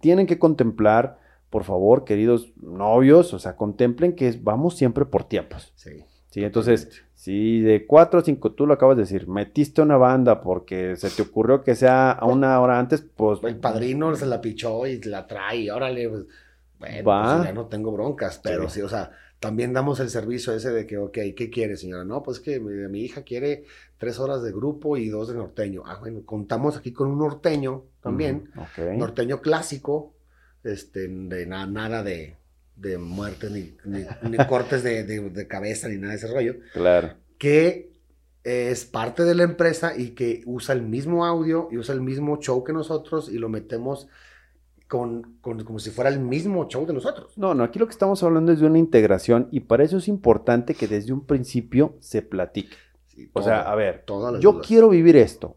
tienen 0.00 0.26
que 0.26 0.38
contemplar, 0.38 1.18
por 1.54 1.62
favor, 1.62 2.04
queridos 2.04 2.52
novios, 2.60 3.32
o 3.32 3.38
sea, 3.38 3.54
contemplen 3.54 4.16
que 4.16 4.36
vamos 4.42 4.76
siempre 4.76 5.04
por 5.04 5.22
tiempos. 5.22 5.72
Sí. 5.76 6.02
Sí, 6.30 6.42
entonces, 6.42 6.88
si 7.14 7.60
de 7.60 7.86
4 7.86 8.18
a 8.18 8.22
5, 8.24 8.54
tú 8.54 8.66
lo 8.66 8.74
acabas 8.74 8.96
de 8.96 9.04
decir, 9.04 9.28
metiste 9.28 9.80
una 9.80 9.96
banda 9.96 10.40
porque 10.40 10.96
se 10.96 11.10
te 11.10 11.22
ocurrió 11.22 11.62
que 11.62 11.76
sea 11.76 12.10
a 12.10 12.26
una 12.26 12.60
hora 12.60 12.80
antes, 12.80 13.02
pues... 13.02 13.38
El 13.44 13.58
padrino 13.58 14.16
se 14.16 14.26
la 14.26 14.40
pichó 14.40 14.84
y 14.84 15.00
la 15.02 15.28
trae, 15.28 15.58
y 15.58 15.70
órale, 15.70 16.08
pues, 16.08 16.24
bueno, 16.80 17.04
pues 17.04 17.44
ya 17.46 17.52
no 17.52 17.66
tengo 17.66 17.92
broncas, 17.92 18.40
pero 18.42 18.68
Sí. 18.68 18.80
sí. 18.80 18.82
o 18.82 18.88
sea, 18.88 19.12
también 19.38 19.72
damos 19.72 20.00
el 20.00 20.10
servicio 20.10 20.52
ese 20.54 20.72
de 20.72 20.88
que, 20.88 20.98
ok, 20.98 21.18
¿qué 21.36 21.50
quiere, 21.52 21.76
señora? 21.76 22.02
No, 22.02 22.20
pues 22.24 22.40
que 22.40 22.58
mi, 22.58 22.72
mi 22.88 23.02
hija 23.02 23.22
quiere 23.22 23.62
tres 23.98 24.18
horas 24.18 24.42
de 24.42 24.50
grupo 24.50 24.96
y 24.96 25.08
dos 25.08 25.28
de 25.28 25.34
norteño. 25.34 25.84
Ah, 25.86 25.98
bueno, 26.00 26.22
contamos 26.24 26.76
aquí 26.76 26.92
con 26.92 27.06
un 27.06 27.18
norteño 27.18 27.84
también, 28.02 28.50
Ujú, 28.56 28.62
ok. 28.62 28.96
norteño 28.98 29.40
clásico, 29.40 30.13
este, 30.64 31.08
de 31.08 31.46
na- 31.46 31.66
nada 31.66 32.02
de, 32.02 32.36
de 32.76 32.98
muertes, 32.98 33.50
ni, 33.50 33.74
ni- 33.84 34.06
ni 34.30 34.36
cortes 34.46 34.82
de, 34.82 35.04
de- 35.04 35.30
de 35.30 35.46
cabeza, 35.46 35.88
ni 35.88 35.96
nada 35.96 36.10
de 36.12 36.16
ese 36.18 36.26
rollo, 36.32 36.54
Claro. 36.72 37.10
que 37.38 37.92
es 38.42 38.84
parte 38.84 39.24
de 39.24 39.34
la 39.34 39.44
empresa 39.44 39.96
y 39.96 40.10
que 40.10 40.42
usa 40.46 40.74
el 40.74 40.82
mismo 40.82 41.24
audio 41.24 41.68
y 41.70 41.78
usa 41.78 41.94
el 41.94 42.00
mismo 42.02 42.38
show 42.40 42.62
que 42.64 42.72
nosotros 42.74 43.30
y 43.30 43.38
lo 43.38 43.48
metemos 43.48 44.06
con, 44.88 45.38
con- 45.40 45.64
como 45.64 45.78
si 45.78 45.90
fuera 45.90 46.10
el 46.10 46.20
mismo 46.20 46.68
show 46.68 46.84
de 46.86 46.92
nosotros. 46.92 47.36
No, 47.38 47.54
no, 47.54 47.64
aquí 47.64 47.78
lo 47.78 47.86
que 47.86 47.92
estamos 47.92 48.22
hablando 48.22 48.52
es 48.52 48.60
de 48.60 48.66
una 48.66 48.78
integración 48.78 49.48
y 49.50 49.60
para 49.60 49.82
eso 49.84 49.96
es 49.96 50.08
importante 50.08 50.74
que 50.74 50.86
desde 50.88 51.12
un 51.12 51.24
principio 51.26 51.96
se 52.00 52.20
platique. 52.22 52.76
Sí, 53.06 53.30
O 53.32 53.42
sea, 53.42 53.62
a 53.62 53.74
ver, 53.74 54.04
yo 54.40 54.52
dudas. 54.52 54.66
quiero 54.66 54.88
vivir 54.90 55.16
esto. 55.16 55.56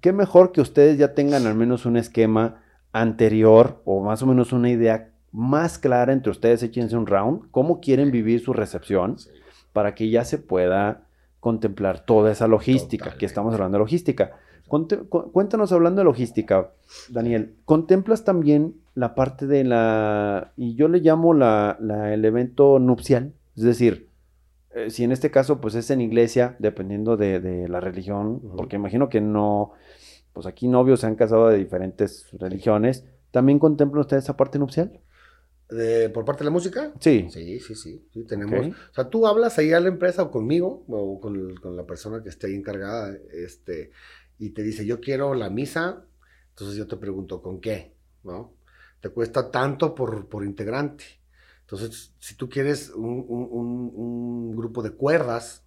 Qué 0.00 0.12
mejor 0.12 0.52
que 0.52 0.60
ustedes 0.60 0.98
ya 0.98 1.14
tengan 1.14 1.46
al 1.46 1.54
menos 1.54 1.86
un 1.86 1.96
esquema 1.96 2.62
anterior 3.00 3.82
o 3.84 4.02
más 4.02 4.22
o 4.22 4.26
menos 4.26 4.52
una 4.52 4.70
idea 4.70 5.10
más 5.32 5.78
clara 5.78 6.12
entre 6.12 6.30
ustedes, 6.30 6.62
échense 6.62 6.96
un 6.96 7.06
round, 7.06 7.50
cómo 7.50 7.80
quieren 7.80 8.10
vivir 8.10 8.40
su 8.40 8.52
recepción 8.52 9.18
Sí. 9.18 9.30
para 9.72 9.94
que 9.94 10.08
ya 10.08 10.24
se 10.24 10.38
pueda 10.38 11.02
contemplar 11.40 12.04
toda 12.04 12.32
esa 12.32 12.48
logística, 12.48 13.04
que 13.04 13.10
Totalmente. 13.10 13.26
estamos 13.26 13.54
hablando 13.54 13.76
de 13.76 13.80
logística. 13.80 14.32
Conte- 14.68 14.98
cuéntanos 15.08 15.70
hablando 15.72 16.00
de 16.00 16.04
logística, 16.06 16.70
Daniel, 17.10 17.54
¿contemplas 17.64 18.24
también 18.24 18.74
la 18.94 19.14
parte 19.14 19.46
de 19.46 19.62
la, 19.62 20.52
y 20.56 20.74
yo 20.74 20.88
le 20.88 20.98
llamo 21.00 21.34
la, 21.34 21.76
la- 21.80 22.12
el 22.14 22.24
evento 22.24 22.78
nupcial, 22.80 23.32
es 23.56 23.62
decir, 23.62 24.08
eh, 24.74 24.90
si 24.90 25.04
en 25.04 25.12
este 25.12 25.30
caso 25.30 25.60
pues 25.60 25.74
es 25.76 25.90
en 25.90 26.00
iglesia, 26.00 26.56
dependiendo 26.58 27.16
de, 27.16 27.38
de 27.40 27.68
la 27.68 27.78
religión, 27.80 28.40
porque 28.56 28.76
imagino 28.76 29.08
que 29.08 29.20
no, 29.20 29.72
pues 30.36 30.46
aquí 30.46 30.68
novios 30.68 31.00
se 31.00 31.06
han 31.06 31.14
casado 31.16 31.48
de 31.48 31.56
diferentes 31.56 32.26
religiones, 32.32 33.04
¿también 33.30 33.58
contemplan 33.58 34.02
ustedes 34.02 34.24
esa 34.24 34.36
parte 34.36 34.58
nupcial? 34.58 35.00
De- 35.70 36.10
¿Por 36.10 36.26
parte 36.26 36.40
de 36.40 36.44
la 36.44 36.50
música? 36.50 36.92
Sí. 37.00 37.26
Sí, 37.30 37.58
sí, 37.58 37.74
sí. 37.74 38.06
sí 38.12 38.24
tenemos. 38.24 38.66
O 38.66 38.94
sea, 38.94 39.08
tú 39.08 39.26
hablas 39.26 39.56
ahí 39.58 39.72
a 39.72 39.80
la 39.80 39.88
empresa 39.88 40.24
o 40.24 40.30
conmigo 40.30 40.84
o 40.88 41.18
con, 41.20 41.36
el- 41.36 41.58
con 41.58 41.74
la 41.74 41.86
persona 41.86 42.22
que 42.22 42.28
esté 42.28 42.48
ahí 42.48 42.54
encargada 42.54 43.16
este, 43.32 43.92
y 44.38 44.50
te 44.50 44.62
dice, 44.62 44.84
yo 44.84 45.00
quiero 45.00 45.32
la 45.32 45.48
misa. 45.48 46.04
Entonces 46.50 46.76
yo 46.76 46.86
te 46.86 46.98
pregunto, 46.98 47.40
¿con 47.40 47.60
qué? 47.62 47.96
¿No? 48.24 48.52
Te 49.00 49.08
cuesta 49.08 49.50
tanto 49.50 49.94
por, 49.94 50.28
por 50.28 50.44
integrante. 50.44 51.04
Entonces, 51.62 52.12
si 52.20 52.36
tú 52.36 52.50
quieres 52.50 52.90
un, 52.90 53.24
un- 53.26 53.48
un- 53.50 53.92
un 53.96 54.56
grupo 54.56 54.82
de 54.82 54.90
cuerdas, 54.90 55.64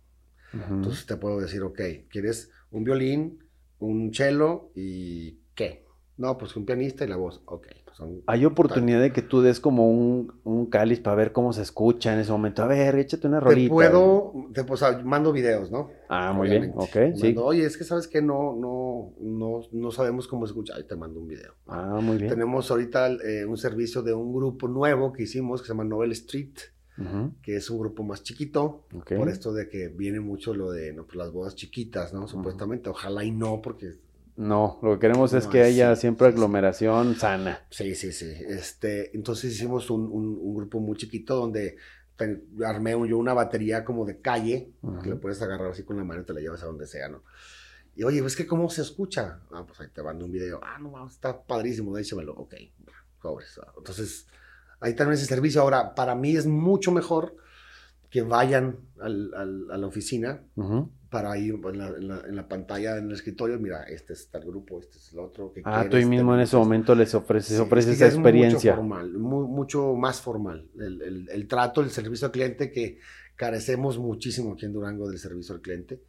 entonces 0.54 1.06
te 1.06 1.18
puedo 1.18 1.40
decir, 1.42 1.62
ok, 1.64 1.80
¿quieres 2.10 2.52
un 2.72 2.84
violín, 2.84 3.44
un 3.80 4.14
cello 4.14 4.70
y 4.76 5.40
qué? 5.56 5.86
No, 6.18 6.38
pues 6.38 6.56
un 6.58 6.66
pianista 6.66 7.06
y 7.06 7.08
la 7.08 7.16
voz. 7.16 7.42
Ok. 7.46 7.68
pues 7.86 7.96
son- 7.98 8.22
Hay 8.28 8.44
oportunidad 8.46 9.00
de 9.02 9.14
que 9.14 9.22
tú 9.22 9.42
des 9.42 9.60
como 9.62 9.90
un, 9.90 10.34
un 10.44 10.66
cáliz 10.66 11.00
para 11.00 11.16
ver 11.16 11.32
cómo 11.32 11.54
se 11.54 11.62
escucha 11.62 12.14
en 12.14 12.20
ese 12.20 12.32
momento. 12.32 12.62
A 12.62 12.68
ver, 12.68 12.96
échate 12.98 13.26
una 13.28 13.40
Te 13.40 13.46
rolita. 13.46 13.74
puedo, 13.74 14.34
te, 14.54 14.64
pues, 14.66 14.84
ah, 14.84 15.02
mando 15.04 15.32
videos, 15.32 15.72
¿no? 15.72 15.90
Ah, 16.10 16.34
muy 16.34 16.50
bien, 16.50 16.74
ok, 16.76 16.98
sí. 17.16 17.36
Oye, 17.38 17.64
es 17.66 17.78
que 17.78 17.86
sabes 17.86 18.08
que 18.10 18.22
no, 18.22 18.54
no, 18.56 19.14
no, 19.22 19.62
no 19.72 19.92
sabemos 19.92 20.28
cómo 20.28 20.46
se 20.46 20.52
escucha. 20.52 20.76
Ahí 20.76 20.84
te 20.84 20.96
mando 20.98 21.20
un 21.22 21.28
video. 21.28 21.54
Ah, 21.68 22.00
muy 22.02 22.18
bien. 22.18 22.30
Tenemos 22.30 22.70
ahorita 22.70 23.12
eh, 23.24 23.46
un 23.46 23.58
servicio 23.58 24.02
de 24.04 24.14
un 24.14 24.34
grupo 24.34 24.68
nuevo 24.68 25.14
que 25.14 25.24
hicimos 25.24 25.62
que 25.62 25.68
se 25.68 25.74
llama 25.74 25.86
Novel 25.86 26.12
Street, 26.12 26.52
Ujú, 27.00 27.34
que 27.42 27.56
es 27.56 27.70
un 27.70 27.80
grupo 27.80 28.04
más 28.04 28.24
chiquito. 28.24 28.86
ok. 28.94 29.14
Por 29.16 29.30
esto 29.30 29.54
de 29.54 29.70
que 29.70 29.88
viene 29.88 30.20
mucho 30.20 30.54
lo 30.54 30.72
de 30.72 30.92
no, 30.94 31.06
pues, 31.06 31.16
las 31.16 31.32
bodas 31.32 31.56
chiquitas, 31.56 32.14
¿no? 32.14 32.28
Supuestamente. 32.28 32.90
Ojalá 32.90 33.24
y 33.24 33.32
no, 33.32 33.62
porque 33.62 33.94
No, 34.36 34.80
lo 34.82 34.94
que 34.94 35.00
queremos 35.00 35.34
es 35.34 35.46
No, 35.46 35.50
que 35.52 35.62
haya 35.62 35.96
sí, 35.96 36.02
siempre 36.02 36.28
sí, 36.28 36.32
sí. 36.32 36.36
aglomeración 36.38 37.16
sana. 37.16 37.66
Sí, 37.70 37.94
sí, 37.96 38.12
sí. 38.14 38.32
Este, 38.48 39.16
entonces 39.16 39.54
hicimos 39.54 39.90
un, 39.90 40.02
un- 40.04 40.38
un 40.42 40.56
grupo 40.56 40.80
muy 40.80 40.96
chiquito 40.98 41.36
donde 41.36 41.76
ten- 42.16 42.46
armé 42.66 42.96
un- 42.96 43.08
yo 43.08 43.18
una 43.18 43.34
batería 43.34 43.84
como 43.84 44.06
de 44.06 44.20
calle, 44.22 44.72
Ujú. 44.82 45.02
que 45.02 45.10
le 45.10 45.16
puedes 45.18 45.42
agarrar 45.42 45.72
así 45.72 45.84
con 45.84 45.98
la 45.98 46.04
mano 46.06 46.22
y 46.22 46.26
te 46.26 46.34
la 46.34 46.40
llevas 46.42 46.64
a 46.64 46.68
donde 46.68 46.88
sea, 46.88 47.10
¿no? 47.10 47.24
Y 47.96 48.04
oye, 48.04 48.20
es 48.26 48.36
que 48.38 48.48
cómo 48.48 48.70
se 48.70 48.82
escucha. 48.82 49.42
Ah, 49.52 49.66
pues 49.68 49.80
ahí 49.82 49.88
te 49.94 50.02
mando 50.02 50.24
un 50.24 50.32
video. 50.32 50.62
Ah, 50.64 50.78
no, 50.80 51.06
está 51.06 51.42
padrísimo, 51.44 51.94
déjamelo. 51.96 52.34
Ok, 52.36 52.54
pobres. 53.22 53.60
Entonces, 53.78 54.28
ahí 54.80 54.94
también 54.96 55.16
ese 55.16 55.26
servicio. 55.26 55.62
Ahora, 55.62 55.94
para 55.96 56.16
mí 56.16 56.36
es 56.36 56.46
mucho 56.46 56.92
mejor 56.92 57.36
que 58.10 58.22
vayan 58.24 58.78
al- 59.00 59.34
al- 59.36 59.72
a 59.72 59.78
la 59.78 59.88
oficina 59.88 60.42
para 61.12 61.38
ir 61.38 61.56
en 61.64 61.78
la, 61.78 61.88
en 61.90 62.08
la- 62.08 62.22
en 62.22 62.36
la 62.36 62.48
pantalla, 62.48 62.98
en 62.98 63.06
el 63.08 63.14
escritorio, 63.14 63.60
mira, 63.60 63.84
este 63.84 64.14
es 64.14 64.30
tal 64.30 64.44
grupo, 64.46 64.80
este 64.80 64.98
es 64.98 65.14
el 65.14 65.20
otro. 65.20 65.52
¿qué 65.54 65.62
Ah, 65.64 65.84
tú 65.84 65.90
quieres? 65.92 66.08
mismo 66.08 66.34
en 66.34 66.40
ese 66.42 66.46
esto. 66.56 66.60
momento 66.60 66.96
les 66.96 67.14
ofreces, 67.14 67.56
Sí, 67.58 67.62
ofreces 67.62 67.96
esa 67.96 68.08
es 68.08 68.14
experiencia. 68.16 68.72
Mucho 68.76 68.82
formal, 68.82 69.14
mu- 69.14 69.48
mucho 69.48 69.94
más 69.96 70.22
formal. 70.22 70.68
El, 70.80 71.02
el- 71.02 71.30
el 71.30 71.48
trato, 71.48 71.82
el 71.82 71.90
servicio 71.92 72.26
al 72.28 72.32
cliente, 72.32 72.72
que 72.72 73.00
carecemos 73.36 73.98
muchísimo 74.00 74.54
aquí 74.54 74.66
en 74.66 74.74
Durango 74.74 75.08
del 75.10 75.20
servicio 75.20 75.56
al 75.56 75.62
cliente. 75.62 76.02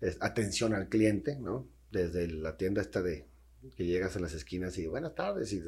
Es 0.00 0.16
atención 0.20 0.74
al 0.74 0.88
cliente, 0.88 1.36
¿no? 1.40 1.66
Desde 1.90 2.26
la 2.28 2.56
tienda 2.56 2.80
esta 2.82 3.02
de 3.02 3.26
que 3.76 3.84
llegas 3.84 4.16
a 4.16 4.20
las 4.20 4.32
esquinas 4.32 4.76
y 4.78 4.86
buenas 4.86 5.14
tardes 5.14 5.52
y. 5.52 5.62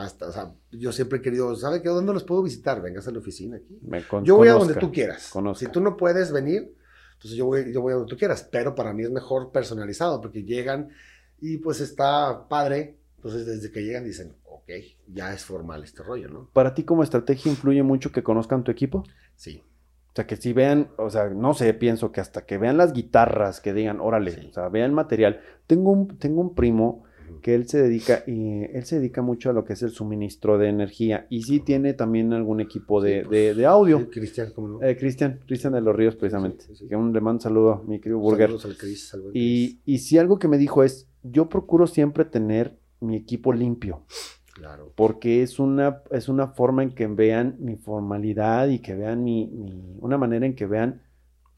hasta, 0.00 0.28
o 0.28 0.32
sea, 0.32 0.52
yo 0.72 0.92
siempre 0.92 1.18
he 1.18 1.22
querido, 1.22 1.54
¿sabe 1.56 1.82
qué? 1.82 1.88
¿Dónde 1.88 2.12
los 2.12 2.24
puedo 2.24 2.42
visitar? 2.42 2.80
Vengas 2.82 3.06
a 3.08 3.10
la 3.10 3.18
oficina 3.18 3.56
aquí. 3.56 3.78
Me 3.82 4.02
con- 4.06 4.24
Yo 4.24 4.36
voy 4.36 4.48
a 4.48 4.52
conozca. 4.52 4.74
donde 4.74 4.86
tú 4.86 4.92
quieras. 4.92 5.30
conozca. 5.32 5.66
Si 5.66 5.72
tú 5.72 5.80
no 5.80 5.96
puedes 5.96 6.32
venir, 6.32 6.74
entonces 7.14 7.36
yo 7.38 7.46
voy, 7.46 7.72
yo 7.72 7.80
voy 7.80 7.92
a 7.92 7.96
donde 7.96 8.10
tú 8.10 8.16
quieras. 8.16 8.48
Pero 8.50 8.74
para 8.74 8.92
mí 8.92 9.02
es 9.02 9.10
mejor 9.10 9.50
personalizado 9.52 10.20
porque 10.20 10.42
llegan 10.44 10.90
y 11.40 11.58
pues 11.58 11.80
está 11.80 12.46
padre. 12.48 12.96
Entonces 13.16 13.46
desde 13.46 13.72
que 13.72 13.82
llegan 13.82 14.04
dicen, 14.04 14.36
ok, 14.44 14.70
ya 15.08 15.32
es 15.32 15.44
formal 15.44 15.82
este 15.84 16.02
rollo, 16.02 16.28
¿no? 16.28 16.50
Para 16.52 16.74
ti 16.74 16.84
como 16.84 17.02
estrategia 17.02 17.50
influye 17.50 17.82
mucho 17.82 18.12
que 18.12 18.22
conozcan 18.22 18.62
tu 18.64 18.70
equipo. 18.70 19.04
Sí. 19.34 19.62
O 20.12 20.16
sea, 20.16 20.26
que 20.26 20.36
si 20.36 20.52
vean, 20.52 20.88
o 20.96 21.10
sea, 21.10 21.28
no 21.28 21.52
sé, 21.52 21.74
pienso 21.74 22.10
que 22.12 22.20
hasta 22.20 22.46
que 22.46 22.56
vean 22.56 22.76
las 22.78 22.92
guitarras, 22.92 23.60
que 23.60 23.72
digan, 23.74 24.00
órale, 24.00 24.30
Sí. 24.32 24.46
o 24.50 24.52
sea, 24.54 24.68
vean 24.68 24.94
material. 24.94 25.40
Tengo 25.66 25.90
un, 25.90 26.16
tengo 26.18 26.40
un 26.40 26.54
primo 26.54 27.04
que 27.42 27.54
él 27.54 27.68
se 27.68 27.80
dedica, 27.82 28.24
y 28.26 28.64
él 28.64 28.84
se 28.84 28.96
dedica 28.98 29.22
mucho 29.22 29.50
a 29.50 29.52
lo 29.52 29.64
que 29.64 29.72
es 29.74 29.82
el 29.82 29.90
suministro 29.90 30.58
de 30.58 30.68
energía 30.68 31.26
y 31.30 31.42
sí 31.42 31.60
tiene 31.60 31.92
también 31.94 32.32
algún 32.32 32.60
equipo 32.60 33.00
de, 33.02 33.20
Sí, 33.20 33.26
pues, 33.28 33.30
de- 33.40 33.54
de 33.54 33.66
audio. 33.66 33.98
Sí, 34.00 34.06
Cristian, 34.06 34.52
¿cómo 34.54 34.68
no? 34.68 34.82
Eh, 34.82 34.96
Cristian, 34.96 35.40
Cristian 35.46 35.72
de 35.74 35.80
los 35.80 35.94
Ríos 35.94 36.16
precisamente. 36.16 36.64
Sí, 36.64 36.74
sí, 36.74 36.84
sí. 36.84 36.88
Que 36.88 36.96
un, 36.96 37.12
le 37.12 37.20
mando 37.20 37.36
un 37.38 37.40
saludo 37.40 37.72
a 37.74 37.82
mi 37.82 37.98
querido 38.00 38.18
Burger. 38.18 38.46
Saludos 38.48 38.64
al 38.66 38.76
Chris, 38.76 39.14
al 39.14 39.22
Y, 39.34 39.80
y 39.84 39.98
sí 39.98 40.18
algo 40.18 40.38
que 40.38 40.48
me 40.48 40.58
dijo 40.58 40.82
es, 40.82 41.08
yo 41.22 41.48
procuro 41.48 41.86
siempre 41.86 42.24
tener 42.24 42.78
mi 43.00 43.16
equipo 43.16 43.52
limpio. 43.52 44.02
Claro. 44.54 44.90
porque 44.96 45.42
es 45.42 45.58
una, 45.58 46.02
es 46.10 46.30
una 46.30 46.46
forma 46.48 46.82
en 46.82 46.94
que 46.94 47.06
vean 47.06 47.56
mi 47.58 47.76
formalidad 47.76 48.68
y 48.68 48.78
que 48.78 48.94
vean 48.94 49.22
mi, 49.22 49.46
mi- 49.48 49.96
una 50.00 50.16
manera 50.16 50.46
en 50.46 50.54
que 50.54 50.64
vean 50.64 51.02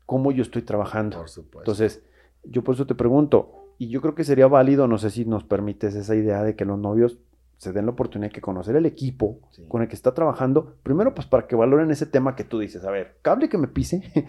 cómo 0.05 0.33
yo 0.33 0.43
estoy 0.43 0.63
trabajando. 0.63 1.19
Por 1.19 1.29
supuesto. 1.29 1.61
Entonces, 1.61 2.03
yo 2.43 2.65
por 2.65 2.75
eso 2.75 2.89
te 2.89 2.97
pregunto, 2.97 3.58
y 3.79 3.89
yo 3.89 4.01
creo 4.01 4.15
que 4.15 4.25
sería 4.25 4.47
válido, 4.49 4.87
no 4.89 4.99
sé 4.99 5.11
si 5.11 5.25
nos 5.25 5.45
permites 5.45 5.95
esa 5.95 6.15
idea 6.15 6.43
de 6.43 6.57
que 6.57 6.65
los 6.65 6.79
novios 6.79 7.19
se 7.57 7.73
den 7.73 7.87
la 7.87 7.93
oportunidad 7.93 8.31
de 8.33 8.41
conocer 8.41 8.77
el 8.77 8.87
equipo 8.87 9.41
Sí. 9.51 9.65
con 9.69 9.83
el 9.83 9.89
que 9.89 9.95
está 9.97 10.15
trabajando, 10.15 10.77
primero 10.83 11.15
pues 11.15 11.27
para 11.27 11.47
que 11.47 11.57
valoren 11.57 11.91
ese 11.91 12.07
tema 12.07 12.37
que 12.37 12.45
tú 12.45 12.59
dices, 12.59 12.85
a 12.85 12.91
ver, 12.91 13.17
cable 13.23 13.49
que 13.49 13.59
me 13.59 13.67
pise, 13.69 14.03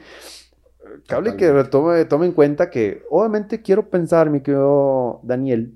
cable 1.07 1.35
que 1.35 1.51
tome, 1.65 2.05
tome 2.05 2.25
en 2.27 2.31
cuenta 2.31 2.69
que 2.69 3.03
obviamente 3.09 3.62
quiero 3.62 3.89
pensar, 3.89 4.29
mi 4.29 4.41
querido 4.41 5.19
Daniel, 5.23 5.75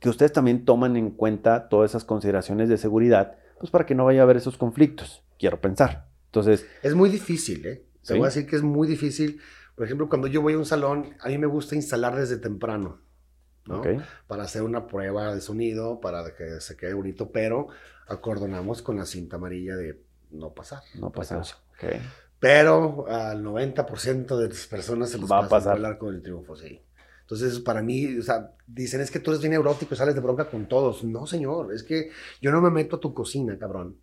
que 0.00 0.08
ustedes 0.08 0.32
también 0.32 0.64
toman 0.64 0.96
en 0.96 1.10
cuenta 1.10 1.68
todas 1.68 1.90
esas 1.92 2.04
consideraciones 2.04 2.68
de 2.68 2.76
seguridad, 2.78 3.36
pues 3.58 3.70
para 3.70 3.86
que 3.86 3.94
no 3.94 4.04
vaya 4.04 4.20
a 4.20 4.24
haber 4.24 4.36
esos 4.36 4.56
conflictos, 4.56 5.22
quiero 5.38 5.60
pensar. 5.60 6.08
Entonces, 6.26 6.66
Es 6.82 6.94
muy 6.94 7.08
difícil, 7.10 7.66
¿eh? 7.66 7.84
Te 8.02 8.12
Sí. 8.14 8.18
voy 8.18 8.22
a 8.22 8.26
decir 8.26 8.46
que 8.46 8.56
es 8.56 8.62
muy 8.62 8.86
difícil. 8.88 9.40
Por 9.78 9.86
ejemplo, 9.86 10.08
cuando 10.10 10.26
yo 10.28 10.42
voy 10.42 10.54
a 10.54 10.58
un 10.58 10.66
salón, 10.66 11.16
a 11.20 11.28
mí 11.28 11.38
me 11.38 11.46
gusta 11.46 11.76
instalar 11.76 12.16
desde 12.16 12.36
temprano, 12.38 13.00
¿no? 13.66 13.80
ok, 13.80 13.86
Para 14.26 14.44
hacer 14.44 14.62
una 14.62 14.86
prueba 14.86 15.34
de 15.34 15.40
sonido, 15.40 16.00
para 16.00 16.34
que 16.36 16.60
se 16.60 16.76
quede 16.76 16.94
bonito, 16.94 17.30
pero 17.32 17.68
acordonamos 18.08 18.82
con 18.82 18.96
la 18.98 19.06
cinta 19.06 19.36
amarilla 19.36 19.76
de 19.76 20.02
no 20.30 20.52
pasar. 20.54 20.82
no 20.94 21.10
pasa 21.12 21.36
precaución. 21.36 21.58
nada. 21.82 21.96
ok. 22.00 22.02
Pero 22.40 23.06
al 23.08 23.42
90% 23.44 24.36
de 24.36 24.48
las 24.48 24.66
personas 24.66 25.10
se 25.10 25.18
les 25.18 25.32
Va 25.32 25.38
a 25.40 25.48
pasa 25.48 25.48
pasar. 25.48 25.76
el 25.76 25.84
arco 25.84 26.10
del 26.10 26.22
triunfo, 26.22 26.56
sí. 26.56 26.82
Entonces, 27.22 27.60
para 27.60 27.82
mí, 27.82 28.18
o 28.18 28.22
sea, 28.22 28.52
dicen, 28.66 29.00
es 29.00 29.10
que 29.10 29.20
tú 29.20 29.30
eres 29.30 29.40
bien 29.42 29.52
neurótico 29.52 29.94
y 29.94 29.96
sales 29.98 30.14
de 30.14 30.20
bronca 30.20 30.48
con 30.50 30.66
todos. 30.68 31.04
No, 31.04 31.26
señor, 31.26 31.74
es 31.74 31.82
que 31.82 32.10
yo 32.40 32.50
no 32.52 32.60
me 32.62 32.70
meto 32.70 32.96
a 32.96 33.00
tu 33.00 33.14
cocina, 33.14 33.58
cabrón. 33.58 33.98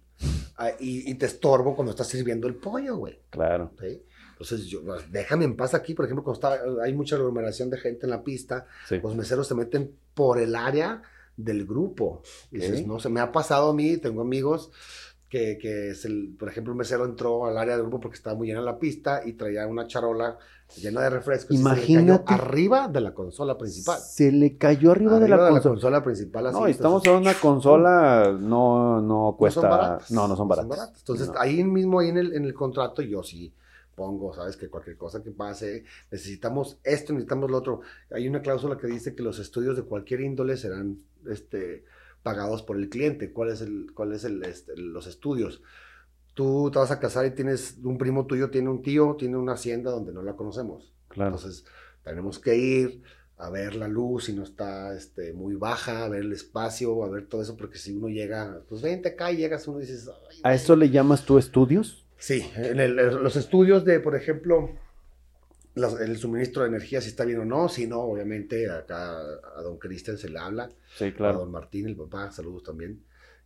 Ah, 0.57 0.71
y, 0.79 1.09
y 1.11 1.15
te 1.15 1.25
estorbo 1.25 1.75
cuando 1.75 1.91
estás 1.91 2.07
sirviendo 2.07 2.47
el 2.47 2.55
pollo, 2.55 2.97
güey. 2.97 3.19
Claro. 3.29 3.71
¿sí? 3.79 4.03
Entonces, 4.39 4.65
yo, 4.67 4.83
pues, 4.83 5.09
déjame 5.11 5.45
en 5.45 5.55
paz 5.55 5.73
aquí. 5.73 5.93
Por 5.93 6.05
ejemplo, 6.05 6.23
cuando 6.23 6.39
está, 6.55 6.83
hay 6.83 6.93
mucha 6.93 7.15
aglomeración 7.15 7.69
de 7.69 7.77
gente 7.77 8.05
en 8.05 8.09
la 8.09 8.21
pista, 8.23 8.65
Sí. 8.87 8.99
los 9.01 9.15
meseros 9.15 9.47
se 9.47 9.55
meten 9.55 9.91
por 10.13 10.39
el 10.39 10.55
área 10.55 11.01
del 11.37 11.65
grupo. 11.65 12.21
Y 12.51 12.57
dices, 12.57 12.85
no 12.85 12.99
sé, 12.99 13.09
me 13.09 13.19
ha 13.21 13.31
pasado 13.31 13.69
a 13.69 13.73
mí, 13.73 13.97
tengo 13.97 14.21
amigos 14.21 14.71
que, 15.29 15.57
que 15.57 15.89
es 15.91 16.05
el, 16.05 16.35
por 16.37 16.49
ejemplo, 16.49 16.71
un 16.73 16.77
mesero 16.79 17.05
entró 17.05 17.45
al 17.45 17.57
área 17.57 17.73
del 17.75 17.83
grupo 17.83 17.99
porque 18.01 18.15
estaba 18.17 18.35
muy 18.37 18.47
llena 18.47 18.61
la 18.61 18.77
pista 18.77 19.21
y 19.25 19.33
traía 19.33 19.65
una 19.67 19.87
charola 19.87 20.37
llena 20.77 21.01
de 21.01 21.09
refrescos. 21.09 21.51
y 21.55 21.57
se 21.57 21.63
le 21.63 21.69
cayó 21.69 21.81
Imagínate. 21.83 22.33
arriba 22.33 22.87
de 22.87 23.01
la 23.01 23.13
consola 23.13 23.57
principal. 23.57 23.99
Se 23.99 24.31
le 24.31 24.57
cayó 24.57 24.91
arriba, 24.91 25.19
de 25.19 25.27
la 25.29 25.61
consola. 25.61 26.03
principal. 26.03 26.47
así, 26.47 26.57
no, 26.59 26.67
estamos 26.67 27.05
entonces, 27.05 27.23
de 27.25 27.29
una 27.31 27.39
consola, 27.39 28.37
no, 28.39 29.01
no 29.01 29.01
no 29.31 29.35
cuesta. 29.37 29.61
son 29.61 29.69
baratas. 29.69 30.11
no, 30.11 30.27
no 30.27 30.35
son 30.35 30.47
baratas. 30.47 30.91
Entonces, 30.99 31.27
No. 31.27 31.33
ahí 31.39 31.63
mismo, 31.63 31.99
ahí 31.99 32.09
en 32.09 32.17
el, 32.17 32.33
en 32.33 32.45
el 32.45 32.53
contrato, 32.53 33.01
yo 33.01 33.21
sí 33.23 33.51
pongo, 33.95 34.33
sabes, 34.33 34.57
que 34.57 34.69
cualquier 34.69 34.97
cosa 34.97 35.23
que 35.23 35.31
pase, 35.31 35.85
necesitamos 36.11 36.79
esto, 36.83 37.13
necesitamos 37.13 37.49
lo 37.49 37.57
otro. 37.57 37.81
Hay 38.11 38.27
una 38.27 38.41
cláusula 38.41 38.77
que 38.77 38.87
dice 38.87 39.15
que 39.15 39.23
los 39.23 39.39
estudios 39.39 39.75
de 39.75 39.83
cualquier 39.83 40.21
índole 40.21 40.57
serán 40.57 40.99
este, 41.29 41.85
pagados 42.23 42.61
por 42.61 42.77
el 42.77 42.89
cliente. 42.89 43.31
¿Cuál 43.31 43.49
es 43.49 43.61
el, 43.61 43.87
cuál 43.93 44.13
es 44.13 44.23
el, 44.23 44.43
este, 44.43 44.75
los 44.77 45.07
estudios? 45.07 45.61
Tú 46.33 46.69
te 46.71 46.79
vas 46.79 46.91
a 46.91 46.99
casar 46.99 47.25
y 47.25 47.31
tienes, 47.31 47.77
un 47.83 47.97
primo 47.97 48.25
tuyo 48.25 48.49
tiene 48.49 48.69
un 48.69 48.81
tío, 48.81 49.15
tiene 49.17 49.37
una 49.37 49.53
hacienda 49.53 49.91
donde 49.91 50.11
no 50.11 50.21
la 50.21 50.35
conocemos. 50.35 50.93
Claro. 51.07 51.35
Entonces, 51.35 51.65
tenemos 52.03 52.39
que 52.39 52.57
ir 52.57 53.01
a 53.37 53.49
ver 53.49 53.75
la 53.75 53.87
luz 53.87 54.25
si 54.25 54.33
no 54.33 54.43
está 54.43 54.95
este, 54.95 55.33
muy 55.33 55.55
baja, 55.55 56.05
a 56.05 56.09
ver 56.09 56.21
el 56.21 56.31
espacio, 56.33 57.03
a 57.03 57.09
ver 57.09 57.27
todo 57.27 57.41
eso, 57.41 57.57
porque 57.57 57.77
si 57.77 57.93
uno 57.93 58.07
llega, 58.07 58.61
pues 58.69 58.81
vente 58.81 59.09
acá 59.09 59.31
y 59.31 59.37
llegas 59.37 59.67
uno 59.67 59.79
y 59.79 59.81
dices, 59.81 60.07
"Ay, 60.07 60.39
¿A 60.43 60.49
güey". 60.49 60.55
eso 60.55 60.75
le 60.75 60.89
llamas 60.89 61.25
tú 61.25 61.37
estudios? 61.37 62.04
Sí, 62.17 62.49
en 62.55 62.79
el- 62.79 62.95
los 62.95 63.35
estudios 63.35 63.85
de, 63.85 63.99
por 63.99 64.15
ejemplo, 64.15 64.69
el 65.75 66.17
suministro 66.17 66.63
de 66.63 66.69
energía, 66.69 67.01
si 67.01 67.09
está 67.09 67.25
bien 67.25 67.39
o 67.41 67.45
no. 67.45 67.67
Si 67.67 67.85
no, 67.87 67.99
obviamente, 68.01 68.69
acá 68.69 69.17
a 69.19 69.61
don 69.61 69.77
Cristian 69.77 70.17
se 70.17 70.29
le 70.29 70.39
habla. 70.39 70.69
Sí, 70.95 71.05
A 71.05 71.13
claro. 71.13 71.39
don 71.39 71.51
Martín, 71.51 71.87
el 71.87 71.95
papá, 71.95 72.31
saludos 72.31 72.63
también. 72.63 73.03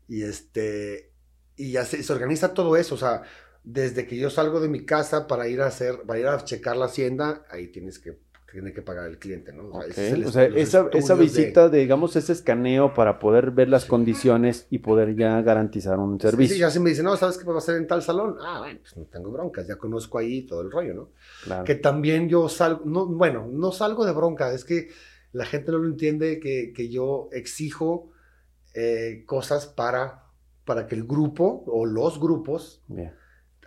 Y 0.07 0.21
este, 0.23 1.11
y 1.55 1.71
ya 1.71 1.85
se, 1.85 2.03
se 2.03 2.13
organiza 2.13 2.53
todo 2.53 2.77
eso, 2.77 2.95
o 2.95 2.97
sea, 2.97 3.23
desde 3.63 4.05
que 4.07 4.17
yo 4.17 4.29
salgo 4.29 4.59
de 4.59 4.69
mi 4.69 4.85
casa 4.85 5.27
para 5.27 5.47
ir 5.47 5.61
a 5.61 5.67
hacer, 5.67 6.01
para 6.05 6.19
ir 6.19 6.27
a 6.27 6.43
checar 6.43 6.77
la 6.77 6.85
hacienda, 6.85 7.43
ahí 7.49 7.67
tienes 7.67 7.99
que, 7.99 8.17
tiene 8.51 8.73
que 8.73 8.81
pagar 8.81 9.07
el 9.07 9.19
cliente, 9.19 9.53
¿no? 9.53 9.69
Ok, 9.69 9.85
ese 9.89 10.07
es 10.07 10.13
el 10.13 10.25
O 10.25 10.31
sea, 10.31 10.45
esa, 10.45 10.89
esa 10.93 11.13
visita, 11.15 11.69
de, 11.69 11.79
digamos, 11.79 12.15
ese 12.15 12.33
escaneo 12.33 12.93
para 12.93 13.19
poder 13.19 13.51
ver 13.51 13.69
las 13.69 13.85
condiciones 13.85 14.67
y 14.69 14.79
poder 14.79 15.15
ya 15.15 15.41
garantizar 15.41 15.99
un 15.99 16.19
Sí, 16.19 16.27
servicio. 16.27 16.55
Sí, 16.55 16.59
ya 16.59 16.69
se 16.69 16.79
me 16.79 16.89
dice, 16.89 17.03
no, 17.03 17.15
¿sabes 17.15 17.37
qué 17.37 17.45
va 17.45 17.55
a 17.55 17.57
hacer 17.59 17.75
en 17.75 17.87
tal 17.87 18.01
salón? 18.01 18.37
Ah, 18.41 18.59
bueno, 18.59 18.79
pues 18.81 18.97
no 18.97 19.05
tengo 19.05 19.31
broncas, 19.31 19.67
ya 19.67 19.75
conozco 19.75 20.17
ahí 20.17 20.43
todo 20.47 20.61
el 20.61 20.71
rollo, 20.71 20.93
¿no? 20.93 21.09
Claro. 21.43 21.63
Que 21.63 21.75
también 21.75 22.29
yo 22.29 22.49
salgo, 22.49 22.81
no, 22.85 23.05
bueno, 23.05 23.47
no 23.51 23.71
salgo 23.71 24.05
de 24.05 24.11
bronca, 24.13 24.53
es 24.53 24.65
que 24.65 24.89
la 25.31 25.45
gente 25.45 25.71
no 25.71 25.77
lo 25.77 25.87
entiende 25.87 26.39
que, 26.39 26.73
que 26.75 26.89
yo 26.89 27.29
exijo 27.31 28.09
eh, 28.73 29.23
cosas 29.25 29.67
para, 29.67 30.23
para 30.65 30.87
que 30.87 30.95
el 30.95 31.03
grupo 31.03 31.63
o 31.67 31.85
los 31.85 32.19
grupos 32.19 32.83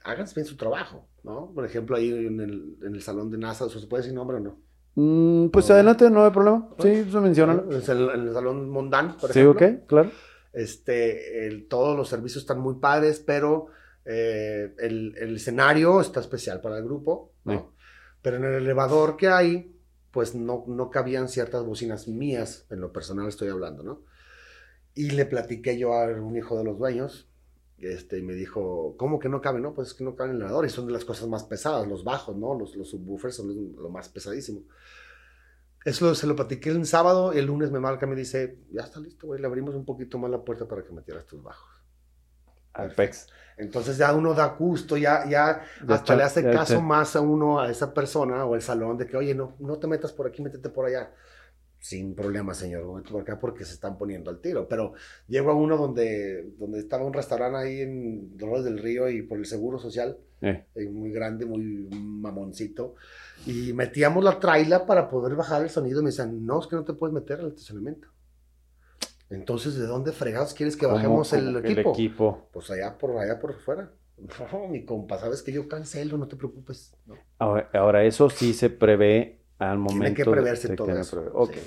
hagan 0.04 0.26
bien 0.34 0.46
su 0.46 0.56
trabajo, 0.56 1.06
¿no? 1.22 1.52
Por 1.54 1.64
ejemplo, 1.64 1.96
ahí 1.96 2.10
en 2.10 2.40
el, 2.40 2.78
en 2.82 2.94
el 2.94 3.02
salón 3.02 3.30
de 3.30 3.38
NASA, 3.38 3.68
¿se 3.68 3.86
puede 3.86 4.02
decir 4.02 4.14
nombre 4.14 4.38
o 4.38 4.40
no? 4.40 4.58
Mm, 4.94 5.48
pues 5.48 5.68
No. 5.68 5.74
adelante, 5.74 6.10
no 6.10 6.24
hay 6.24 6.30
problema. 6.30 6.68
Sí, 6.80 6.88
eso 6.88 7.20
menciona. 7.20 7.52
En 7.54 7.70
el, 7.72 8.10
en 8.10 8.28
el 8.28 8.32
salón 8.34 8.68
Mondán, 8.68 9.16
por 9.16 9.32
Sí, 9.32 9.40
ejemplo. 9.40 9.66
ok, 9.66 9.86
claro. 9.86 10.10
Este, 10.52 11.46
el- 11.46 11.66
todos 11.68 11.96
los 11.96 12.08
servicios 12.08 12.42
están 12.42 12.60
muy 12.60 12.74
padres, 12.74 13.22
pero 13.24 13.66
eh, 14.04 14.74
el, 14.80 15.14
el 15.16 15.36
escenario 15.36 16.00
está 16.00 16.20
especial 16.20 16.60
para 16.60 16.76
el 16.78 16.84
grupo, 16.84 17.32
¿no? 17.44 17.52
Sí. 17.52 17.58
Pero 18.20 18.36
en 18.36 18.44
el 18.44 18.54
elevador 18.54 19.16
que 19.16 19.28
hay, 19.28 19.74
pues 20.10 20.34
no, 20.34 20.64
no 20.66 20.90
cabían 20.90 21.28
ciertas 21.28 21.64
bocinas 21.64 22.06
mías, 22.08 22.66
en 22.70 22.80
lo 22.80 22.92
personal 22.92 23.28
estoy 23.28 23.48
hablando, 23.48 23.82
¿no? 23.82 24.02
Y 24.94 25.10
le 25.12 25.24
platiqué 25.24 25.78
yo 25.78 25.94
a 25.94 26.06
un 26.06 26.36
hijo 26.36 26.58
de 26.58 26.64
los 26.64 26.78
dueños, 26.78 27.30
este, 27.82 28.18
y 28.18 28.22
me 28.22 28.34
dijo, 28.34 28.94
¿cómo 28.96 29.18
que 29.18 29.28
no 29.28 29.40
cabe? 29.40 29.60
No, 29.60 29.74
pues 29.74 29.88
es 29.88 29.94
que 29.94 30.04
no 30.04 30.14
cabe 30.14 30.30
en 30.30 30.36
el 30.36 30.42
elevador, 30.42 30.64
y 30.64 30.70
son 30.70 30.86
de 30.86 30.92
las 30.92 31.04
cosas 31.04 31.28
más 31.28 31.44
pesadas, 31.44 31.86
los 31.88 32.04
bajos, 32.04 32.36
¿no? 32.36 32.54
Los, 32.58 32.76
los 32.76 32.90
subwoofers 32.90 33.36
son 33.36 33.74
lo 33.76 33.88
más 33.90 34.08
pesadísimo. 34.08 34.62
Eso 35.84 36.14
se 36.14 36.26
lo 36.28 36.36
platiqué 36.36 36.70
el 36.70 36.86
sábado, 36.86 37.34
y 37.34 37.38
el 37.38 37.46
lunes 37.46 37.72
me 37.72 37.80
marca, 37.80 38.06
me 38.06 38.14
dice, 38.14 38.58
ya 38.70 38.82
está 38.82 39.00
listo, 39.00 39.26
güey, 39.26 39.40
le 39.40 39.46
abrimos 39.46 39.74
un 39.74 39.84
poquito 39.84 40.16
más 40.18 40.30
la 40.30 40.44
puerta 40.44 40.66
para 40.68 40.82
que 40.84 40.92
metieras 40.92 41.26
tus 41.26 41.42
bajos. 41.42 41.68
Apex. 42.74 43.26
Entonces 43.58 43.98
ya 43.98 44.12
uno 44.14 44.32
da 44.32 44.46
gusto, 44.46 44.96
ya, 44.96 45.24
ya, 45.24 45.62
Ya 45.80 45.94
hasta 45.94 45.94
está, 45.94 46.16
le 46.16 46.22
hace 46.22 46.42
caso 46.44 46.74
está. 46.74 46.80
más 46.80 47.16
a 47.16 47.20
uno, 47.20 47.60
a 47.60 47.70
esa 47.70 47.92
persona 47.92 48.44
o 48.44 48.54
al 48.54 48.62
salón, 48.62 48.96
de 48.96 49.06
que, 49.06 49.16
oye, 49.16 49.34
no, 49.34 49.56
no 49.58 49.78
te 49.78 49.86
metas 49.86 50.12
por 50.12 50.26
aquí, 50.26 50.40
métete 50.42 50.68
por 50.70 50.86
allá. 50.86 51.12
Sin 51.84 52.14
problema, 52.14 52.54
señor, 52.54 52.84
meto 52.94 53.10
por 53.10 53.22
acá 53.22 53.40
porque 53.40 53.64
se 53.64 53.74
están 53.74 53.98
poniendo 53.98 54.30
al 54.30 54.40
tiro. 54.40 54.68
Pero 54.68 54.92
llego 55.26 55.50
a 55.50 55.54
uno 55.54 55.76
donde, 55.76 56.52
donde 56.56 56.78
estaba 56.78 57.04
un 57.04 57.12
restaurante 57.12 57.58
ahí 57.58 57.80
en 57.80 58.36
Dolores 58.38 58.64
del 58.64 58.78
Río 58.78 59.10
y 59.10 59.22
por 59.22 59.36
el 59.38 59.46
Seguro 59.46 59.78
Social, 59.80 60.16
Eh, 60.42 60.64
eh, 60.76 60.88
muy 60.88 61.10
grande, 61.10 61.44
muy 61.44 61.60
mamoncito, 61.92 62.94
y 63.46 63.72
metíamos 63.72 64.22
la 64.22 64.38
traila 64.38 64.86
para 64.86 65.08
poder 65.10 65.34
bajar 65.36 65.62
el 65.62 65.70
sonido 65.70 66.00
y 66.00 66.04
me 66.04 66.10
decían, 66.10 66.46
no, 66.46 66.60
es 66.60 66.68
que 66.68 66.76
no 66.76 66.84
te 66.84 66.92
puedes 66.94 67.12
meter 67.14 67.40
al 67.40 67.48
estacionamiento. 67.48 68.06
Entonces, 69.30 69.74
¿de 69.76 69.86
dónde 69.86 70.12
fregados 70.12 70.54
quieres 70.54 70.76
que 70.76 70.84
¿cómo- 70.84 70.94
bajemos 70.96 71.32
el 71.32 71.46
cómo 71.46 71.62
que 71.62 71.72
equipo? 71.72 71.90
equipo. 71.92 72.48
Pues 72.52 72.70
allá 72.70 72.96
por 72.98 73.16
allá 73.18 73.38
por 73.40 73.54
fuera. 73.60 73.90
No, 74.52 74.68
mi 74.68 74.84
compa, 74.84 75.18
sabes 75.18 75.42
que 75.42 75.50
yo 75.52 75.66
cancelo, 75.66 76.16
no 76.16 76.28
te 76.28 76.36
preocupes. 76.36 76.94
No. 77.06 77.14
Ahora, 77.38 77.68
ahora, 77.72 78.04
eso 78.04 78.30
sí 78.30 78.52
se 78.52 78.70
prevé 78.70 79.41
al 79.70 79.78
momento. 79.78 80.16
que 80.16 80.24
de- 80.24 80.30
preverse 80.30 80.68
se 80.68 80.74
todo 80.76 80.86
tiene 80.86 81.00
eso. 81.02 81.16
prever- 81.22 81.30
Ok. 81.34 81.52
Sí. 81.54 81.60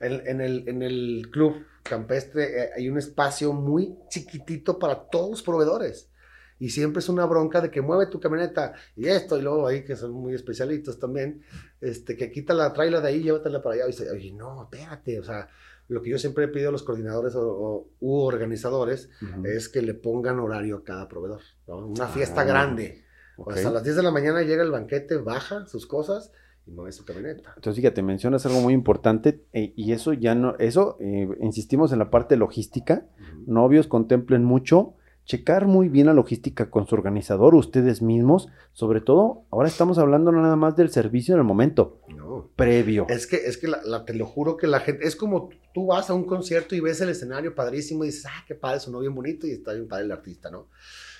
En, 0.00 0.26
en 0.26 0.40
el, 0.40 0.68
en 0.68 0.82
el 0.82 1.28
club 1.30 1.64
campestre 1.82 2.64
eh, 2.64 2.70
hay 2.76 2.88
un 2.88 2.98
espacio 2.98 3.52
muy 3.52 3.96
chiquitito 4.10 4.78
para 4.78 5.08
todos 5.08 5.30
los 5.30 5.42
proveedores. 5.42 6.10
Y 6.58 6.70
siempre 6.70 7.00
es 7.00 7.08
una 7.10 7.26
bronca 7.26 7.60
de 7.60 7.70
que 7.70 7.82
mueve 7.82 8.06
tu 8.06 8.18
camioneta 8.18 8.72
y 8.96 9.08
esto, 9.08 9.38
y 9.38 9.42
luego 9.42 9.66
ahí 9.66 9.84
que 9.84 9.94
son 9.94 10.12
muy 10.12 10.34
especialitos 10.34 10.98
también, 10.98 11.42
este, 11.82 12.16
que 12.16 12.30
quita 12.32 12.54
la 12.54 12.72
traila 12.72 13.00
de 13.02 13.08
ahí, 13.08 13.22
llévatela 13.22 13.62
para 13.62 13.74
allá. 13.74 13.84
Y 13.84 13.88
dice, 13.88 14.10
oye, 14.10 14.32
no, 14.32 14.62
espérate, 14.62 15.20
o 15.20 15.22
sea, 15.24 15.48
lo 15.88 16.00
que 16.00 16.08
yo 16.10 16.18
siempre 16.18 16.44
he 16.44 16.48
pedido 16.48 16.70
a 16.70 16.72
los 16.72 16.82
coordinadores 16.82 17.34
o, 17.34 17.42
o- 17.46 17.88
u 18.00 18.20
organizadores 18.22 19.10
Ujú. 19.20 19.44
es 19.46 19.68
que 19.68 19.82
le 19.82 19.92
pongan 19.94 20.38
horario 20.40 20.78
a 20.78 20.82
cada 20.84 21.06
proveedor. 21.08 21.42
¿no? 21.68 21.86
Una 21.86 22.06
fiesta 22.08 22.40
Ah, 22.40 22.44
grande. 22.44 23.04
Ok. 23.36 23.52
Pues 23.52 23.66
a 23.66 23.70
las 23.70 23.84
10 23.84 23.96
de 23.96 24.02
la 24.02 24.10
mañana 24.10 24.40
llega 24.42 24.62
el 24.62 24.70
banquete, 24.70 25.18
baja 25.18 25.66
sus 25.66 25.86
cosas 25.86 26.32
y 26.66 26.70
mueve 26.72 26.92
su 26.92 27.04
camioneta. 27.04 27.52
Entonces, 27.56 27.80
fíjate, 27.80 28.02
mencionas 28.02 28.44
algo 28.46 28.60
muy 28.60 28.74
importante 28.74 29.44
eh, 29.52 29.72
y 29.76 29.92
eso 29.92 30.12
ya 30.12 30.34
no, 30.34 30.56
eso, 30.58 30.96
eh, 31.00 31.28
insistimos 31.40 31.92
en 31.92 31.98
la 32.00 32.10
parte 32.10 32.36
logística. 32.36 33.06
Novios, 33.46 33.86
contemplen 33.86 34.42
mucho, 34.44 34.94
checar 35.24 35.66
muy 35.66 35.88
bien 35.88 36.06
la 36.06 36.14
logística 36.14 36.68
con 36.70 36.86
su 36.86 36.94
organizador, 36.96 37.54
ustedes 37.54 38.02
mismos. 38.02 38.48
Sobre 38.72 39.00
todo, 39.00 39.44
ahora 39.50 39.68
estamos 39.68 39.98
hablando 39.98 40.32
no 40.32 40.42
nada 40.42 40.56
más 40.56 40.74
del 40.76 40.90
servicio 40.90 41.34
en 41.34 41.40
el 41.40 41.46
momento, 41.46 42.00
No. 42.08 42.50
previo. 42.56 43.06
Es 43.08 43.26
que, 43.26 43.36
es 43.36 43.56
que 43.58 43.68
la, 43.68 43.80
la- 43.84 44.04
te 44.04 44.14
lo 44.14 44.26
juro 44.26 44.56
que 44.56 44.66
la 44.66 44.80
gente, 44.80 45.06
es 45.06 45.14
como 45.16 45.48
tú 45.72 45.86
vas 45.86 46.10
a 46.10 46.14
un 46.14 46.24
concierto 46.24 46.74
y 46.74 46.80
ves 46.80 47.00
el 47.00 47.10
escenario 47.10 47.54
padrísimo 47.54 48.02
y 48.04 48.08
dices, 48.08 48.26
ah, 48.26 48.44
qué 48.48 48.54
padre, 48.56 48.80
sonó 48.80 48.98
bien 49.00 49.14
bonito 49.14 49.46
y 49.46 49.50
está 49.52 49.72
bien 49.72 49.86
padre 49.86 50.04
el 50.06 50.12
artista, 50.12 50.50
¿no? 50.50 50.68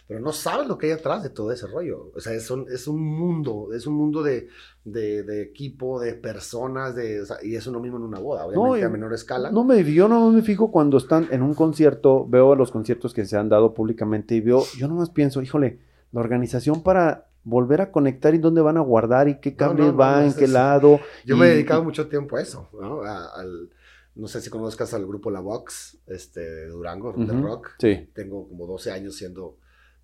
Pero 0.09 0.21
no 0.21 0.33
sabes 0.33 0.69
lo 0.69 0.79
que 0.79 0.87
hay 0.87 0.93
atrás 0.93 1.23
de 1.23 1.31
todo 1.31 1.51
ese 1.51 1.67
rollo. 1.67 2.13
O 2.15 2.21
sea, 2.21 2.33
es 2.33 2.49
un, 2.51 2.67
es 2.71 2.87
un 2.87 3.03
mundo, 3.03 3.71
es 3.75 3.87
un 3.87 3.95
mundo 3.95 4.23
de, 4.23 4.49
de, 4.85 5.25
de 5.25 5.43
equipo, 5.43 5.99
de 6.01 6.15
personas, 6.15 6.95
de, 6.95 7.23
o 7.23 7.27
sea, 7.27 7.39
y 7.43 7.57
eso 7.57 7.73
no 7.73 7.81
mismo 7.81 7.97
en 7.97 8.05
una 8.05 8.21
boda, 8.21 8.47
obviamente 8.47 8.85
a 8.85 8.89
menor 8.89 9.13
escala. 9.15 9.51
No 9.51 9.65
me, 9.65 9.83
yo 9.93 10.07
no 10.09 10.31
me 10.31 10.43
fijo 10.43 10.71
cuando 10.71 10.99
están 10.99 11.27
en 11.33 11.43
un 11.43 11.55
concierto, 11.55 12.25
veo 12.29 12.55
los 12.55 12.71
conciertos 12.71 13.13
que 13.15 13.25
se 13.25 13.37
han 13.37 13.49
dado 13.49 13.75
públicamente 13.75 14.37
y 14.37 14.41
veo, 14.41 14.63
yo 14.79 14.87
nomás 14.87 15.11
pienso, 15.11 15.43
híjole, 15.43 15.81
la 16.13 16.21
organización 16.21 16.83
para 16.83 17.27
volver 17.43 17.81
a 17.81 17.91
conectar 17.93 18.35
y 18.35 18.39
dónde 18.39 18.61
van 18.61 18.77
a 18.77 18.81
guardar 18.81 19.29
y 19.29 19.41
qué 19.41 19.55
cables 19.55 19.87
no, 19.87 19.93
no, 19.93 19.99
va, 19.99 20.21
no, 20.21 20.27
en 20.27 20.35
qué 20.35 20.49
lado. 20.49 21.01
Yo 21.25 21.37
me 21.37 21.47
he 21.47 21.51
dedicado 21.51 21.83
mucho 21.85 22.09
tiempo 22.09 22.37
a 22.37 22.43
eso, 22.43 22.69
¿no? 22.81 23.03
A- 23.03 23.29
al, 23.35 23.71
no 24.15 24.29
sé 24.29 24.41
si 24.41 24.51
conozcas 24.51 24.95
al 24.95 25.07
grupo 25.07 25.31
La 25.31 25.41
Vox, 25.41 25.99
este, 26.07 26.41
de 26.41 26.69
Durango, 26.69 27.13
de 27.13 27.33
Ujú, 27.33 27.43
rock. 27.43 27.71
Sí, 27.79 28.09
Tengo 28.15 28.49
como 28.49 28.67
12 28.67 28.91
años 28.91 29.15
siendo 29.17 29.57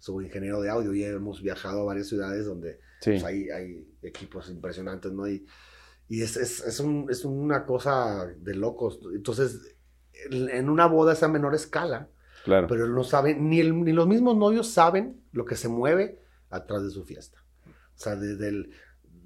subingeniero 0.02 0.60
de 0.60 0.68
audio 0.68 0.92
y 0.94 1.04
hemos 1.04 1.40
viajado 1.42 1.82
a 1.82 1.84
varias 1.84 2.08
ciudades 2.08 2.44
donde 2.44 2.80
sí. 3.00 3.12
pues, 3.12 3.22
hay, 3.24 3.50
hay 3.50 3.86
equipos 4.02 4.50
impresionantes, 4.50 5.12
¿no? 5.12 5.28
Y, 5.28 5.46
y 6.08 6.22
es, 6.22 6.36
es, 6.36 6.58
es, 6.60 6.80
un- 6.80 7.06
es 7.08 7.24
una 7.24 7.64
cosa 7.64 8.26
de 8.36 8.54
locos. 8.56 8.98
Entonces, 9.14 9.76
en 10.30 10.68
una 10.68 10.86
boda 10.86 11.12
es 11.12 11.22
a 11.22 11.28
menor 11.28 11.54
escala, 11.54 12.08
claro. 12.44 12.66
pero 12.66 12.88
no 12.88 13.04
saben, 13.04 13.48
ni, 13.48 13.60
el- 13.60 13.84
ni 13.84 13.92
los 13.92 14.08
mismos 14.08 14.36
novios 14.36 14.66
saben 14.68 15.22
lo 15.30 15.44
que 15.44 15.54
se 15.54 15.68
mueve 15.68 16.18
atrás 16.50 16.82
de 16.82 16.90
su 16.90 17.04
fiesta. 17.04 17.38
O 17.68 17.98
sea, 17.98 18.16
desde 18.16 18.48
el, 18.48 18.70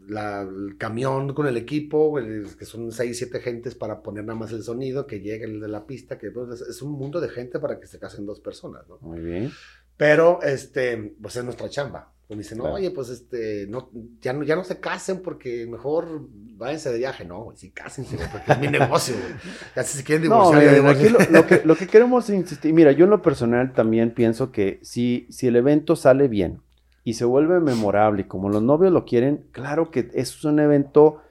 la- 0.06 0.42
el 0.42 0.76
camión 0.76 1.32
con 1.32 1.46
el 1.46 1.56
equipo, 1.56 2.18
el- 2.18 2.54
que 2.58 2.66
son 2.66 2.92
seis, 2.92 3.16
siete 3.16 3.40
gentes 3.40 3.74
para 3.74 4.02
poner 4.02 4.24
nada 4.26 4.38
más 4.38 4.52
el 4.52 4.62
sonido, 4.62 5.06
que 5.06 5.20
llegue 5.20 5.46
el 5.46 5.58
de 5.58 5.68
la 5.68 5.86
pista, 5.86 6.18
que 6.18 6.30
pues, 6.30 6.60
es, 6.60 6.68
es 6.68 6.82
un 6.82 6.92
mundo 6.92 7.18
de 7.22 7.30
gente 7.30 7.58
para 7.60 7.80
que 7.80 7.86
se 7.86 7.98
casen 7.98 8.26
dos 8.26 8.40
personas, 8.40 8.86
¿no? 8.88 8.98
Muy 9.00 9.20
bien. 9.20 9.50
Pero, 9.96 10.40
este, 10.42 11.14
pues 11.20 11.36
es 11.36 11.44
nuestra 11.44 11.68
chamba. 11.68 12.12
Pues 12.26 12.36
me 12.36 12.42
dicen, 12.42 12.58
no, 12.58 12.64
Claro. 12.64 12.76
oye, 12.76 12.90
pues 12.90 13.08
este, 13.08 13.66
no, 13.68 13.88
ya, 14.20 14.32
no, 14.32 14.42
ya 14.42 14.56
no 14.56 14.64
se 14.64 14.80
casen 14.80 15.22
porque 15.22 15.64
mejor 15.66 16.26
váyanse 16.56 16.90
de 16.90 16.98
viaje. 16.98 17.24
No, 17.24 17.52
sí, 17.54 17.70
cásense, 17.70 18.16
porque 18.32 18.52
es 18.52 18.58
mi 18.58 18.66
negocio, 18.68 19.14
güey. 19.14 19.34
Ya 19.76 19.82
si 19.84 19.98
se 19.98 20.04
quieren 20.04 20.28
No, 20.28 20.50
divorciar, 20.50 20.64
ya 20.74 20.82
miren, 20.82 20.96
aquí 20.96 21.08
lo, 21.08 21.18
lo 21.40 21.46
que, 21.46 21.62
lo 21.64 21.76
que 21.76 21.86
queremos 21.86 22.28
insistir, 22.28 22.74
mira, 22.74 22.90
yo 22.92 23.04
en 23.04 23.10
lo 23.10 23.22
personal 23.22 23.72
también 23.74 24.10
pienso 24.12 24.50
que 24.50 24.80
si, 24.82 25.26
si 25.30 25.46
el 25.46 25.54
evento 25.56 25.94
sale 25.94 26.26
bien 26.26 26.62
y 27.04 27.14
se 27.14 27.24
vuelve 27.24 27.60
memorable 27.60 28.22
y 28.22 28.24
como 28.24 28.48
los 28.48 28.60
novios 28.62 28.92
lo 28.92 29.04
quieren, 29.04 29.46
claro 29.52 29.92
que 29.92 30.10
es 30.12 30.44
un 30.44 30.58
evento, 30.58 31.22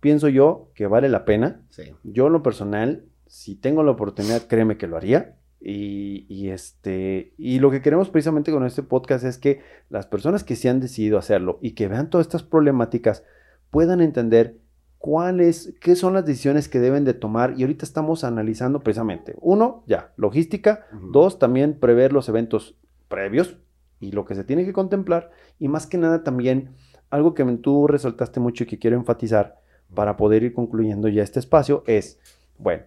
pienso 0.00 0.28
yo, 0.30 0.70
que 0.74 0.86
vale 0.86 1.10
la 1.10 1.26
pena. 1.26 1.60
Sí. 1.68 1.92
Yo 2.04 2.28
en 2.28 2.32
lo 2.32 2.42
personal, 2.42 3.04
si 3.26 3.54
tengo 3.54 3.82
la 3.82 3.90
oportunidad, 3.90 4.46
créeme 4.46 4.78
que 4.78 4.86
lo 4.86 4.96
haría. 4.96 5.34
Y, 5.60 6.24
y 6.28 6.50
este, 6.50 7.32
y 7.36 7.58
lo 7.58 7.70
que 7.70 7.82
queremos 7.82 8.10
precisamente 8.10 8.52
con 8.52 8.64
este 8.64 8.82
podcast 8.82 9.24
es 9.24 9.38
que 9.38 9.60
las 9.90 10.06
personas 10.06 10.44
que 10.44 10.56
se 10.56 10.68
han 10.68 10.80
decidido 10.80 11.18
hacerlo 11.18 11.58
y 11.60 11.72
que 11.72 11.88
vean 11.88 12.10
todas 12.10 12.26
estas 12.26 12.44
problemáticas 12.44 13.24
puedan 13.70 14.00
entender 14.00 14.58
cuáles, 14.98 15.74
qué 15.80 15.96
son 15.96 16.14
las 16.14 16.26
decisiones 16.26 16.68
que 16.68 16.80
deben 16.80 17.04
de 17.04 17.14
tomar. 17.14 17.54
Y 17.56 17.62
ahorita 17.62 17.84
estamos 17.84 18.24
analizando 18.24 18.80
precisamente, 18.80 19.34
uno, 19.40 19.84
ya, 19.86 20.12
logística, 20.16 20.86
dos, 21.10 21.38
también 21.38 21.78
prever 21.78 22.12
los 22.12 22.28
eventos 22.28 22.76
previos 23.08 23.56
y 24.00 24.12
lo 24.12 24.24
que 24.24 24.34
se 24.34 24.44
tiene 24.44 24.64
que 24.64 24.72
contemplar. 24.72 25.30
Y 25.58 25.68
más 25.68 25.86
que 25.86 25.98
nada 25.98 26.22
también, 26.22 26.70
algo 27.10 27.34
que 27.34 27.44
tú 27.56 27.86
resaltaste 27.86 28.40
mucho 28.40 28.64
y 28.64 28.66
que 28.66 28.78
quiero 28.78 28.96
enfatizar 28.96 29.60
para 29.94 30.16
poder 30.16 30.42
ir 30.42 30.52
concluyendo 30.52 31.08
ya 31.08 31.22
este 31.22 31.38
espacio 31.38 31.82
es, 31.86 32.20
bueno, 32.58 32.84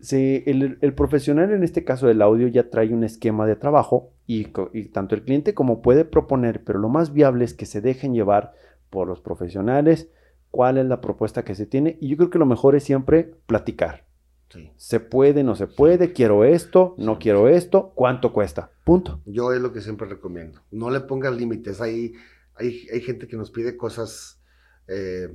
si 0.00 0.42
el, 0.46 0.78
el 0.80 0.94
profesional 0.94 1.52
en 1.52 1.62
este 1.62 1.84
caso 1.84 2.06
del 2.06 2.22
audio 2.22 2.48
ya 2.48 2.70
trae 2.70 2.92
un 2.92 3.04
esquema 3.04 3.46
de 3.46 3.56
trabajo 3.56 4.12
y, 4.26 4.48
y 4.72 4.84
tanto 4.86 5.14
el 5.14 5.22
cliente 5.22 5.54
como 5.54 5.82
puede 5.82 6.04
proponer, 6.04 6.64
pero 6.64 6.78
lo 6.78 6.88
más 6.88 7.12
viable 7.12 7.44
es 7.44 7.54
que 7.54 7.66
se 7.66 7.80
dejen 7.80 8.14
llevar 8.14 8.52
por 8.88 9.08
los 9.08 9.20
profesionales, 9.20 10.08
cuál 10.50 10.78
es 10.78 10.86
la 10.86 11.00
propuesta 11.00 11.44
que 11.44 11.54
se 11.54 11.66
tiene 11.66 11.98
y 12.00 12.08
yo 12.08 12.16
creo 12.16 12.30
que 12.30 12.38
lo 12.38 12.46
mejor 12.46 12.74
es 12.74 12.84
siempre 12.84 13.34
platicar. 13.46 14.06
Sí. 14.48 14.72
Se 14.76 14.98
puede, 14.98 15.44
no 15.44 15.54
se 15.54 15.68
puede, 15.68 16.12
quiero 16.12 16.44
esto, 16.44 16.96
no 16.98 17.20
quiero 17.20 17.48
esto, 17.48 17.92
cuánto 17.94 18.32
cuesta, 18.32 18.72
punto. 18.84 19.20
Yo 19.24 19.52
es 19.52 19.60
lo 19.60 19.72
que 19.72 19.80
siempre 19.80 20.08
recomiendo. 20.08 20.60
No 20.72 20.90
le 20.90 21.00
pongas 21.00 21.36
límites. 21.36 21.80
Hay, 21.80 22.14
hay, 22.56 22.86
hay 22.92 23.00
gente 23.00 23.28
que 23.28 23.36
nos 23.36 23.52
pide 23.52 23.76
cosas 23.76 24.42
eh, 24.88 25.28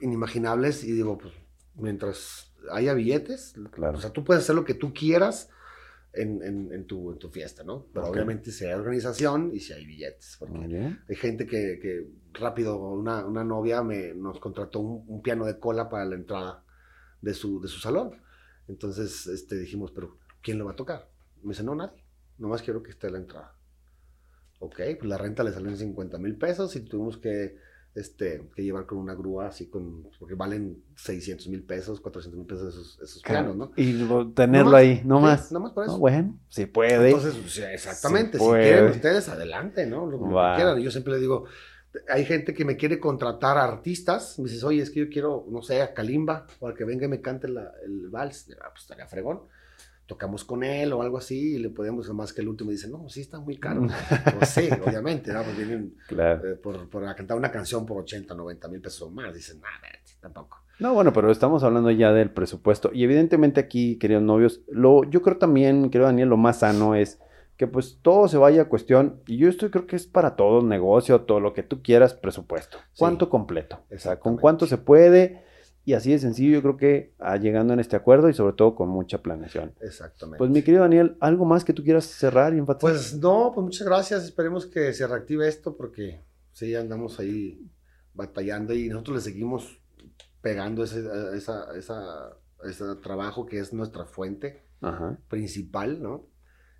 inimaginables 0.00 0.82
y 0.82 0.90
digo, 0.90 1.18
pues 1.18 1.32
mientras 1.76 2.51
haya 2.70 2.94
billetes, 2.94 3.54
Claro. 3.72 3.98
o 3.98 4.00
sea, 4.00 4.10
tú 4.10 4.24
puedes 4.24 4.42
hacer 4.44 4.54
lo 4.54 4.64
que 4.64 4.74
tú 4.74 4.92
quieras 4.94 5.48
en, 6.12 6.42
en- 6.42 6.72
en 6.72 6.86
tu, 6.86 7.10
en 7.12 7.18
tu 7.18 7.30
fiesta, 7.30 7.64
¿no? 7.64 7.86
Pero 7.92 8.06
obviamente 8.06 8.50
si 8.52 8.64
hay 8.66 8.74
organización 8.74 9.50
y 9.54 9.60
si 9.60 9.72
hay 9.72 9.86
billetes. 9.86 10.36
Porque 10.38 10.58
hay 11.08 11.16
gente 11.16 11.46
que, 11.46 11.78
que 11.80 12.06
rápido, 12.34 12.76
una, 12.78 13.24
una 13.26 13.44
novia 13.44 13.82
me, 13.82 14.12
nos 14.14 14.38
contrató 14.38 14.80
un, 14.80 15.04
un 15.08 15.22
piano 15.22 15.46
de 15.46 15.58
cola 15.58 15.88
para 15.88 16.04
la 16.04 16.14
entrada 16.16 16.64
de 17.22 17.32
su, 17.34 17.60
de 17.60 17.68
su 17.68 17.78
salón. 17.80 18.20
Entonces 18.68 19.26
este, 19.26 19.56
dijimos, 19.58 19.90
pero 19.92 20.18
¿quién 20.42 20.58
lo 20.58 20.66
va 20.66 20.72
a 20.72 20.76
tocar? 20.76 21.08
Me 21.42 21.50
dice, 21.50 21.62
no, 21.64 21.74
nadie. 21.74 22.04
Nomás 22.38 22.62
quiero 22.62 22.82
que 22.82 22.90
esté 22.90 23.10
la 23.10 23.18
entrada. 23.18 23.54
Ok, 24.60 24.76
pues 24.98 25.04
la 25.08 25.18
renta 25.18 25.42
le 25.42 25.52
salió 25.52 25.70
en 25.70 25.76
50 25.76 26.18
mil 26.18 26.36
pesos 26.36 26.76
y 26.76 26.80
tuvimos 26.80 27.16
que, 27.18 27.56
este, 27.94 28.48
que 28.54 28.62
llevar 28.62 28.86
con 28.86 28.98
una 28.98 29.14
grúa 29.14 29.48
así 29.48 29.68
con, 29.68 30.08
porque 30.18 30.34
valen 30.34 30.82
600 30.96 31.48
mil 31.48 31.62
pesos, 31.62 32.00
400 32.00 32.38
mil 32.38 32.46
pesos 32.46 32.74
esos, 32.74 33.00
esos 33.02 33.22
pianos, 33.22 33.56
¿no? 33.56 33.72
Y 33.76 33.92
lo- 33.92 34.32
tenerlo 34.32 34.76
ahí, 34.76 35.02
no 35.04 35.18
sí, 35.18 35.22
más. 35.22 35.52
Nomás 35.52 35.72
por 35.72 35.84
eso. 35.84 35.92
No, 35.92 35.98
bueno, 35.98 36.38
si 36.48 36.66
puede. 36.66 37.10
Entonces, 37.10 37.34
pues, 37.40 37.58
exactamente, 37.58 38.38
si 38.38 38.44
puede. 38.44 38.62
quieren 38.62 38.90
ustedes, 38.90 39.28
adelante, 39.28 39.86
¿no? 39.86 40.06
Lo, 40.06 40.18
que 40.18 40.56
quieran. 40.56 40.78
Yo 40.80 40.90
siempre 40.90 41.12
le 41.14 41.18
digo, 41.20 41.44
hay 42.08 42.24
gente 42.24 42.54
que 42.54 42.64
me 42.64 42.76
quiere 42.76 42.98
contratar 42.98 43.58
a 43.58 43.64
artistas, 43.64 44.38
me 44.38 44.44
dices, 44.44 44.64
oye, 44.64 44.80
es 44.82 44.90
que 44.90 45.00
yo 45.00 45.08
quiero, 45.10 45.46
no 45.50 45.60
sé, 45.62 45.82
a 45.82 45.92
Kalimba, 45.92 46.46
para 46.60 46.74
que 46.74 46.84
venga 46.84 47.04
y 47.04 47.08
me 47.08 47.20
cante 47.20 47.48
la- 47.48 47.72
el 47.84 48.08
vals. 48.08 48.48
Ah, 48.62 48.68
pues 48.70 48.82
estaría 48.82 49.06
fregón. 49.06 49.42
Tocamos 50.06 50.44
con 50.44 50.62
él 50.64 50.92
o 50.92 51.00
algo 51.00 51.18
así 51.18 51.54
y 51.54 51.58
le 51.58 51.70
podemos, 51.70 52.08
más 52.12 52.32
que 52.32 52.42
el 52.42 52.48
último 52.48 52.70
dice, 52.70 52.88
no, 52.88 53.08
sí 53.08 53.20
está 53.20 53.40
muy 53.40 53.56
caro. 53.58 53.86
pues 54.38 54.50
sí, 54.50 54.68
obviamente, 54.84 55.32
¿no? 55.32 55.42
Pues 55.42 55.56
vienen 55.56 55.94
Claro. 56.08 56.46
eh, 56.48 56.54
por, 56.56 56.88
por 56.90 57.02
cantar 57.14 57.36
una 57.36 57.50
canción 57.50 57.86
por 57.86 57.98
80, 57.98 58.34
90 58.34 58.68
mil 58.68 58.80
pesos 58.80 59.02
o 59.02 59.10
más. 59.10 59.34
Dicen, 59.34 59.60
nada, 59.60 59.74
tampoco. 60.20 60.58
No, 60.78 60.94
bueno, 60.94 61.12
pero 61.12 61.30
estamos 61.30 61.62
hablando 61.62 61.90
ya 61.90 62.12
del 62.12 62.30
presupuesto. 62.30 62.90
Y 62.92 63.04
evidentemente 63.04 63.60
aquí, 63.60 63.98
queridos 63.98 64.22
novios, 64.24 64.62
lo, 64.68 65.04
yo 65.04 65.22
creo 65.22 65.38
también, 65.38 65.90
querido 65.90 66.06
Daniel, 66.06 66.28
lo 66.28 66.36
más 66.36 66.58
sano 66.58 66.94
es 66.96 67.20
que 67.56 67.68
pues 67.68 67.98
todo 68.02 68.26
se 68.26 68.38
vaya 68.38 68.62
a 68.62 68.68
cuestión, 68.68 69.20
y 69.26 69.36
yo 69.36 69.48
esto 69.48 69.70
creo 69.70 69.86
que 69.86 69.94
es 69.94 70.06
para 70.06 70.34
todo 70.34 70.62
negocio, 70.62 71.20
todo 71.20 71.38
lo 71.38 71.52
que 71.52 71.62
tú 71.62 71.80
quieras, 71.82 72.14
presupuesto. 72.14 72.78
Sí. 72.92 72.98
¿Cuánto 72.98 73.30
completo? 73.30 73.78
O 73.94 73.98
sea, 73.98 74.18
con 74.18 74.36
cuánto 74.36 74.66
se 74.66 74.78
puede, 74.78 75.44
y 75.84 75.94
así 75.94 76.12
de 76.12 76.18
sencillo, 76.18 76.52
yo 76.52 76.62
creo 76.62 76.76
que 76.76 77.14
ah, 77.18 77.36
llegando 77.36 77.72
en 77.74 77.80
este 77.80 77.96
acuerdo 77.96 78.28
y 78.28 78.34
sobre 78.34 78.54
todo 78.54 78.74
con 78.74 78.88
mucha 78.88 79.22
planeación. 79.22 79.74
Exactamente. 79.80 80.38
Pues 80.38 80.50
mi 80.50 80.62
querido 80.62 80.82
Daniel, 80.82 81.16
¿algo 81.20 81.44
más 81.44 81.64
que 81.64 81.72
tú 81.72 81.82
quieras 81.82 82.04
cerrar 82.04 82.54
y 82.54 82.58
enfatizar? 82.58 82.92
Pues 82.92 83.18
no, 83.18 83.50
pues 83.54 83.64
muchas 83.64 83.86
gracias. 83.86 84.24
Esperemos 84.24 84.66
que 84.66 84.92
se 84.92 85.06
reactive 85.06 85.48
esto 85.48 85.76
porque 85.76 86.24
sí 86.52 86.74
andamos 86.74 87.18
ahí 87.18 87.68
batallando 88.14 88.74
y 88.74 88.88
nosotros 88.88 89.16
le 89.16 89.22
seguimos 89.22 89.80
pegando 90.40 90.84
ese, 90.84 91.02
esa, 91.36 91.76
esa- 91.76 92.36
ese 92.64 92.84
trabajo 93.02 93.46
que 93.46 93.58
es 93.58 93.72
nuestra 93.72 94.04
fuente 94.04 94.62
Ajá. 94.80 95.18
principal, 95.28 96.00
¿no? 96.02 96.28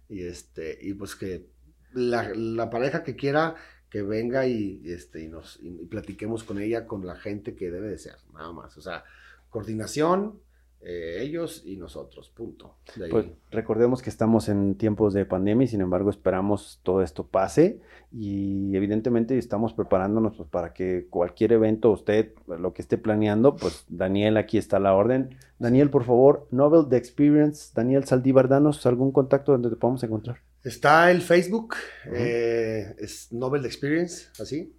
Y 0.09 0.23
este, 0.25 0.79
y 0.81 0.95
pues 0.95 1.17
que 1.17 1.51
la, 1.93 2.31
la 2.35 2.71
pareja 2.71 3.03
que 3.03 3.17
quiera 3.17 3.55
que 3.93 4.01
venga 4.01 4.47
y, 4.47 4.81
este, 4.87 5.23
y 5.23 5.29
nos 5.29 5.59
y 5.63 5.71
platiquemos 5.85 6.45
con 6.45 6.59
ella, 6.59 6.87
con 6.87 7.07
la 7.07 7.15
gente 7.15 7.55
que 7.55 7.71
debe 7.71 7.91
de 7.91 7.99
ser, 7.99 8.15
nada 8.33 8.51
más. 8.51 8.79
O 8.79 8.81
sea, 8.81 9.05
coordinación, 9.51 10.41
eh, 10.81 11.19
ellos 11.21 11.63
y 11.67 11.77
nosotros, 11.77 12.31
punto. 12.31 12.77
Pues 13.11 13.27
recordemos 13.51 14.01
que 14.01 14.09
estamos 14.09 14.49
en 14.49 14.77
tiempos 14.77 15.13
de 15.13 15.27
pandemia 15.27 15.67
y 15.67 15.69
sin 15.69 15.83
embargo 15.83 16.09
esperamos 16.09 16.81
todo 16.83 17.03
esto 17.03 17.27
pase 17.27 17.81
y 18.11 18.75
evidentemente 18.75 19.37
estamos 19.37 19.75
preparándonos 19.75 20.37
pues, 20.39 20.49
para 20.49 20.73
que 20.73 21.07
cualquier 21.11 21.53
evento 21.53 21.91
usted 21.91 22.33
lo 22.47 22.73
que 22.73 22.81
esté 22.81 22.97
planeando, 22.97 23.57
pues 23.57 23.85
Daniel 23.91 24.39
aquí 24.39 24.57
está 24.57 24.81
la 24.81 24.95
orden. 24.95 25.37
Daniel, 25.59 25.91
por 25.91 26.05
favor, 26.05 26.49
Novel 26.51 26.89
The 26.89 26.97
Experience, 26.97 27.73
Daniel 27.75 28.05
Saldívar, 28.05 28.49
danos 28.49 28.87
algún 28.87 29.13
contacto 29.13 29.53
donde 29.53 29.69
te 29.69 29.77
podamos 29.77 30.03
encontrar. 30.03 30.39
Está 30.65 31.11
el 31.11 31.23
Facebook, 31.23 31.75
eh, 32.13 32.95
es 32.99 33.33
Novel 33.33 33.65
Experience, 33.65 34.29
así. 34.41 34.73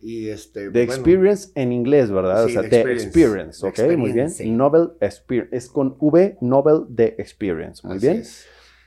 Y 0.00 0.28
este. 0.28 0.62
The 0.62 0.68
bueno, 0.70 0.92
Experience 0.92 1.50
en 1.54 1.72
inglés, 1.72 2.10
¿verdad? 2.10 2.46
Sí, 2.46 2.56
o 2.56 2.60
sea, 2.60 2.70
The 2.70 2.84
The 2.84 2.92
Experience. 2.92 3.60
The 3.60 3.68
ok, 3.68 3.98
muy 3.98 4.12
bien. 4.12 4.30
Novel 4.56 4.92
Experience, 5.00 5.54
es 5.54 5.68
con 5.68 5.96
V, 5.98 6.38
Novel 6.40 6.86
The 6.94 7.16
Experience, 7.18 7.86
muy 7.86 7.98
así 7.98 8.06
bien. 8.06 8.20
es. 8.20 8.46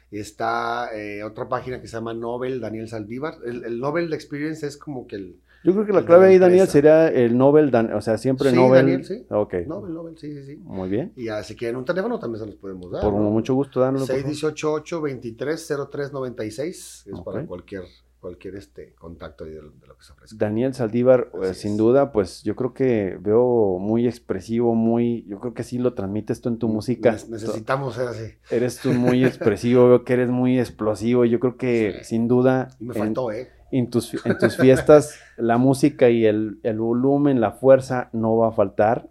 Y 0.09 0.19
está 0.19 0.89
eh, 0.95 1.23
otra 1.23 1.49
página 1.49 1.81
que 1.81 1.87
se 1.87 1.97
llama 1.97 2.13
Novel 2.13 2.59
Daniel 2.59 2.87
Saldívar. 2.87 3.35
El, 3.45 3.63
el 3.65 3.79
Novel 3.79 4.11
Experience 4.13 4.65
es 4.65 4.77
como 4.77 5.05
que 5.05 5.17
el. 5.17 5.39
Yo 5.63 5.73
creo 5.73 5.85
que 5.85 5.93
la 5.93 6.05
clave 6.05 6.25
la 6.25 6.31
ahí, 6.31 6.39
Daniel, 6.39 6.67
sería 6.67 7.07
el 7.07 7.37
Nobel, 7.37 7.71
Dan- 7.71 7.93
o 7.93 8.01
sea, 8.01 8.17
siempre 8.17 8.49
Sí, 8.49 8.55
Nobel. 8.55 8.85
Daniel, 8.85 9.05
sí. 9.05 9.25
Ok, 9.29 9.53
Novel, 9.65 9.93
Novel, 9.93 10.17
sí, 10.17 10.33
sí, 10.33 10.43
sí. 10.45 10.55
muy 10.57 10.89
bien. 10.89 11.13
Y 11.15 11.25
ya, 11.25 11.41
si 11.43 11.55
quieren 11.55 11.77
un 11.77 11.85
teléfono 11.85 12.19
también 12.19 12.41
se 12.41 12.45
los 12.47 12.55
podemos 12.55 12.91
dar. 12.91 13.01
Por 13.01 13.13
¿no? 13.13 13.19
mucho 13.29 13.53
gusto, 13.53 13.79
dánoslo. 13.79 14.07
por 14.07 14.15
favor. 14.17 14.33
618-823-0396 14.33 17.07
es 17.07 17.21
para 17.25 17.45
cualquier, 17.45 17.83
cualquier 18.19 18.55
este, 18.55 18.93
contacto 18.95 19.45
de, 19.45 19.51
de 19.51 19.61
lo 19.61 19.97
que 19.97 20.03
se 20.03 20.11
ofrezca. 20.13 20.35
Daniel 20.37 20.73
Saldívar, 20.73 21.29
eh, 21.43 21.53
sin 21.53 21.77
duda, 21.77 22.11
pues 22.11 22.43
yo 22.43 22.55
creo 22.55 22.73
que 22.73 23.17
veo 23.21 23.77
muy 23.79 24.07
expresivo, 24.07 24.75
muy, 24.75 25.23
yo 25.27 25.39
creo 25.39 25.53
que 25.53 25.63
sí 25.63 25.77
lo 25.77 25.93
transmites 25.93 26.41
tú 26.41 26.49
en 26.49 26.57
tu 26.57 26.67
música. 26.67 27.11
Ne- 27.13 27.29
necesitamos 27.31 27.95
ser 27.95 28.07
así. 28.09 28.33
Eres 28.49 28.79
tú 28.79 28.91
muy 28.93 29.23
expresivo, 29.25 29.87
veo 29.89 30.03
que 30.03 30.13
eres 30.13 30.29
muy 30.29 30.59
explosivo. 30.59 31.25
Yo 31.25 31.39
creo 31.39 31.57
que 31.57 31.95
Sí. 31.99 32.05
sin 32.15 32.27
duda 32.27 32.69
Y 32.79 32.85
me 32.85 32.93
en, 32.95 32.99
faltó, 32.99 33.31
¿eh? 33.31 33.49
En 33.77 33.89
tus, 33.89 34.13
en 34.25 34.37
tus 34.37 34.57
fiestas 34.57 35.15
la 35.37 35.57
música 35.57 36.09
y 36.09 36.25
el, 36.25 36.59
el 36.63 36.79
volumen, 36.79 37.41
la 37.41 37.51
fuerza 37.51 38.09
no 38.13 38.37
va 38.37 38.49
a 38.49 38.51
faltar. 38.51 39.09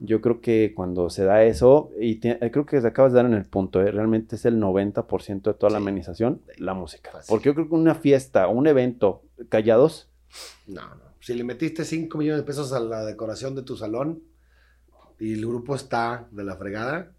Yo 0.00 0.20
creo 0.20 0.40
que 0.40 0.72
cuando 0.74 1.08
se 1.08 1.24
da 1.24 1.44
eso, 1.44 1.90
y 2.00 2.16
te- 2.16 2.44
eh, 2.44 2.50
creo 2.50 2.66
que 2.66 2.80
te 2.80 2.86
acabas 2.88 3.12
de 3.12 3.16
dar 3.16 3.26
en 3.26 3.34
el 3.34 3.44
punto, 3.46 3.80
eh, 3.80 3.90
realmente 3.90 4.36
es 4.36 4.44
el 4.44 4.58
90% 4.60 5.50
de 5.52 5.54
toda 5.54 5.70
la 5.70 5.78
Sí. 5.78 5.82
amenización, 5.82 6.42
la 6.58 6.74
música. 6.74 7.10
Fácil. 7.12 7.26
Porque 7.32 7.46
yo 7.46 7.54
creo 7.54 7.68
que 7.68 7.74
una 7.74 7.94
fiesta, 7.94 8.48
un 8.48 8.66
evento 8.66 9.22
callados, 9.48 10.10
No, 10.66 10.82
no. 10.82 11.04
Si 11.20 11.32
le 11.32 11.44
metiste 11.44 11.84
5 11.84 12.18
millones 12.18 12.42
de 12.42 12.46
pesos 12.46 12.72
a 12.74 12.80
la 12.80 13.04
decoración 13.04 13.54
de 13.54 13.62
tu 13.62 13.76
salón 13.76 14.22
y 15.18 15.32
el 15.32 15.46
grupo 15.46 15.74
está 15.74 16.26
de 16.32 16.44
la 16.44 16.56
fregada, 16.56 17.12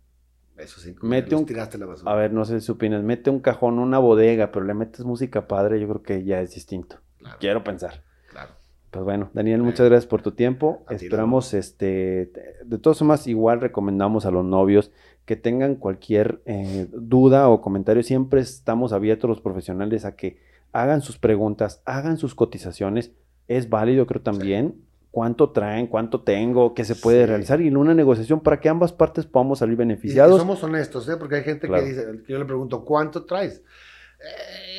esos 0.57 0.83
5 0.83 1.05
Mete 1.05 1.35
un- 1.35 1.45
tiraste 1.45 1.77
la 1.77 1.85
basura. 1.85 2.11
a 2.11 2.15
ver, 2.15 2.31
no 2.33 2.45
sé 2.45 2.61
si 2.61 2.71
opinas, 2.71 3.03
mete 3.03 3.29
un 3.29 3.39
cajón, 3.39 3.79
una 3.79 3.99
bodega, 3.99 4.51
pero 4.51 4.65
le 4.65 4.73
metes 4.73 5.03
música 5.05 5.47
padre, 5.47 5.79
yo 5.79 5.87
creo 5.87 6.01
que 6.03 6.23
ya 6.23 6.41
es 6.41 6.53
distinto. 6.55 6.97
Claro, 7.19 7.37
Quiero 7.39 7.63
pensar. 7.63 8.03
claro. 8.29 8.51
Pues 8.91 9.03
bueno, 9.03 9.29
Daniel, 9.33 9.61
muchas 9.61 9.87
gracias 9.89 10.05
por 10.07 10.21
tu 10.21 10.31
tiempo. 10.31 10.85
Ti, 10.87 10.95
Esperamos, 10.95 11.53
este, 11.53 12.27
te- 12.27 12.55
de 12.63 12.77
todos 12.77 13.01
modos, 13.01 13.27
igual 13.27 13.59
recomendamos 13.59 14.25
a 14.25 14.31
los 14.31 14.45
novios 14.45 14.89
que 15.25 15.35
tengan 15.35 15.75
cualquier 15.75 16.41
eh, 16.45 16.87
duda 16.93 17.49
o 17.49 17.59
comentario. 17.59 18.03
Siempre 18.03 18.39
estamos 18.39 18.93
abiertos 18.93 19.29
los 19.29 19.41
profesionales 19.41 20.05
a 20.05 20.15
que 20.15 20.37
hagan 20.71 21.01
sus 21.01 21.17
preguntas, 21.17 21.81
hagan 21.83 22.15
sus 22.17 22.35
cotizaciones. 22.35 23.11
Es 23.49 23.69
válido, 23.69 24.07
creo 24.07 24.21
también. 24.21 24.75
¿Cuánto 25.16 25.49
traen? 25.51 25.88
¿Cuánto 25.88 26.20
tengo? 26.24 26.74
¿Qué 26.74 26.84
se 26.84 26.93
puede 26.93 27.22
Sí. 27.22 27.26
realizar? 27.28 27.61
Y 27.61 27.70
una 27.70 27.93
negociación 27.93 28.41
para 28.41 28.59
que 28.59 28.68
ambas 28.68 28.91
partes 28.91 29.26
podamos 29.26 29.59
salir 29.59 29.72
Y- 29.72 29.76
y 29.76 29.78
beneficiados. 29.78 30.38
somos 30.38 30.61
honestos, 30.61 31.07
¿eh? 31.07 31.16
Porque 31.18 31.36
hay 31.36 31.43
gente 31.43 31.68
Claro. 31.68 31.84
que 31.84 31.89
dice, 31.89 32.05
que 32.28 32.34
yo 32.34 32.38
le 32.38 32.43
pregunto, 32.43 32.84
¿cuánto 32.84 33.24
traes? 33.24 33.63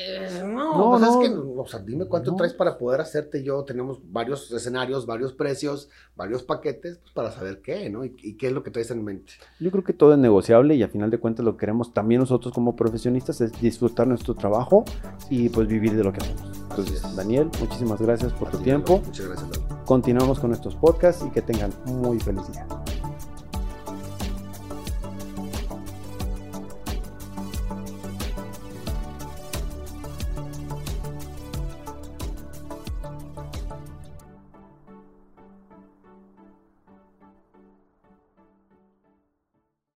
Eh, 0.09 0.41
no, 0.43 0.77
No, 0.77 0.89
pues 0.91 1.01
no. 1.01 1.21
es 1.21 1.29
que, 1.29 1.35
o 1.35 1.65
sea, 1.67 1.79
dime 1.79 2.05
cuánto 2.05 2.31
No. 2.31 2.37
traes 2.37 2.53
para 2.53 2.77
poder 2.77 3.01
hacerte 3.01 3.43
yo. 3.43 3.63
Tenemos 3.65 3.99
varios 4.11 4.49
escenarios, 4.51 5.05
varios 5.05 5.33
precios, 5.33 5.89
varios 6.15 6.43
paquetes, 6.43 6.97
pues 6.99 7.11
para 7.13 7.31
saber 7.31 7.61
qué, 7.61 7.89
¿no? 7.89 8.05
Y, 8.05 8.15
y 8.23 8.37
qué 8.37 8.47
es 8.47 8.53
lo 8.53 8.63
que 8.63 8.71
traes 8.71 8.89
en 8.91 9.03
mente. 9.03 9.33
Yo 9.59 9.69
creo 9.71 9.83
que 9.83 9.93
todo 9.93 10.13
es 10.13 10.19
negociable 10.19 10.75
y 10.75 10.83
a 10.83 10.87
final 10.87 11.09
de 11.11 11.17
cuentas 11.19 11.45
lo 11.45 11.53
que 11.53 11.61
queremos 11.61 11.93
también 11.93 12.21
nosotros 12.21 12.53
como 12.53 12.75
profesionistas 12.75 13.41
es 13.41 13.51
disfrutar 13.59 14.07
nuestro 14.07 14.33
trabajo 14.35 14.85
y 15.29 15.49
pues 15.49 15.67
vivir 15.67 15.95
de 15.95 16.03
lo 16.03 16.13
que 16.13 16.19
hacemos. 16.21 16.57
Entonces, 16.69 17.03
es. 17.03 17.15
Daniel, 17.15 17.49
muchísimas 17.59 18.01
gracias 18.01 18.31
por 18.33 18.49
tu 18.49 18.57
tiempo. 18.59 19.01
Muchas 19.05 19.27
gracias, 19.27 19.49
Lalo. 19.49 19.85
Continuamos 19.85 20.39
con 20.39 20.49
nuestros 20.51 20.75
podcasts 20.75 21.25
y 21.25 21.29
que 21.31 21.41
tengan 21.41 21.71
muy 21.85 22.19
feliz 22.19 22.47
día. 22.51 22.65